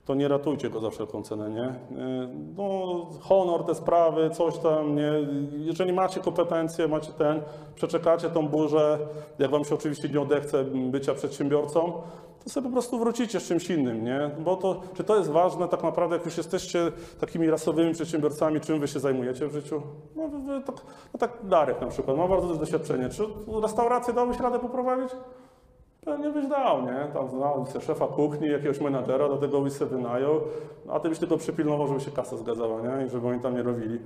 [0.06, 1.76] to nie ratujcie go za wszelką cenę, nie?
[1.98, 5.12] Yy, No, honor, te sprawy, coś tam, nie?
[5.58, 7.42] Jeżeli macie kompetencje, macie ten,
[7.76, 9.00] przeczekacie tą burzę,
[9.40, 12.02] jak wam się oczywiście nie odechce bycia przedsiębiorcą,
[12.44, 14.32] to sobie po prostu wrócicie z czymś innym, nie?
[14.40, 18.80] Bo to, czy to jest ważne tak naprawdę, jak już jesteście takimi rasowymi przedsiębiorcami, czym
[18.80, 19.82] wy się zajmujecie w życiu?
[20.16, 20.76] No, wy, wy, tak,
[21.14, 23.10] no tak Darek na przykład, ma bardzo duże doświadczenie.
[23.10, 23.24] Czy
[23.62, 25.10] restaurację dałbyś radę poprowadzić?
[26.06, 27.08] Pewnie byś dał, nie?
[27.14, 30.42] Tam znał sobie szefa kuchni, jakiegoś menadżera, do tego byś sobie wynajął,
[30.90, 33.06] a ty byś tylko przypilnował, żeby się kasa zgadzała, nie?
[33.06, 34.00] I żeby oni tam nie robili.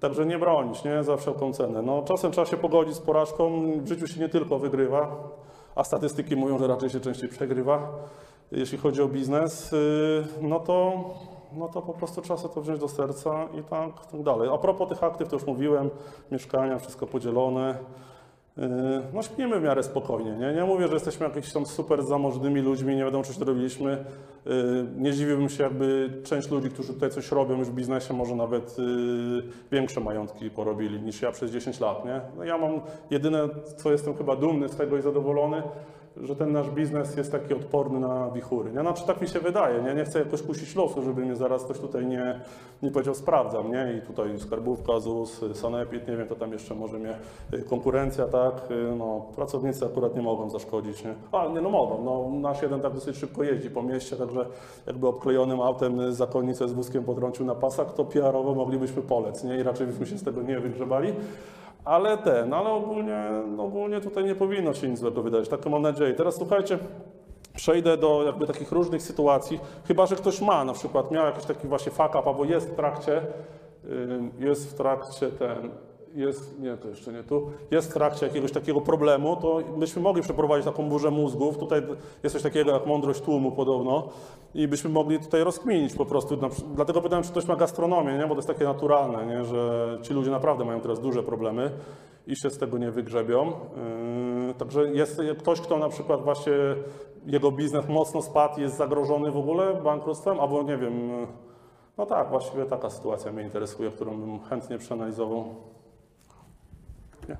[0.00, 1.04] Także nie bronić, nie?
[1.04, 1.82] Za wszelką cenę.
[1.82, 3.72] No, czasem trzeba się pogodzić z porażką.
[3.76, 5.16] W życiu się nie tylko wygrywa,
[5.74, 7.88] a statystyki mówią, że raczej się częściej przegrywa.
[8.52, 10.92] Jeśli chodzi o biznes, yy, no to,
[11.52, 14.50] no to po prostu trzeba sobie to wziąć do serca i tak, tak dalej.
[14.54, 15.90] A propos tych aktyw, to już mówiłem,
[16.30, 17.78] mieszkania, wszystko podzielone.
[18.56, 18.64] Yy,
[19.12, 20.52] No śpimy w miarę spokojnie, nie?
[20.54, 24.04] Nie mówię, że jesteśmy jakimiś tam super zamożnymi ludźmi, nie wiadomo, czy to robiliśmy.
[24.46, 24.52] Yy,
[24.96, 28.78] Nie zdziwiłbym się, jakby część ludzi, którzy tutaj coś robią już w biznesie, może nawet
[28.78, 29.42] yy,
[29.72, 32.20] większe majątki porobili niż ja przez 10 lat, nie?
[32.36, 32.80] No ja mam
[33.10, 35.62] jedyne, co jestem chyba dumny z tego i zadowolony,
[36.22, 38.72] że ten nasz biznes jest taki odporny na wichury.
[38.72, 38.80] Nie?
[38.80, 39.94] Znaczy tak mi się wydaje, nie?
[39.94, 42.40] nie chcę jakoś kusić losu, żeby mnie zaraz ktoś tutaj nie,
[42.82, 43.94] nie powiedział sprawdzam, nie?
[43.98, 47.14] I tutaj skarbówka, ZUS, Sanepid, nie wiem, to tam jeszcze może mnie
[47.54, 48.70] y, konkurencja, tak?
[48.70, 51.14] Y, No, pracownicy akurat nie mogą zaszkodzić, nie?
[51.32, 54.46] Ale nie, no mogą, no nasz jeden tak dosyć szybko jeździ po mieście, także
[54.86, 59.56] jakby obklejonym autem zakonnicę z wózkiem potrącił na pasach, to PR-owo moglibyśmy polec, nie?
[59.56, 61.12] I raczej byśmy się z tego nie wygrzebali.
[61.86, 65.82] Ale ten, ale ogólnie, no ogólnie tutaj nie powinno się nic złego wydarzyć, taką mam
[65.82, 66.14] nadzieję.
[66.14, 66.78] Teraz słuchajcie,
[67.54, 71.68] przejdę do jakby takich różnych sytuacji, chyba że ktoś ma, na przykład miał jakiś taki
[71.68, 73.22] właśnie fuck up, albo jest w trakcie,
[74.38, 75.70] jest w trakcie ten,
[76.16, 80.22] jest, nie, to jeszcze nie tu, jest w trakcie jakiegoś takiego problemu, to byśmy mogli
[80.22, 81.58] przeprowadzić taką burzę mózgów.
[81.58, 81.82] Tutaj
[82.22, 84.08] jest coś takiego jak mądrość tłumu podobno
[84.54, 86.38] i byśmy mogli tutaj rozkminić po prostu.
[86.74, 88.22] Dlatego pytałem, czy ktoś ma gastronomię, nie?
[88.22, 89.44] bo to jest takie naturalne, nie?
[89.44, 91.70] że ci ludzie naprawdę mają teraz duże problemy
[92.26, 93.52] i się z tego nie wygrzebią.
[94.46, 96.52] Yy, Także jest ktoś, kto na przykład właśnie
[97.26, 101.10] jego biznes mocno spadł, jest zagrożony w ogóle bankructwem, albo nie wiem,
[101.98, 105.44] no tak, właściwie taka sytuacja mnie interesuje, którą bym chętnie przeanalizował.
[107.28, 107.36] Nie.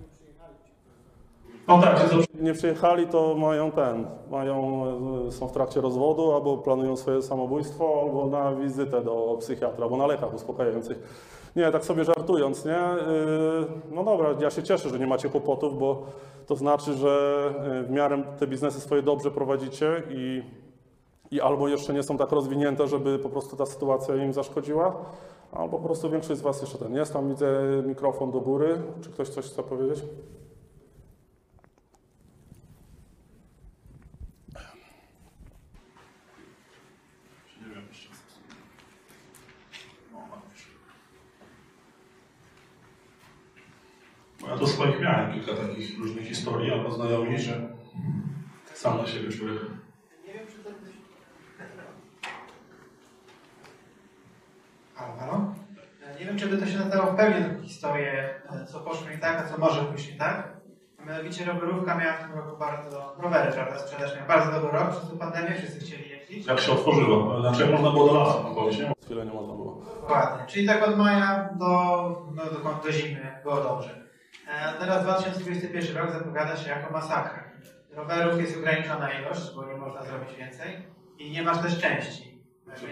[1.68, 4.84] No tak, co nie przyjechali, to mają ten, mają,
[5.28, 9.96] e, są w trakcie rozwodu, albo planują swoje samobójstwo, albo na wizytę do psychiatra, albo
[9.96, 10.98] na lekach uspokajających.
[11.56, 12.70] Nie, tak sobie żartując, nie?
[12.72, 16.02] Yy, No dobra, ja się cieszę, że nie macie kłopotów, bo
[16.46, 20.42] to znaczy, że yy, w miarę te biznesy swoje dobrze prowadzicie i,
[21.30, 24.96] i albo jeszcze nie są tak rozwinięte, żeby po prostu ta sytuacja im zaszkodziła,
[25.52, 27.12] albo po prostu większość z Was jeszcze ten jest.
[27.12, 27.46] Tam widzę
[27.86, 28.78] mikrofon do góry.
[29.02, 30.04] Czy ktoś coś chce powiedzieć?
[37.60, 38.08] Nie wiem jeszcze.
[40.12, 40.66] No, mam już.
[44.56, 47.68] Ja do swoich miałem kilka takich różnych historii, albo znajomi, że
[48.74, 49.58] sam na siebie człowiek.
[50.26, 50.70] Nie wiem, czy to...
[54.94, 55.54] Halo, halo?
[56.18, 58.40] Nie wiem, czy by to się nadało w pełni taką historię,
[58.72, 60.56] co poszło nie tak, a co może pójść nie tak.
[61.06, 63.16] Mianowicie rowerówka miała w tym roku bardzo...
[63.18, 63.78] Rowery, prawda?
[63.78, 66.46] Sprzedaż miała bardzo dobry rok, przez tę pandemię wszyscy chcieli jeździć.
[66.46, 67.40] Jak się otworzyło?
[67.40, 68.92] Znaczy, można było do lasu chodzić, nie?
[69.04, 69.82] Chwilę nie można było.
[70.00, 70.46] Dokładnie.
[70.46, 71.66] Czyli tak od maja do,
[72.34, 74.05] no, do, do zimy było dobrze.
[74.46, 77.44] E, teraz 2021 rok zapowiada się jako masakra.
[77.90, 80.76] Rowerów jest ograniczona ilość, bo nie można zrobić więcej
[81.18, 82.36] i nie masz też części.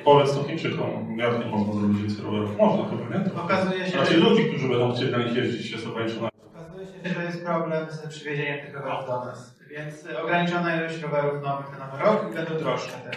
[0.05, 2.57] Powiedz to Chińczykom, jak nie można zrobić więcej rowerów?
[2.59, 3.43] Można chyba, nie?
[3.43, 6.29] Okazuje się, że, ludzi, którzy będą chcieli na nich jeździć, jest ograniczona.
[6.55, 9.59] okazuje się, że jest problem z przywiezieniem tych rowerów do nas.
[9.71, 13.17] Więc e, ograniczona ilość rowerów nowych na nowy rok i będą droższe też.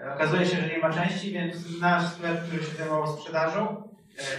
[0.00, 3.88] E, Okazuje się, że nie ma części, więc nasz sklep, który się zajmował sprzedażą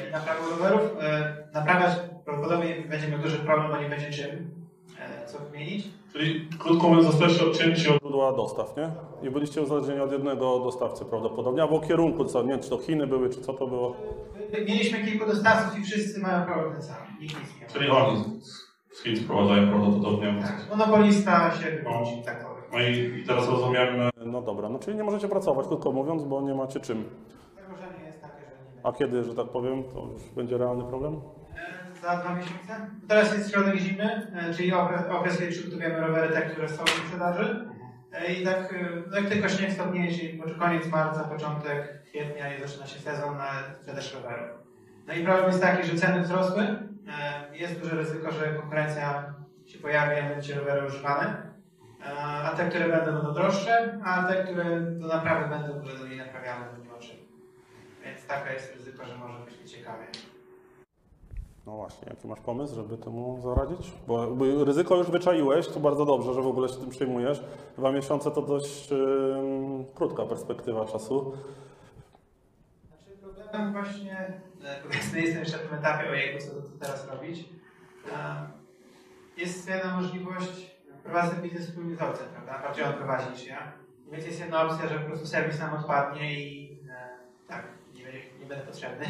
[0.09, 0.81] i naprawą rowerów,
[1.53, 1.91] naprawiać
[2.25, 4.51] prawdopodobnie będzie miał duży problem, bo nie będzie czym.
[4.99, 5.87] e, co wymienić.
[6.13, 8.91] Czyli krótko mówiąc, zostaliście odcięci od źródła dostaw, nie?
[9.27, 13.07] I byliście uzależnieni od jednego dostawcy prawdopodobnie, albo kierunku, co, nie wiem, czy to Chiny
[13.07, 13.95] były, czy co to było.
[14.67, 16.95] Mieliśmy kilku dostawców i wszyscy mają problem ten sam.
[17.21, 17.73] Nikt nic nie ma.
[17.73, 18.23] Czyli oni
[18.93, 20.41] z Chin sprowadzają prawdopodobnie.
[20.41, 22.63] Tak, monopolista się wyłączył, tak powiem.
[22.73, 23.87] No i teraz rozumiem...
[24.25, 27.03] No dobra, no czyli nie możecie pracować, krótko mówiąc, bo nie macie czym.
[27.55, 31.21] Zagrożenie jest takie, że nie A kiedy, że tak powiem, to już będzie realny problem?
[32.01, 32.89] Za dwa miesiące.
[33.07, 37.65] Teraz jest środek zimy, e, czyli okres, kiedy przygotowujemy rowery te, które są w sprzedaży.
[38.13, 38.75] E, I tak e,
[39.11, 43.51] no jak tylko śnieg stopnieje, czyli koniec marca, początek kwietnia i zaczyna się sezon na
[43.79, 44.49] sprzedaż rowerów.
[45.07, 46.67] No i problem jest taki, że ceny wzrosły.
[47.53, 49.33] Jest duże ryzyko, że konkurencja
[49.65, 51.53] się pojawi, a będzie rowery używane.
[52.43, 56.65] A te, które będą, będą droższe, a te, które do naprawy będą, będą nie naprawiane,
[56.99, 57.17] czym.
[58.03, 60.05] Więc taka jest ryzyko, że może być nieciekawie.
[61.65, 63.93] No właśnie, jaki masz pomysł, żeby temu zaradzić?
[64.07, 64.27] Bo
[64.65, 67.43] ryzyko już wyczaiłeś, to bardzo dobrze, że w ogóle się tym przejmujesz.
[67.77, 71.33] Dwa miesiące to dość ym, krótka perspektywa czasu.
[72.87, 77.49] Znaczy problemem właśnie, e, powiedzmy, jestem jeszcze w tym etapie ojejku, co, co teraz robić.
[79.37, 82.59] Jest jedna możliwość, prowadzę biznes wspólnie z prawda?
[82.61, 83.71] Bardziej on prowadzi niż ja.
[84.11, 87.09] Więc jest jedna opcja, że po prostu serwis nam odpadnie i e,
[87.47, 89.05] tak, nie, będzie, nie będę potrzebny.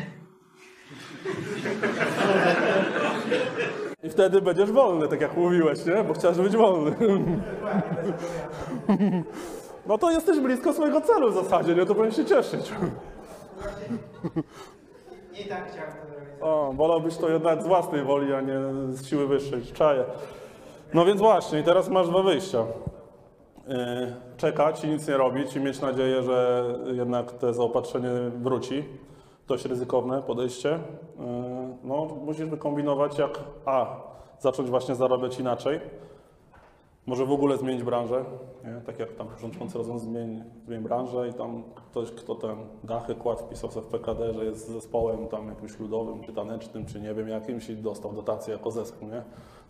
[4.03, 6.03] I wtedy będziesz wolny, tak jak mówiłeś, nie?
[6.03, 6.95] Bo chciałeś być wolny.
[9.87, 11.85] No to jesteś blisko swojego celu w zasadzie, nie?
[11.85, 12.71] To powinien się cieszyć.
[15.33, 16.29] Nie tak chciałem to zrobić.
[16.41, 18.59] O, wolałbyś to jednak z własnej woli, a nie
[18.89, 20.03] z siły wyższej, czaję.
[20.93, 22.59] No więc właśnie, i teraz masz dwa wyjścia.
[23.67, 23.75] Yy,
[24.37, 28.09] Czekać i nic nie robić i mieć nadzieję, że jednak te zaopatrzenie
[28.41, 28.83] wróci.
[29.47, 30.69] Dość ryzykowne podejście.
[30.69, 33.97] Yy, No, musisz wykombinować jak A,
[34.39, 35.79] zacząć właśnie zarabiać inaczej.
[37.05, 38.25] Może w ogóle zmienić branżę,
[38.63, 38.81] nie?
[38.81, 43.39] tak jak tam rządzący rodzą zmień, zmień branżę i tam ktoś, kto ten dachy kładł,
[43.39, 47.27] wpisał sobie w PKD, że jest zespołem tam jakimś ludowym, czy tanecznym, czy nie wiem
[47.29, 49.23] jakimś i dostał dotację jako zespół, nie?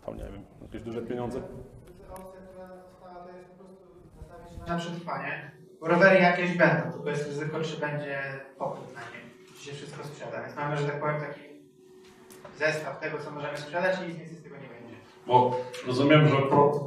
[0.06, 1.38] Tam nie wiem, jakieś duże pieniądze.
[2.10, 3.86] Opcja, która została, to jest po prostu
[4.16, 5.50] nastawić na przetrwanie.
[5.82, 8.18] Rowery jakieś będą, tylko jest ryzyko, czy będzie
[8.58, 9.25] popyt na nie,
[9.66, 10.42] się wszystko sprzeda.
[10.42, 11.40] Więc mamy, że tak powiem, taki
[12.58, 14.94] zestaw tego, co możemy sprzedać i nic więcej z tego nie będzie.
[15.26, 15.56] Bo
[15.86, 16.36] rozumiem, że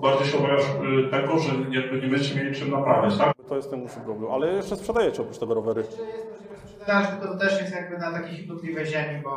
[0.02, 0.64] bardziej się obawiasz
[1.08, 3.34] y, tego, że nie, nie będziecie mieli czym naprawiać, tak?
[3.50, 4.32] To jest ten główny problem.
[4.32, 5.84] Ale jeszcze sprzedajecie oprócz tego rowery.
[5.84, 9.34] Czy jest możliwość sprzedaży, to też jest jakby na takiej chybotliwej ziemi, bo,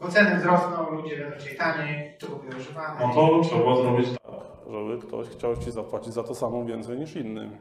[0.00, 3.06] bo ceny wzrosną, ludzie będą chcieli taniej, to kupują używane.
[3.06, 4.34] No to trzeba zrobić tak,
[4.70, 7.56] żeby ktoś chciał ci zapłacić za to samo więcej niż innym.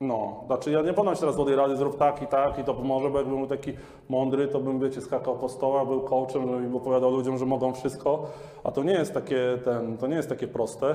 [0.00, 2.74] No, znaczy ja nie ponoć teraz do tej rady zrób tak i tak i to
[2.74, 3.72] pomoże, bo jakbym był taki
[4.08, 8.26] mądry, to bym, wiecie, skakał po stołach, był coachem, żebym opowiadał ludziom, że mogą wszystko,
[8.64, 10.94] a to nie jest takie, ten, to nie jest takie proste,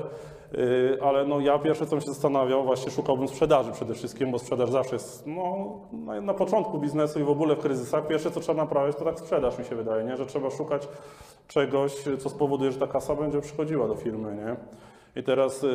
[0.52, 4.38] yy, ale no ja pierwsze, co bym się zastanawiał, właśnie szukałbym sprzedaży przede wszystkim, bo
[4.38, 8.40] sprzedaż zawsze jest, no, na, na początku biznesu i w ogóle w kryzysach, pierwsze, co
[8.40, 10.88] trzeba naprawiać, to tak sprzedaż, mi się wydaje, nie, że trzeba szukać
[11.48, 14.56] czegoś, co spowoduje, że ta kasa będzie przychodziła do firmy, nie.
[15.16, 15.70] I teraz yy,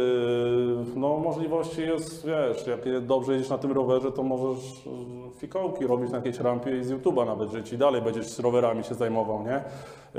[0.95, 4.91] no, możliwości jest, wiesz, jak dobrze jedziesz na tym rowerze, to możesz yy,
[5.38, 9.44] fikołki robić na jakiejś rampie z YouTube'a nawet żyć i dalej będziesz rowerami się zajmował,
[9.44, 9.64] nie?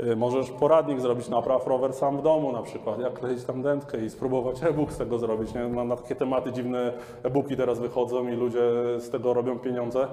[0.03, 4.05] Yy, możesz poradnik zrobić, napraw rower sam w domu na przykład, jak kleić tam dętkę
[4.05, 5.67] i spróbować e-book z tego zrobić, nie?
[5.67, 6.93] Na, na takie tematy dziwne
[7.23, 8.61] e-booki teraz wychodzą i ludzie
[8.97, 10.07] z tego robią pieniądze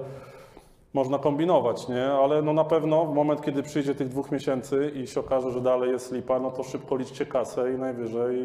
[0.95, 2.05] można kombinować, nie?
[2.05, 5.61] Ale no na pewno w moment, kiedy przyjdzie tych dwóch miesięcy i się okaże, że
[5.61, 8.39] dalej jest lipa, no to szybko liczcie kasę i najwyżej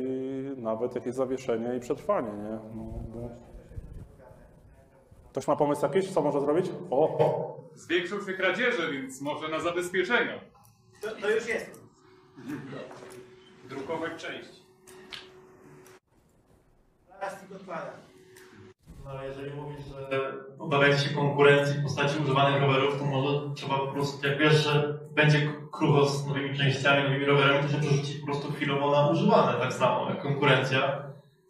[0.58, 2.60] nawet jakieś zawieszenie i przetrwanie, nie?
[2.76, 2.84] No,
[3.14, 3.30] bo...
[5.32, 6.66] Ktoś ma pomysł jakiś, co może zrobić?
[6.90, 7.58] O, o.
[7.76, 10.40] Zwiększą się kradzieże, więc może na zabezpieczenia.
[11.02, 11.82] To, to już jest.
[13.70, 14.64] Drukować części.
[17.20, 18.13] Plastik odpada.
[19.06, 23.88] No jeżeli mówisz, że obawiacie się konkurencji w postaci używanych rowerów, to może trzeba po
[23.88, 28.26] prostu, jak wiesz, że będzie krucho z nowymi częściami, nowymi rowerami, to się przerzucić po
[28.26, 31.04] prostu chwilowo na używane, tak samo jak konkurencja.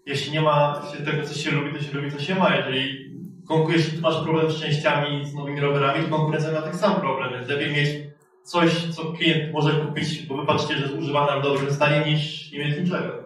[0.06, 2.56] Jeśli nie ma tego, co się lubi, to się lubi, co się ma.
[2.56, 3.12] Jeżeli,
[3.50, 7.32] konku- jeśli masz problem z częściami, z nowymi rowerami, to konkurencja ma taki sam problem,
[7.34, 7.90] więc lepiej mieć
[8.44, 12.52] coś, co klient może kupić, bo wy patrzycie, że jest używane w dobrym stanie, niż
[12.52, 13.23] nie mieć niczego.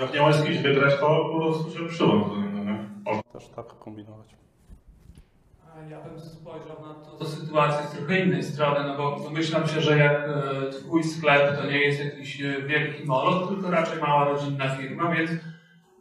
[0.00, 2.84] Jak nie ma z kimś wygrać, to po prostu się przyłącz do niego, nie?
[3.04, 4.28] Można też tak kombinować.
[5.90, 9.80] Ja bym spojrzał na to, to sytuację z trochę innej strony, no bo domyślam się,
[9.80, 14.24] że jak e, twój sklep to nie jest jakiś e, wielki molot, tylko raczej mała
[14.24, 15.30] rodzinna firma, więc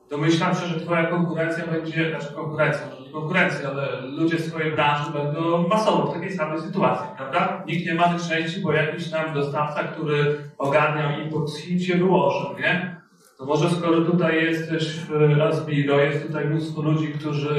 [0.09, 4.71] domyślam się, że twoja konkurencja będzie, znaczy konkurencja, może nie konkurencja, ale ludzie z twojej
[4.71, 7.63] branży będą masowo w takiej samej sytuacji, prawda?
[7.67, 11.97] Nikt nie ma tych części, bo jakiś tam dostawca, który ogarniał import z Chin się
[11.97, 12.96] wyłożył, nie?
[13.37, 17.55] To może skoro tutaj jesteś w Asbiro, jest tutaj mnóstwo ludzi, którzy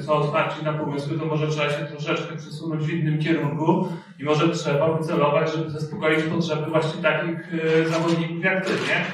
[0.00, 3.88] są otwarci na pomysły, to może trzeba się troszeczkę przesunąć w innym kierunku
[4.18, 9.04] i może trzeba wycelować, żeby zaspokoić potrzeby właśnie takich e, zawodników jak ty, nie?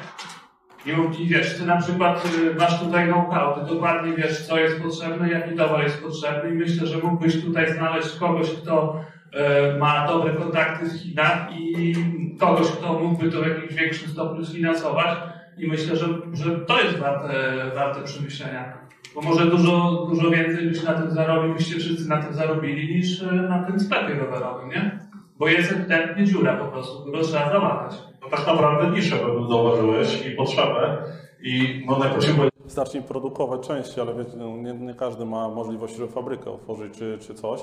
[1.19, 5.31] I, wiesz, ty na przykład y, masz tutaj know-how, ty dokładnie wiesz, co jest potrzebne,
[5.31, 9.01] jaki towar jest potrzebny i myślę, że mógłbyś tutaj znaleźć kogoś, kto
[9.33, 11.95] e, ma dobre kontakty w Chinach i
[12.39, 15.19] kogoś, kto mógłby to w jakimś większym stopniu sfinansować
[15.59, 18.87] i myślę, że, że to jest warte, warte przemyślenia.
[19.15, 23.23] Bo może dużo, dużo więcej byś na tym zarobił, byście wszyscy na tym zarobili niż
[23.23, 24.99] e, na tym sklepie rowerowym, nie?
[25.39, 27.99] Bo jest ewidentnie dziura po prostu, którą trzeba załatać.
[28.23, 30.99] No tak naprawdę niszę pewnie zauważyłeś i potrzebę
[31.43, 32.35] i no najprościej
[32.65, 36.99] Wystarczy im produkować części, ale wiecie, no, nie, nie każdy ma możliwość, żeby fabrykę otworzyć
[36.99, 37.61] czy, czy coś.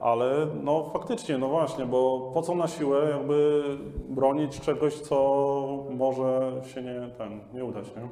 [0.00, 3.62] Ale no faktycznie, no właśnie, bo po co na siłę jakby
[4.08, 8.08] bronić czegoś, co może się nie, ten, nie udać, nie?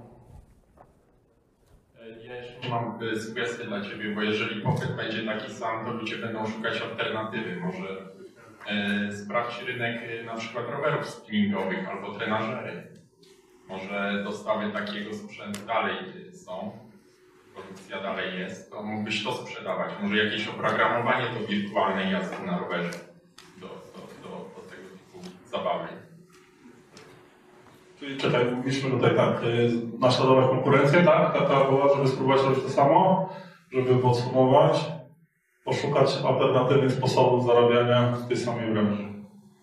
[2.29, 6.17] Ja jeszcze mam y, sugestię dla Ciebie, bo jeżeli popyt będzie taki sam, to ludzie
[6.17, 7.57] będą szukać alternatywy.
[7.57, 7.89] Może
[8.67, 12.83] e, sprawdź rynek e, na przykład rowerów spinningowych albo trenażery.
[13.69, 15.97] Może dostawy takiego sprzętu dalej
[16.29, 16.73] e, są,
[17.63, 19.91] produkcja dalej jest, to mógłbyś to sprzedawać.
[20.03, 22.91] Może jakieś oprogramowanie do wirtualnej jazdy na rowerze,
[23.61, 25.89] do, do, do, do tego typu zabawy.
[27.99, 31.33] Czyli czekaj, mówiliśmy tutaj tak, y, naśladować konkurencję, tak?
[31.33, 33.29] Taka była, żeby spróbować robić to samo,
[33.73, 34.85] żeby podsumować,
[35.65, 39.05] poszukać alternatywnych sposobów zarabiania w tej samej branży,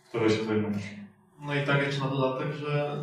[0.03, 0.83] w której się zajmujesz.
[1.41, 2.97] No i tak jeszcze na dodatek, że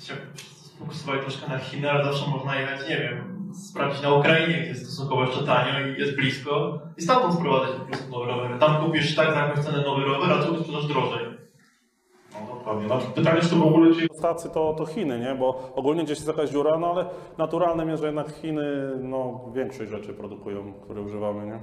[0.00, 4.68] się sfokusowali troszkę na Chiny, ale zawsze można jechać, nie wiem, sprawdzić na Ukrainie, gdzie
[4.68, 8.58] jest stosunkowo jeszcze tanio i jest blisko i stamtąd sprowadzać po prostu nowe rowery.
[8.58, 11.26] Tam kupisz tak za jakąś cenę nowy rower, a tu sprzedasz drożej.
[12.32, 12.86] No dokładnie.
[12.86, 15.34] Znaczy, pytanie, czy to w ogóle ci dostawcy to, to Chiny, nie?
[15.34, 17.06] Bo ogólnie gdzieś jest jakaś dziura, no ale
[17.38, 21.60] naturalnym jest, że jednak Chiny no, większość rzeczy produkują, które używamy, nie?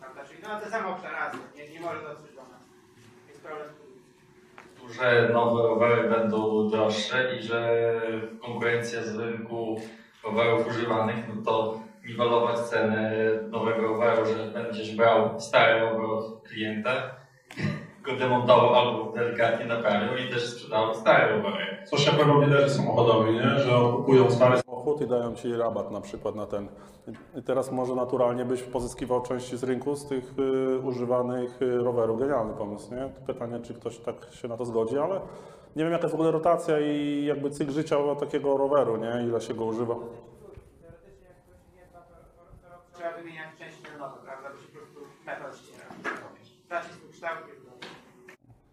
[0.00, 0.24] Prawda?
[0.28, 1.14] Czyli no te same obszary,
[1.56, 2.60] nie, nie może dotrzeć do nas.
[3.28, 3.87] Jest problem.
[4.92, 7.80] Że nowe rowery będą droższe i że
[8.42, 9.80] konkurencja z rynku
[10.24, 13.12] rowerów używanych, no to niwelować cenę
[13.50, 16.90] nowego roweru, że będziesz brał stary rower od klienta,
[18.02, 21.84] go demontował albo delikatnie naprawił i też sprzedał stare rowery.
[21.84, 23.58] Coś jak robią liderzy samochodowi, nie?
[23.58, 26.68] Że kupują stary samochód i dają ci rabat na przykład na ten.
[27.36, 32.20] I teraz może naturalnie byś pozyskiwał części z rynku z tych y, używanych y, rowerów.
[32.20, 33.08] Genialny pomysł, nie?
[33.26, 35.20] Pytanie, czy ktoś tak się na to zgodzi, ale
[35.76, 39.26] nie wiem jaka jest w ogóle rotacja i jakby cykl życia takiego roweru, nie?
[39.28, 39.94] Ile się go używa.
[42.94, 44.48] Trzeba wymieniać części na nowe, prawda?
[44.50, 45.84] Bo się po prostu metal ściera.
[46.68, 47.48] Traci swój kształt.
[47.48, 47.88] jest to.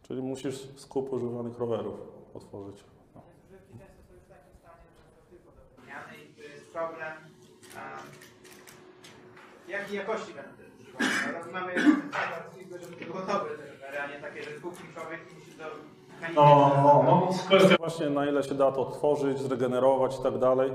[0.07, 1.95] Czyli musisz skup używanych rowerów
[2.33, 2.83] otworzyć.
[3.15, 3.21] No.
[3.47, 6.64] Używki często są już w takim stanie, że są tylko do wymiany i to jest
[6.75, 7.13] problem.
[9.67, 11.11] Jakiej jakości będą te używane?
[11.27, 12.43] Teraz mamy towar,
[12.81, 15.63] żeby to były dobre te rowery, a nie takie, że kupił człowiek i musi do
[16.35, 20.71] No, no, no, kwestia właśnie na ile się da to otworzyć, zregenerować i tak dalej.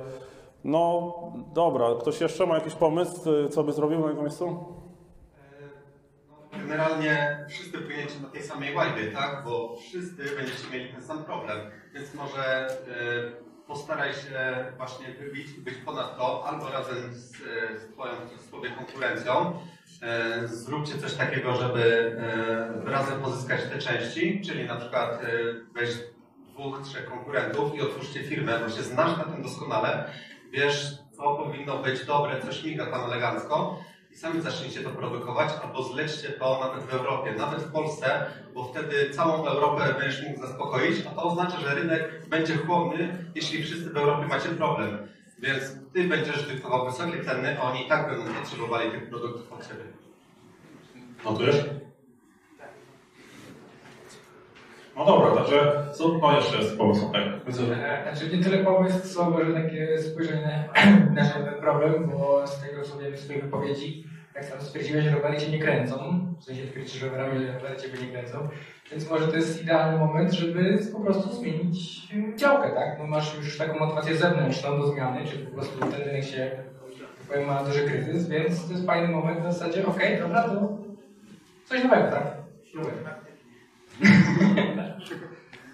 [0.64, 1.12] No
[1.54, 3.20] dobra, ktoś jeszcze ma jakiś pomysł,
[3.50, 4.74] co by zrobił na jego miejscu?
[6.52, 9.44] Generalnie wszyscy płyniecie na tej samej łajbie, tak?
[9.44, 11.58] Bo wszyscy będziecie mieli ten sam problem.
[11.94, 17.36] Więc może e, postaraj się właśnie wybić być ponad to, albo razem z,
[17.80, 19.58] z Twoją konkurencją.
[20.02, 22.16] E, zróbcie coś takiego, żeby
[22.86, 25.28] e, razem pozyskać te części, czyli na przykład e,
[25.74, 25.90] weź
[26.52, 30.10] dwóch, trzech konkurentów i otwórzcie firmę, bo się znasz na tym doskonale,
[30.52, 33.78] wiesz, co powinno być dobre, co śmiga tam elegancko
[34.12, 38.64] i sami zacznijcie to produkować, albo zlećcie to nawet w Europie, nawet w Polsce, bo
[38.64, 43.90] wtedy całą Europę będziesz mógł zaspokoić, a to oznacza, że rynek będzie chłodny, jeśli wszyscy
[43.90, 44.98] w Europie macie problem.
[45.38, 45.62] Więc
[45.92, 49.84] ty będziesz dyktował wysokie ceny, a oni i tak będą potrzebowali tych produktów od ciebie.
[51.24, 51.56] Notujesz?
[55.00, 57.22] No dobra, także co no jeszcze jest pomysł tutaj?
[58.02, 60.68] Znaczy nie tyle pomysł, co może takie spojrzenie
[61.14, 64.04] na ten problem, bo z tego co wiem z twojej wypowiedzi,
[64.34, 68.12] jak sam stwierdziłeś, rowery cię nie kręcą, w sensie twierdzisz, że rowerami rowery ciebie nie
[68.12, 68.48] kręcą,
[68.90, 72.98] więc może to jest idealny moment, żeby po prostu zmienić e, działkę, tak?
[72.98, 76.50] No masz już taką motywację zewnętrzną do zmiany, czy po prostu ten rynek się,
[76.98, 80.78] tak powiem, ma duży kryzys, więc to jest fajny moment na zasadzie, okej, dobra, to
[81.68, 82.40] coś nowego, tak?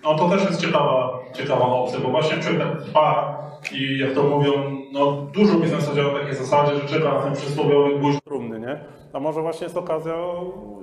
[0.05, 3.37] No to też jest ciekawa, ciekawa opcja, bo właśnie przetarg trwa
[3.73, 4.53] i jak to mówią,
[4.93, 8.81] no dużo biznesu działa na takiej zasadzie, że czeka na ten przysłowiowy gwóźdź trumny, nie?
[9.13, 10.15] A może właśnie jest okazja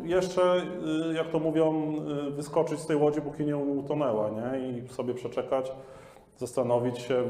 [0.04, 0.42] jeszcze,
[1.12, 1.96] y, jak to mówią,
[2.28, 4.70] y, wyskoczyć z tej łodzi, póki nie utonęła, nie?
[4.70, 5.72] I sobie przeczekać,
[6.38, 7.24] zastanowić się,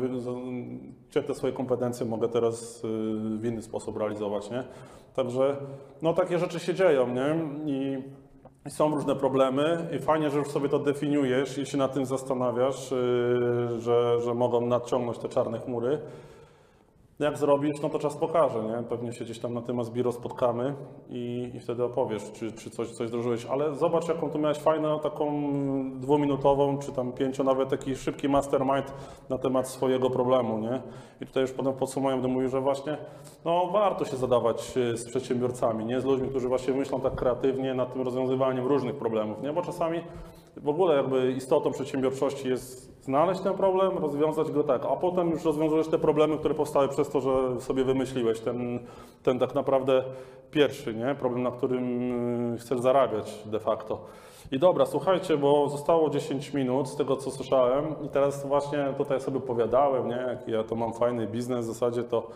[1.10, 2.88] gdzie te swoje kompetencje mogę teraz y,
[3.38, 4.64] w inny sposób realizować, nie?
[5.16, 5.56] Także,
[6.02, 7.36] no takie rzeczy się dzieją, nie?
[7.66, 7.98] I
[8.70, 13.82] są różne problemy fajnie, że już sobie to definiujesz i się nad tym zastanawiasz, yy,
[13.82, 16.00] że, że mogą nadciągnąć te czarne chmury.
[17.20, 18.84] Jak zrobisz, no to czas pokaże, nie?
[18.90, 20.76] Pewnie się gdzieś tam na tym Asbiro spotkamy
[21.10, 23.46] i, i wtedy opowiesz, czy, czy coś, coś zdrożyłeś.
[23.46, 25.52] Ale zobacz, jaką tu miałeś fajną, taką
[26.00, 28.94] dwuminutową, czy tam pięcio, nawet taki szybki mastermind
[29.30, 30.82] na temat swojego problemu, nie?
[31.22, 32.98] I tutaj już potem podsumowuję, będę mówił, że właśnie,
[33.46, 36.02] no warto się zadawać y, z przedsiębiorcami, nie?
[36.02, 39.54] Z ludźmi, którzy właśnie myślą tak kreatywnie nad tym rozwiązywaniem różnych problemów, nie?
[39.54, 40.04] Bo czasami
[40.58, 45.46] w ogóle jakby istotą przedsiębiorczości jest znaleźć ten problem, rozwiązać go tak, a potem już
[45.46, 48.80] rozwiązujesz te problemy, które powstały przez to, że sobie wymyśliłeś ten,
[49.24, 50.04] ten tak naprawdę
[50.52, 51.16] pierwszy, nie?
[51.16, 54.06] Problem, na którym y, chcesz zarabiać de facto.
[54.52, 59.22] I dobra, słuchajcie, bo zostało 10 minut z tego, co słyszałem i teraz właśnie tutaj
[59.22, 60.26] sobie opowiadałem, nie?
[60.28, 62.28] Jaki ja to mam fajny biznes, w zasadzie to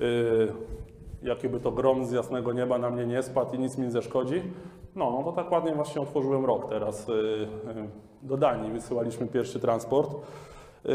[0.00, 4.42] yy, to grom z jasnego nieba na mnie nie spadł i nic mi nie zaszkodzi.
[4.96, 7.08] No, no to tak ładnie właśnie otworzyłem rok teraz.
[7.08, 7.88] yy, yy,
[8.22, 10.10] Do Danii wysyłaliśmy pierwszy transport.
[10.84, 10.90] Yy,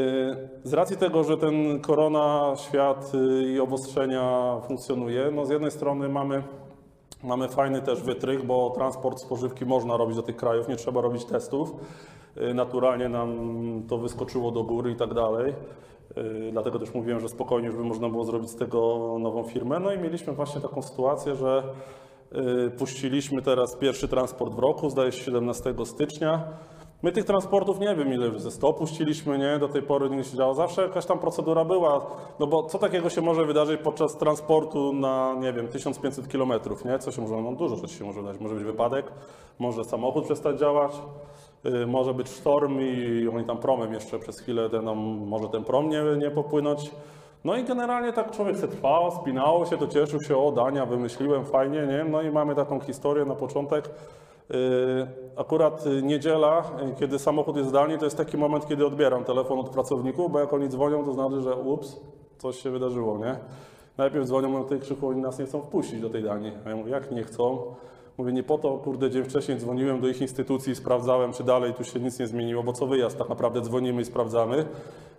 [0.64, 3.12] Z racji tego, że ten korona, świat
[3.56, 6.44] i obostrzenia funkcjonuje, no z jednej strony mamy
[7.24, 11.26] Mamy fajny też wytrych, bo transport spożywki można robić do tych krajów, nie trzeba robić
[11.26, 11.74] testów.
[12.38, 13.38] Y, Naturalnie nam
[13.90, 15.54] to wyskoczyło do góry i tak dalej.
[16.18, 19.80] Y, Dlatego też mówiłem, że spokojnie już by można było zrobić z tego nową firmę.
[19.80, 22.11] No i mieliśmy właśnie taką sytuację, że y,
[22.78, 26.44] puściliśmy teraz pierwszy transport w roku, zdaje się 17 stycznia.
[27.04, 29.60] My tych transportów nie wiem ile ze 100 puściliśmy, nie?
[29.60, 30.54] Do tej pory nie się działo.
[30.54, 32.06] Zawsze jakaś tam procedura była,
[32.40, 36.52] no bo co takiego się może wydarzyć podczas transportu na, nie wiem, 1500 km,
[36.86, 37.00] nie?
[37.00, 38.42] Co się może, no dużo rzeczy się może wydarzyć.
[38.42, 39.12] Może być wypadek,
[39.60, 40.92] może samochód przestać działać,
[41.66, 44.98] y, może być sztorm i oni tam promem jeszcze przez chwilę, ten, nam,
[45.28, 46.92] może ten prom nie, nie popłynąć.
[47.44, 51.46] No i generalnie tak człowiek se trwał, spinało się, to cieszył się, o Dania, wymyśliłem,
[51.46, 52.04] fajnie, nie?
[52.04, 53.90] No i mamy taką historię na początek.
[54.50, 59.24] Yy, Akurat y, niedziela, y, kiedy samochód jest zdalnie, to jest taki moment, kiedy odbieram
[59.24, 62.00] telefon od pracowników, bo jak oni dzwonią, to znaczy, że ups,
[62.38, 63.36] coś się wydarzyło, nie?
[63.98, 66.52] Najpierw dzwonią, mówią, tej krzyku, oni nas nie chcą wpuścić do tej Danii.
[66.66, 67.58] A ja mówię, jak nie chcą?
[68.22, 71.84] Mówię, nie po to, kurde, dzień wcześniej dzwoniłem do ich instytucji, sprawdzałem, czy dalej tu
[71.84, 74.66] się nic nie zmieniło, bo co wyjazd, tak naprawdę dzwonimy i sprawdzamy.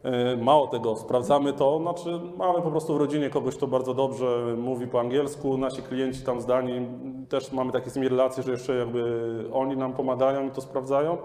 [0.05, 4.57] Yy, Mało tego, sprawdzamy to, znaczy mamy po prostu w rodzinie kogoś, kto bardzo dobrze
[4.59, 6.87] mówi po angielsku, nasi klienci tam zdani,
[7.29, 9.05] też mamy takie z nimi relacje, że jeszcze jakby
[9.53, 11.19] oni nam pomagają i to sprawdzają.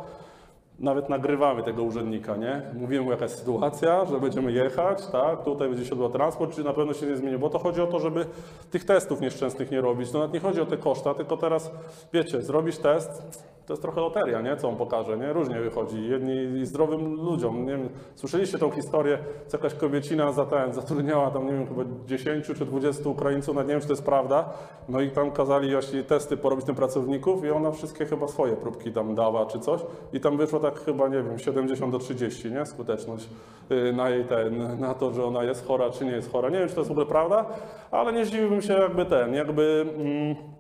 [0.80, 2.62] Nawet nagrywamy tego urzędnika, nie?
[2.74, 5.44] Mówimy mu jaka jest sytuacja, że będziemy jechać, tak?
[5.44, 7.88] Tutaj będzie się odbywał transport, czy na pewno się nie zmieni, bo to chodzi o
[7.88, 8.26] to, żeby
[8.72, 10.14] tych testów nieszczęsnych nie robić.
[10.14, 11.72] No nawet nie chodzi o te koszta, tylko teraz,
[12.14, 14.58] wiecie, zrobisz test, to jest trochę loteria, nie?
[14.58, 15.34] Co on pokaże, nie?
[15.34, 16.10] Różnie wychodzi.
[16.10, 19.18] Jedni zdrowym ludziom, nie wiem, słyszeliście tą historię,
[19.48, 20.32] co jakaś kobiecina
[20.72, 24.06] zatrudniała tam, nie wiem, chyba 10 czy 20 Ukraińców, nawet nie wiem, czy to jest
[24.06, 24.50] prawda,
[24.90, 28.92] no i tam kazali właśnie testy porobić tym pracowników i ona wszystkie chyba swoje próbki
[28.92, 29.82] tam dała czy coś
[30.14, 32.66] i tam wyszło tak chyba, nie wiem, 70 do 30, nie?
[32.66, 33.30] Skuteczność
[33.72, 36.50] y, na jej ten, na to, że ona jest chora czy nie jest chora.
[36.50, 37.46] Nie wiem, czy to jest w ogóle prawda,
[37.92, 39.86] ale nie zdziwiłbym się jakby ten, jakby...
[39.98, 40.57] Mm,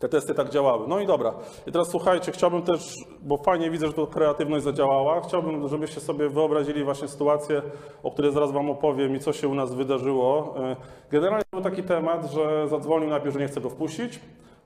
[0.00, 0.88] te testy tak działały.
[0.88, 1.34] No i dobra.
[1.66, 6.28] I teraz słuchajcie, chciałbym też, bo fajnie widzę, że to kreatywność zadziałała, chciałbym, żebyście sobie
[6.28, 7.62] wyobrazili właśnie sytuację,
[8.02, 10.54] o której zaraz Wam opowiem i co się u nas wydarzyło.
[10.58, 10.76] E,
[11.10, 14.20] Generalnie był taki temat, że zadzwonił najpierw, że nie chce go wpuścić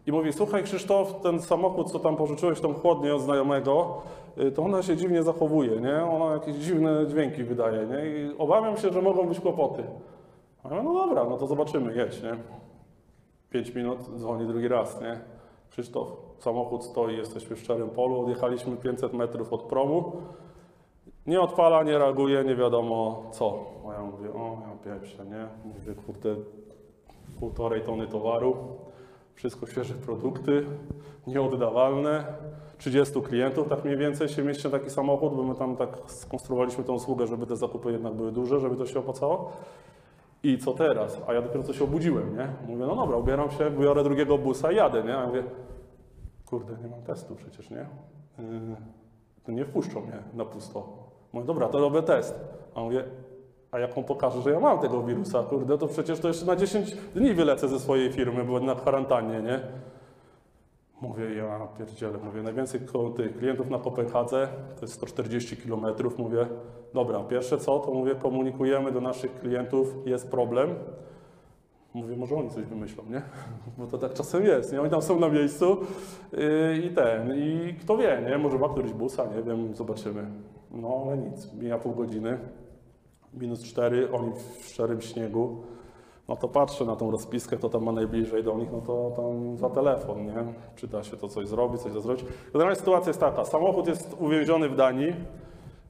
[0.07, 4.03] i mówi, słuchaj Krzysztof, ten samochód, co tam pożyczyłeś, tą chłodnię od znajomego,
[4.39, 6.05] y, to ona się dziwnie zachowuje, nie?
[6.05, 8.07] Ona jakieś dziwne dźwięki wydaje, nie?
[8.07, 9.85] I obawiam się, że mogą być kłopoty.
[10.65, 12.37] A ja mówię, no dobra, no to zobaczymy, jedź, nie?
[13.55, 15.21] 5 minut, dzwoni drugi raz, nie?
[15.71, 16.09] Krzysztof,
[16.39, 20.13] samochód stoi, jesteśmy w szczerym polu, odjechaliśmy 500 metrów od promu,
[21.27, 23.65] nie odpala, nie reaguje, nie wiadomo co.
[23.89, 25.47] A ja mówię, o, ja pieprzę, nie?
[25.65, 26.37] Mówię, kurde,
[27.41, 28.57] półtorej tony towaru,
[29.35, 30.67] wszystko świeże produkty,
[31.27, 32.25] nieoddawalne,
[32.79, 36.93] 30 klientów, tak mniej więcej się mieści taki samochód, bo my tam tak skonstruowaliśmy tę
[36.93, 39.53] usługę, żeby te zakupy jednak były duże, żeby to się opłacało.
[40.45, 41.21] I co teraz?
[41.27, 42.49] A ja dopiero co się obudziłem, nie?
[42.69, 45.17] Mówię, no dobra, ubieram się, biorę drugiego busa i jadę, nie?
[45.17, 45.45] A ja mówię,
[46.47, 47.87] kurde, nie mam testu przecież, nie?
[48.39, 48.77] Yy,
[49.45, 50.89] to nie wpuszczą mnie na pusto.
[51.33, 52.41] Mówię, dobra, to robię test.
[52.75, 53.05] A mówię,
[53.71, 56.57] a jak on pokaże, że ja mam tego wirusa, kurde, to przecież to jeszcze na
[56.57, 59.61] 10 dni wylecę ze swojej firmy, bo na kwarantannie, nie?
[61.09, 62.81] Mówię, ja pierdzielę, mówię, najwięcej
[63.39, 65.85] klientów na Kopenhadze to jest 140 km.
[66.19, 66.47] Mówię,
[66.95, 70.75] dobra, pierwsze co, to mówię, komunikujemy do naszych klientów, jest problem.
[71.95, 73.23] Mówię, może oni coś wymyślą, nie?
[73.79, 74.81] Bo to tak czasem jest, nie?
[74.81, 75.77] Oni tam są na miejscu
[76.33, 78.39] yy, i ten, i kto wie, nie?
[78.39, 80.27] Może ma któryś busa, nie wiem, zobaczymy.
[80.71, 82.39] No ale nic, mija pół godziny,
[83.35, 85.63] minus 4, oni w szczerym śniegu.
[86.29, 89.57] No to patrzę na tą rozpiskę, to tam ma najbliżej do nich, no to tam
[89.57, 90.45] za telefon, nie?
[90.77, 92.25] Czy da się to coś zrobić, coś zrobić.
[92.53, 95.15] Generalnie sytuacja jest taka, samochód jest uwięziony w Danii,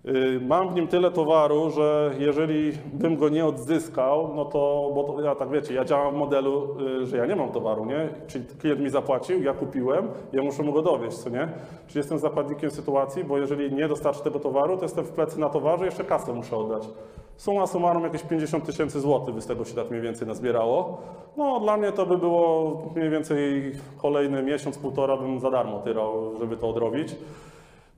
[0.04, 5.04] Yy, Mam w nim tyle towaru, że jeżeli bym go nie odzyskał, no to, bo
[5.04, 8.08] to, ja tak wiecie, ja działam w modelu, yy, że ja nie mam towaru, nie?
[8.26, 11.48] Czyli klient mi zapłacił, ja kupiłem, ja muszę mu go dowieść, co nie?
[11.86, 15.48] Czyli jestem zakładnikiem sytuacji, bo jeżeli nie dostarczę tego towaru, to jestem w plecy na
[15.48, 16.88] towarze, jeszcze kasę muszę oddać.
[17.36, 20.98] Summa summarum jakieś 50 tysięcy złotych by z tego się tak mniej więcej nazbierało.
[21.36, 26.36] No dla mnie to by było mniej więcej kolejny miesiąc, półtora bym za darmo tyrał,
[26.38, 27.16] żeby to odrobić.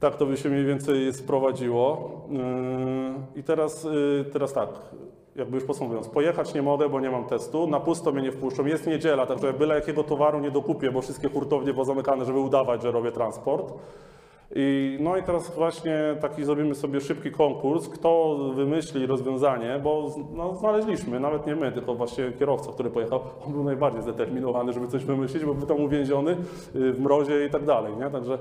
[0.00, 2.10] Tak to by się mniej więcej sprowadziło.
[2.30, 4.68] Yy, I teraz, yy, teraz tak,
[5.36, 8.66] jakby już podsumowując, pojechać nie mogę, bo nie mam testu, na pusto mnie nie wpuszczą,
[8.66, 12.90] jest niedziela, także byle jakiego towaru nie dokupię, bo wszystkie hurtownie pozamykane, żeby udawać, że
[12.90, 13.72] robię transport.
[14.54, 20.54] I, no i teraz właśnie taki zrobimy sobie szybki konkurs, kto wymyśli rozwiązanie, bo no,
[20.54, 25.04] znaleźliśmy, nawet nie my, tylko właśnie kierowca, który pojechał, on był najbardziej zdeterminowany, żeby coś
[25.04, 28.10] wymyślić, bo był tam uwięziony y, w mrozie i tak dalej, nie?
[28.10, 28.38] Także,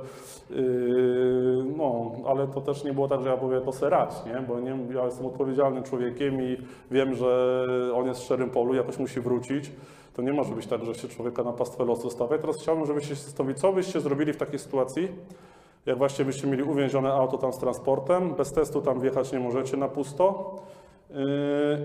[0.49, 4.41] yy, no, ale to też nie było tak, że ja powiem to serać, nie?
[4.47, 6.57] Bo nie, ja jestem odpowiedzialnym człowiekiem i
[6.91, 7.57] wiem, że
[7.95, 9.71] on jest w szczerym polu, jakoś musi wrócić.
[10.13, 12.37] To nie może być tak, że się człowieka na pastwę losu stawia.
[12.37, 15.09] Teraz chciałbym, żebyście się co byście zrobili w takiej sytuacji,
[15.85, 19.77] jak właśnie byście mieli uwięzione auto tam z transportem, bez testu tam wjechać nie możecie
[19.77, 20.55] na pusto.
[21.09, 21.17] Yy,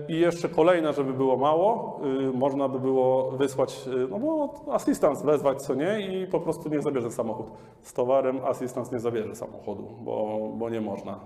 [0.07, 5.21] I jeszcze kolejna, żeby było mało, yy, można by było wysłać, yy, no bo asystans
[5.23, 7.47] wezwać, co nie, i po prostu nie zabierze samochód.
[7.81, 11.19] Z towarem asystans nie zabierze samochodu, bo, bo nie można,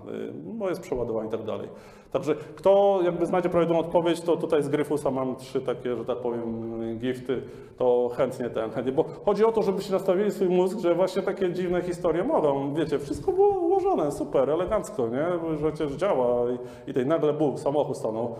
[0.44, 1.68] bo jest przeładowanie i tak dalej.
[2.12, 6.18] Także kto jakby znajdzie prawidłową odpowiedź, to tutaj z Gryfusa mam trzy takie, że tak
[6.18, 7.42] powiem, gifty,
[7.78, 11.52] to chętnie ten, chętnie, bo chodzi o to, żebyście nastawili swój mózg, że właśnie takie
[11.52, 16.94] dziwne historie mogą, wiecie, wszystko było ułożone, super, elegancko, nie, że przecież działa i, i
[16.94, 18.36] tej nagle bum, samochód stanął.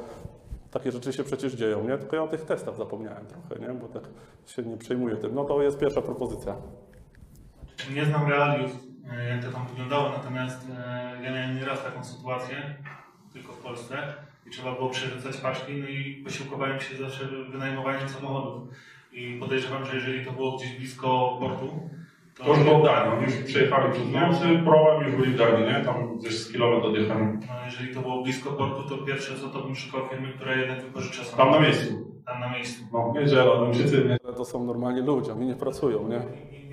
[0.71, 1.99] Takie rzeczy się przecież dzieją, nie?
[1.99, 3.75] Tylko ja o tych testach zapomniałem trochę, nie?
[3.75, 4.03] Bo tak
[4.47, 5.35] się nie przejmuję tym.
[5.35, 6.57] No to jest pierwsza propozycja.
[7.95, 8.71] Nie znam realiów,
[9.13, 12.57] e, jak to tam wyglądało, natomiast e, ja miałem nieraz taką sytuację,
[13.37, 13.97] tylko w Polsce,
[14.47, 18.69] i trzeba było przerzucać paczki, no i posiłkowałem się zawsze wynajmowaniem samochodów.
[19.13, 21.69] I podejrzewam, że jeżeli to było gdzieś blisko portu,
[22.45, 25.67] To już było w Danii, oni już przyjechali przez Niemcy, problem już byli w Danii,
[25.67, 25.85] nie?
[25.85, 27.25] Tam gdzieś z kilometr odjechali.
[27.25, 30.83] no jeżeli to było blisko portu, to pierwsze co to bym szukał firmy, która jednak
[30.83, 31.53] wypożycza Tam samochód.
[31.61, 31.93] na miejscu.
[32.27, 32.85] Tam na miejscu.
[32.93, 34.33] No, niedziela, Niemczycy, nie?
[34.33, 36.21] To są normalnie ludzie, oni nie pracują, nie?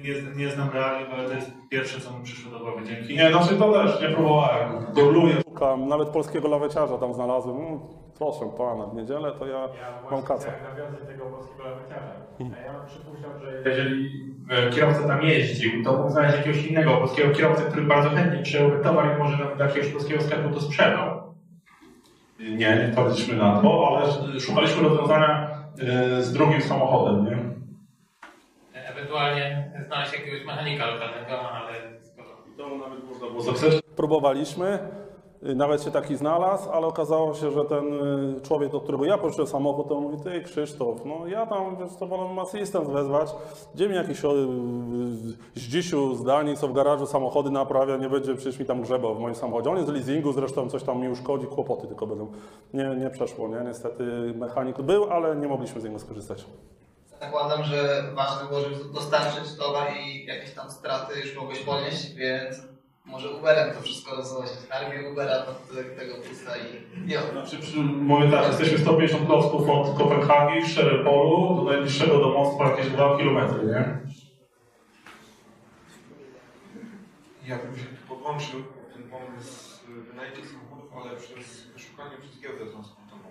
[0.03, 2.85] Nie, nie znam realiów, ale to jest pierwsze, co mi przyszło do głowy.
[2.85, 3.15] Dzięki.
[3.17, 4.85] Nie, znaczy to też nie próbowałem.
[4.93, 5.35] Googluję.
[5.49, 7.57] Szukam, nawet polskiego laweciarza tam znalazłem.
[7.57, 7.79] Mm,
[8.17, 9.69] proszę pana, w niedzielę to ja
[10.11, 10.47] mam kaca.
[10.47, 12.13] Jak nawiązać do tego polskiego laweciarza.
[12.39, 14.09] Ja bym przypuszczał, że jeżeli
[14.49, 18.83] e, kierowca tam jeździł, to mógł znaleźć jakiegoś innego polskiego kierowcę, który bardzo chętnie przejąłby
[18.83, 21.33] towar i może nawet do jakiegoś polskiego sklepu to sprzedał.
[22.39, 25.49] Nie, nie wpadliśmy na to, ale szukaliśmy rozwiązania
[25.79, 27.52] e, z drugim samochodem, nie?
[29.13, 32.27] Ewentualnie znaleźć jakiegoś mechanika lokalnego, ale skoro...
[32.57, 33.81] To nawet można było zapisać.
[33.95, 34.79] Próbowaliśmy,
[35.43, 37.93] y, nawet się taki znalazł, ale okazało się, że ten
[38.37, 41.95] y, człowiek, do którego ja pożyczyłem samochód, to mówi, ty Krzysztof, no ja tam wiesz,
[41.99, 43.29] to wolę asystent wezwać,
[43.75, 44.27] gdzie mi jakiś y,
[45.55, 49.19] zdzisiu z Danii, co w garażu samochody naprawia, nie będzie przecież mi tam grzebał w
[49.19, 49.69] moim samochodzie.
[49.69, 52.31] On jest z leasingu, zresztą coś tam mi uszkodzi, kłopoty tylko będą.
[52.73, 53.61] Nie, nie przeszło, nie?
[53.65, 54.03] Niestety
[54.35, 56.45] mechanik był, ale nie mogliśmy z niego skorzystać.
[57.23, 62.55] Zakładam, że ważne było, żeby dostarczyć towar i jakieś tam straty już mogłeś ponieść, więc
[63.05, 64.57] może Uberem to wszystko rozłożyć.
[64.69, 69.97] Armię Ubera pod tego pusta i nie Znaczy, przy, mówię tak, jesteśmy 150 klocków od
[69.97, 73.99] Kopenhagi, w Szerepolu, do najbliższego domostwa jakieś 2 km, nie?
[77.47, 78.63] Ja bym się tu podłączył
[78.93, 83.29] ten pomysł wynajęcia samochodów, ale przez szukanie przez giełdę transportową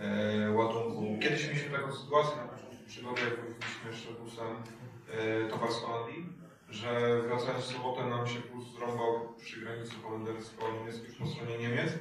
[0.00, 1.18] e, ładunku.
[1.22, 2.56] Kiedyś mieliśmy taką sytuację na
[2.86, 4.46] przygody, jak woziliśmy jeszcze busem
[5.10, 6.26] e, towar z Holandii,
[6.68, 11.92] że wracając w sobotę nam się bus zrąbał przy granicy holendersko-niemieckiej po stronie Niemiec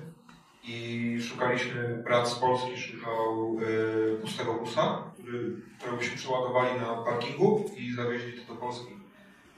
[0.63, 7.65] i szukaliśmy, brat z Polski szukał e, pustego busa, który, którego byśmy przeładowali na parkingu
[7.77, 8.95] i zawieźli do Polski.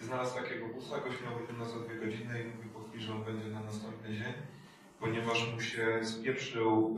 [0.01, 3.13] Znalazł takiego busa, goś miał być nas za dwie godziny i mówił po chwili, że
[3.13, 4.33] on będzie na następny dzień,
[4.99, 6.97] ponieważ mu się spieprzył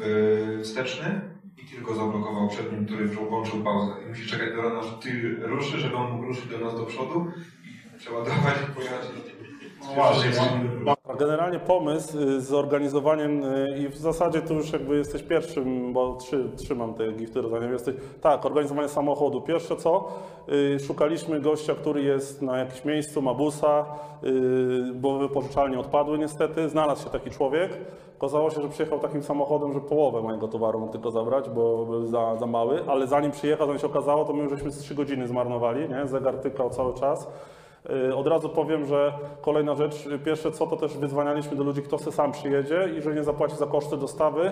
[0.57, 1.21] yy, wsteczny
[1.57, 3.93] i tylko zablokował przed nim, który włączył pauzę.
[4.05, 6.85] I musi czekać do rana, że ty ruszy, żeby on mógł ruszyć do nas do
[6.85, 7.31] przodu
[7.95, 9.01] i przeładować i pojechać.
[9.81, 10.31] No właśnie,
[11.19, 16.15] Generalnie pomysł y, z zorganizowaniem y, i w zasadzie tu już jakby jesteś pierwszym, bo
[16.15, 17.71] trzy, trzymam te gifty rozdania.
[17.71, 19.41] Jesteś, tak, organizowanie samochodu.
[19.41, 20.07] Pierwsze co,
[20.49, 23.85] y, szukaliśmy gościa, który jest na jakimś miejscu, ma busa,
[24.95, 26.69] bo wypożyczalnie odpadły niestety.
[26.69, 27.77] Znalazł się taki człowiek.
[28.17, 32.05] Okazało się, że przyjechał takim samochodem, że połowę mojego towaru mógł tylko zabrać, bo był
[32.05, 35.27] za, za mały, ale zanim przyjechał, zanim się okazało, to my już żeśmy trzy godziny
[35.27, 36.07] zmarnowali, nie?
[36.07, 37.27] Zegar tykał cały czas.
[38.09, 41.81] Y, Od razu powiem, że kolejna rzecz, y, pierwsze co, to też wyzwanialiśmy do ludzi,
[41.81, 44.51] kto se sam przyjedzie i że nie zapłaci za koszty dostawy.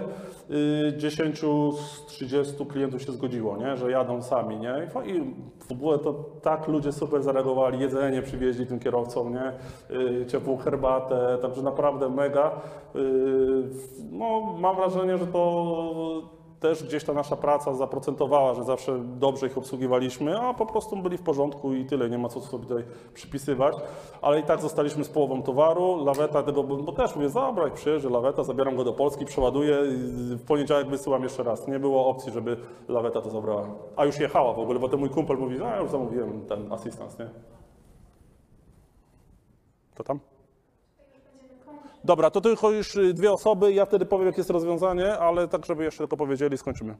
[0.89, 1.39] Y, 10
[1.77, 3.77] z 30 klientów się zgodziło, nie?
[3.77, 4.57] że jadą sami.
[4.57, 4.87] Nie?
[5.05, 5.33] I
[5.67, 9.51] w ogóle to tak ludzie super zareagowali, jedzenie przywieźli tym kierowcom, nie?
[9.97, 12.51] Y, ciepłą herbatę, także naprawdę mega.
[12.95, 12.99] Y,
[14.11, 19.57] No, mam wrażenie, że to też gdzieś ta nasza praca zaprocentowała, że zawsze dobrze ich
[19.57, 23.75] obsługiwaliśmy, a po prostu byli w porządku i tyle, nie ma co sobie tutaj przypisywać.
[24.21, 28.43] Ale i tak zostaliśmy z połową towaru, laweta tego, bo też mówię, zabrać, przyjeżdżę laweta,
[28.43, 29.77] zabieram go do Polski, przeładuję,
[30.35, 31.67] w poniedziałek wysyłam jeszcze raz.
[31.67, 32.57] Nie było opcji, żeby
[32.87, 33.67] laweta to zabrała.
[33.95, 36.73] A już jechała w ogóle, bo ten mój kumpel mówi, a ja już zamówiłem ten
[36.73, 37.29] asystans, nie?
[39.95, 40.19] To tam?
[42.07, 45.65] Dobra, to tylko już y, dwie osoby, ja wtedy powiem, jakie jest rozwiązanie, ale tak,
[45.65, 46.95] żeby jeszcze tylko powiedzieli, skończymy.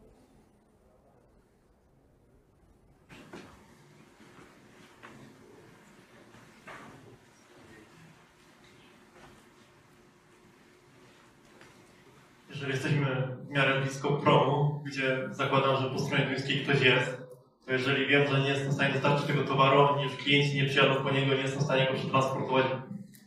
[12.50, 17.18] Jeżeli jesteśmy w miarę blisko promu, gdzie zakładam, że po stronie duńskiej ktoś jest,
[17.66, 21.04] to jeżeli wiem, że nie jestem w stanie dostarczyć tego towaru, ani klienci nie przyjadą
[21.04, 22.66] po niego, nie jestem w stanie go przetransportować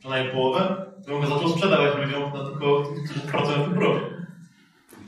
[0.00, 4.00] przynajmniej połowę, to mogę zaczął sprzedawać ludziom na tylko którzy pracują w promie.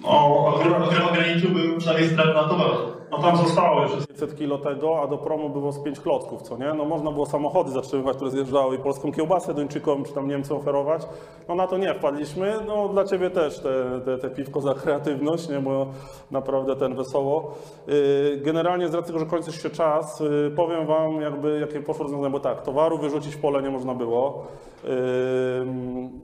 [0.02, 2.91] No, Ogr- Ograniczyłbym przynajmniej strat na towarze.
[3.12, 6.56] No tam zostało jeszcze 500 kilo tego, a do promu było z 5 klocków, co
[6.56, 6.74] nie?
[6.74, 11.02] No można było samochody zatrzymywać, które zjeżdżały i polską kiełbasę Duńczykom czy tam Niemcom oferować.
[11.48, 12.54] No na to nie wpadliśmy.
[12.66, 15.58] No dla Ciebie też te, te, te piwko za kreatywność, nie?
[15.60, 15.86] Bo
[16.30, 17.54] naprawdę ten wesoło.
[17.86, 22.02] Yy, Generalnie z racji tego, że kończy się czas, yy, powiem Wam jakby jakie poszło
[22.02, 24.44] rozwiązanie, bo tak, towaru wyrzucić w pole nie można było.
[24.84, 24.90] Yy,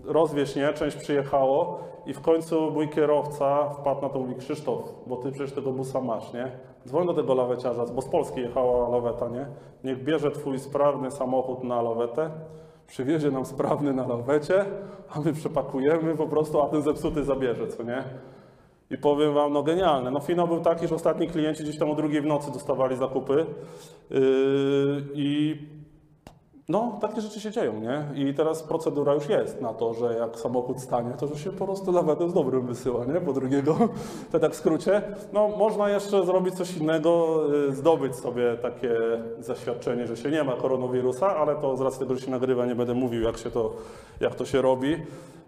[0.05, 5.17] Rozwieźć nie, część przyjechało i w końcu mój kierowca wpadł na to, mówi Krzysztof, bo
[5.17, 6.51] Ty przecież tego busa masz, nie?
[6.87, 9.47] Dzwoń do tego laweciarza, bo z Polski jechała laweta, nie?
[9.85, 12.31] Niech bierze twój sprawny samochód na lawetę,
[12.87, 14.65] przywiezie nam sprawny na lawecie,
[15.11, 18.05] a my przepakujemy po prostu, a ten zepsuty zabierze, co nie?
[18.91, 20.11] I powiem wam, no genialne.
[20.11, 23.47] No finał był taki, że ostatni klienci gdzieś tam o drugiej w nocy dostawali zakupy
[24.11, 24.19] yy,
[25.15, 25.59] i
[26.69, 28.05] no, takie rzeczy się dzieją, nie?
[28.15, 31.65] I teraz procedura już jest na to, że jak samochód stanie, to że się po
[31.65, 33.21] prostu lawetę z dobrym wysyła, nie?
[33.21, 33.77] Po drugiego,
[34.33, 35.03] to tak w skrócie.
[35.33, 38.97] No, można jeszcze zrobić coś innego, y, zdobyć sobie takie
[39.41, 42.75] zaświadczenie, że się nie ma koronawirusa, ale to z racji tego, że się nagrywa, nie
[42.75, 43.73] będę mówił, jak, się to,
[44.21, 44.97] jak to się robi.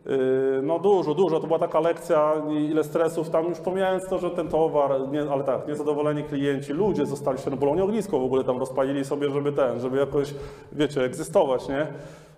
[0.06, 1.40] Yy, No dużo, dużo.
[1.40, 2.32] To była taka lekcja,
[2.70, 7.06] ile stresów tam, już pomijając to, że ten towar, nie, ale tak, niezadowoleni klienci, ludzie
[7.06, 10.34] zostali się, no bo ognisko w ogóle tam rozpalili sobie, żeby ten, żeby jakoś,
[10.72, 11.86] wiecie, egzystować, nie?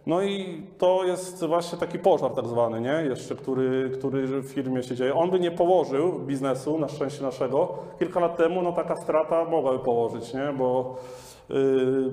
[0.06, 3.04] No i to jest właśnie taki pożar tak zwany, nie?
[3.08, 5.14] Jeszcze, który, który w firmie się dzieje.
[5.14, 7.74] On by nie położył biznesu, na szczęście naszego.
[7.98, 10.52] Kilka lat temu, no taka strata mogłaby położyć, nie?
[10.58, 10.96] Bo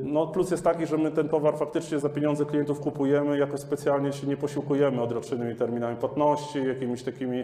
[0.03, 4.13] No, plus jest taki, że my ten towar faktycznie za pieniądze klientów kupujemy, jakoś specjalnie
[4.13, 7.43] się nie posiłkujemy odroczonymi terminami płatności, jakimiś takimi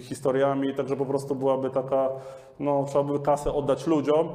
[0.00, 2.08] historiami, także po prostu byłaby taka,
[2.60, 4.28] no trzeba by kasę oddać ludziom.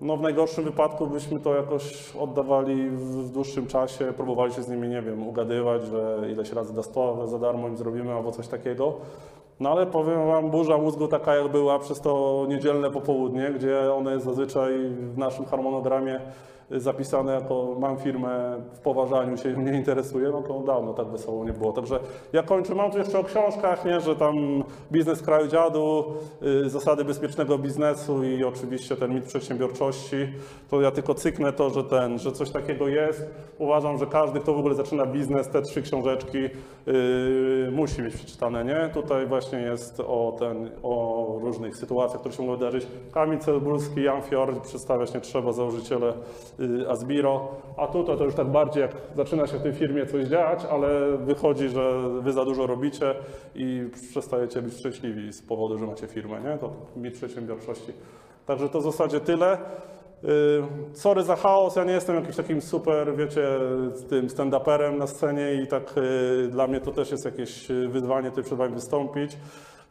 [0.00, 4.88] No w najgorszym wypadku byśmy to jakoś oddawali w, dłuższym czasie, próbowali się z nimi,
[4.88, 8.94] nie wiem, ugadywać, że ileś razy dostawę za darmo im zrobimy albo coś takiego.
[9.60, 14.12] No ale powiem Wam, burza mózgu taka jak była przez to niedzielne popołudnie, gdzie one
[14.12, 16.20] jest zazwyczaj w naszym harmonogramie
[16.70, 21.52] zapisane jako mam firmę w poważaniu się nie interesuje, no to dawno tak wesoło nie
[21.52, 21.72] było.
[21.72, 22.00] Także
[22.32, 26.04] ja kończę, mam tu jeszcze o książkach, nie, że tam biznes kraju dziadu,
[26.42, 30.16] y, zasady bezpiecznego biznesu i oczywiście ten mit przedsiębiorczości,
[30.70, 33.26] to ja tylko cyknę to, że ten, że coś takiego jest.
[33.58, 36.38] Uważam, że każdy, kto w ogóle zaczyna biznes, te trzy książeczki
[36.88, 38.90] y, musi mieć przeczytane, nie?
[38.94, 42.86] Tutaj właśnie jest o ten, o różnych sytuacjach, które się mogą wydarzyć.
[43.12, 46.12] Kamil Cebulski, Jan Fior, przedstawiać nie trzeba, założyciele
[46.88, 50.64] Asbiro, a tutaj to już tak bardziej jak zaczyna się w tej firmie coś dziać,
[50.70, 53.14] ale wychodzi, że wy za dużo robicie
[53.54, 56.58] i przestajecie być szczęśliwi z powodu, że macie firmę, nie?
[56.58, 57.92] To mit przedsiębiorczości.
[58.46, 59.58] Także to w zasadzie tyle.
[60.24, 60.62] Y,
[60.92, 63.48] Sorry za chaos, ja nie jestem jakimś takim super, wiecie,
[64.08, 68.30] tym stand-uperem na scenie i tak y, dla mnie to też jest jakieś y, wyzwanie
[68.30, 69.36] tutaj przed wami wystąpić.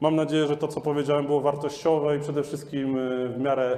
[0.04, 3.78] Mam nadzieję, że to, co powiedziałem, było wartościowe i przede wszystkim y, w miarę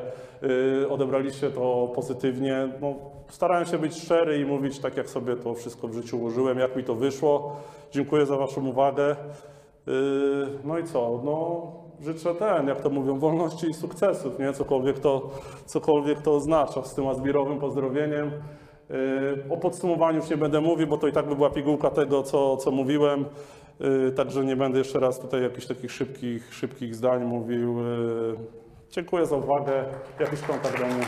[0.84, 2.69] y, odebraliście to pozytywnie.
[2.81, 2.95] No,
[3.30, 6.76] starałem się być szczery i mówić tak, jak sobie to wszystko w życiu ułożyłem, jak
[6.76, 7.56] mi to wyszło.
[7.91, 9.11] Dziękuję za Waszą uwagę.
[9.11, 9.15] Y,
[10.64, 11.22] No i co?
[11.23, 11.72] No,
[12.02, 14.53] życzę ten, jak to mówią, wolności i sukcesów, nie?
[14.53, 15.30] Cokolwiek to,
[15.65, 16.84] cokolwiek to oznacza.
[16.84, 18.31] Z tym azbirowym pozdrowieniem.
[19.49, 22.57] O podsumowaniu już nie będę mówił, bo to i tak by była pigułka tego, co,
[22.57, 23.26] co mówiłem.
[23.81, 27.80] Y, Także nie będę jeszcze raz tutaj jakichś takich szybkich, szybkich zdań mówił.
[27.80, 28.35] Y,
[28.91, 29.85] Dziękuję za uwagę.
[30.19, 31.06] Jakiś kontakt do mnie.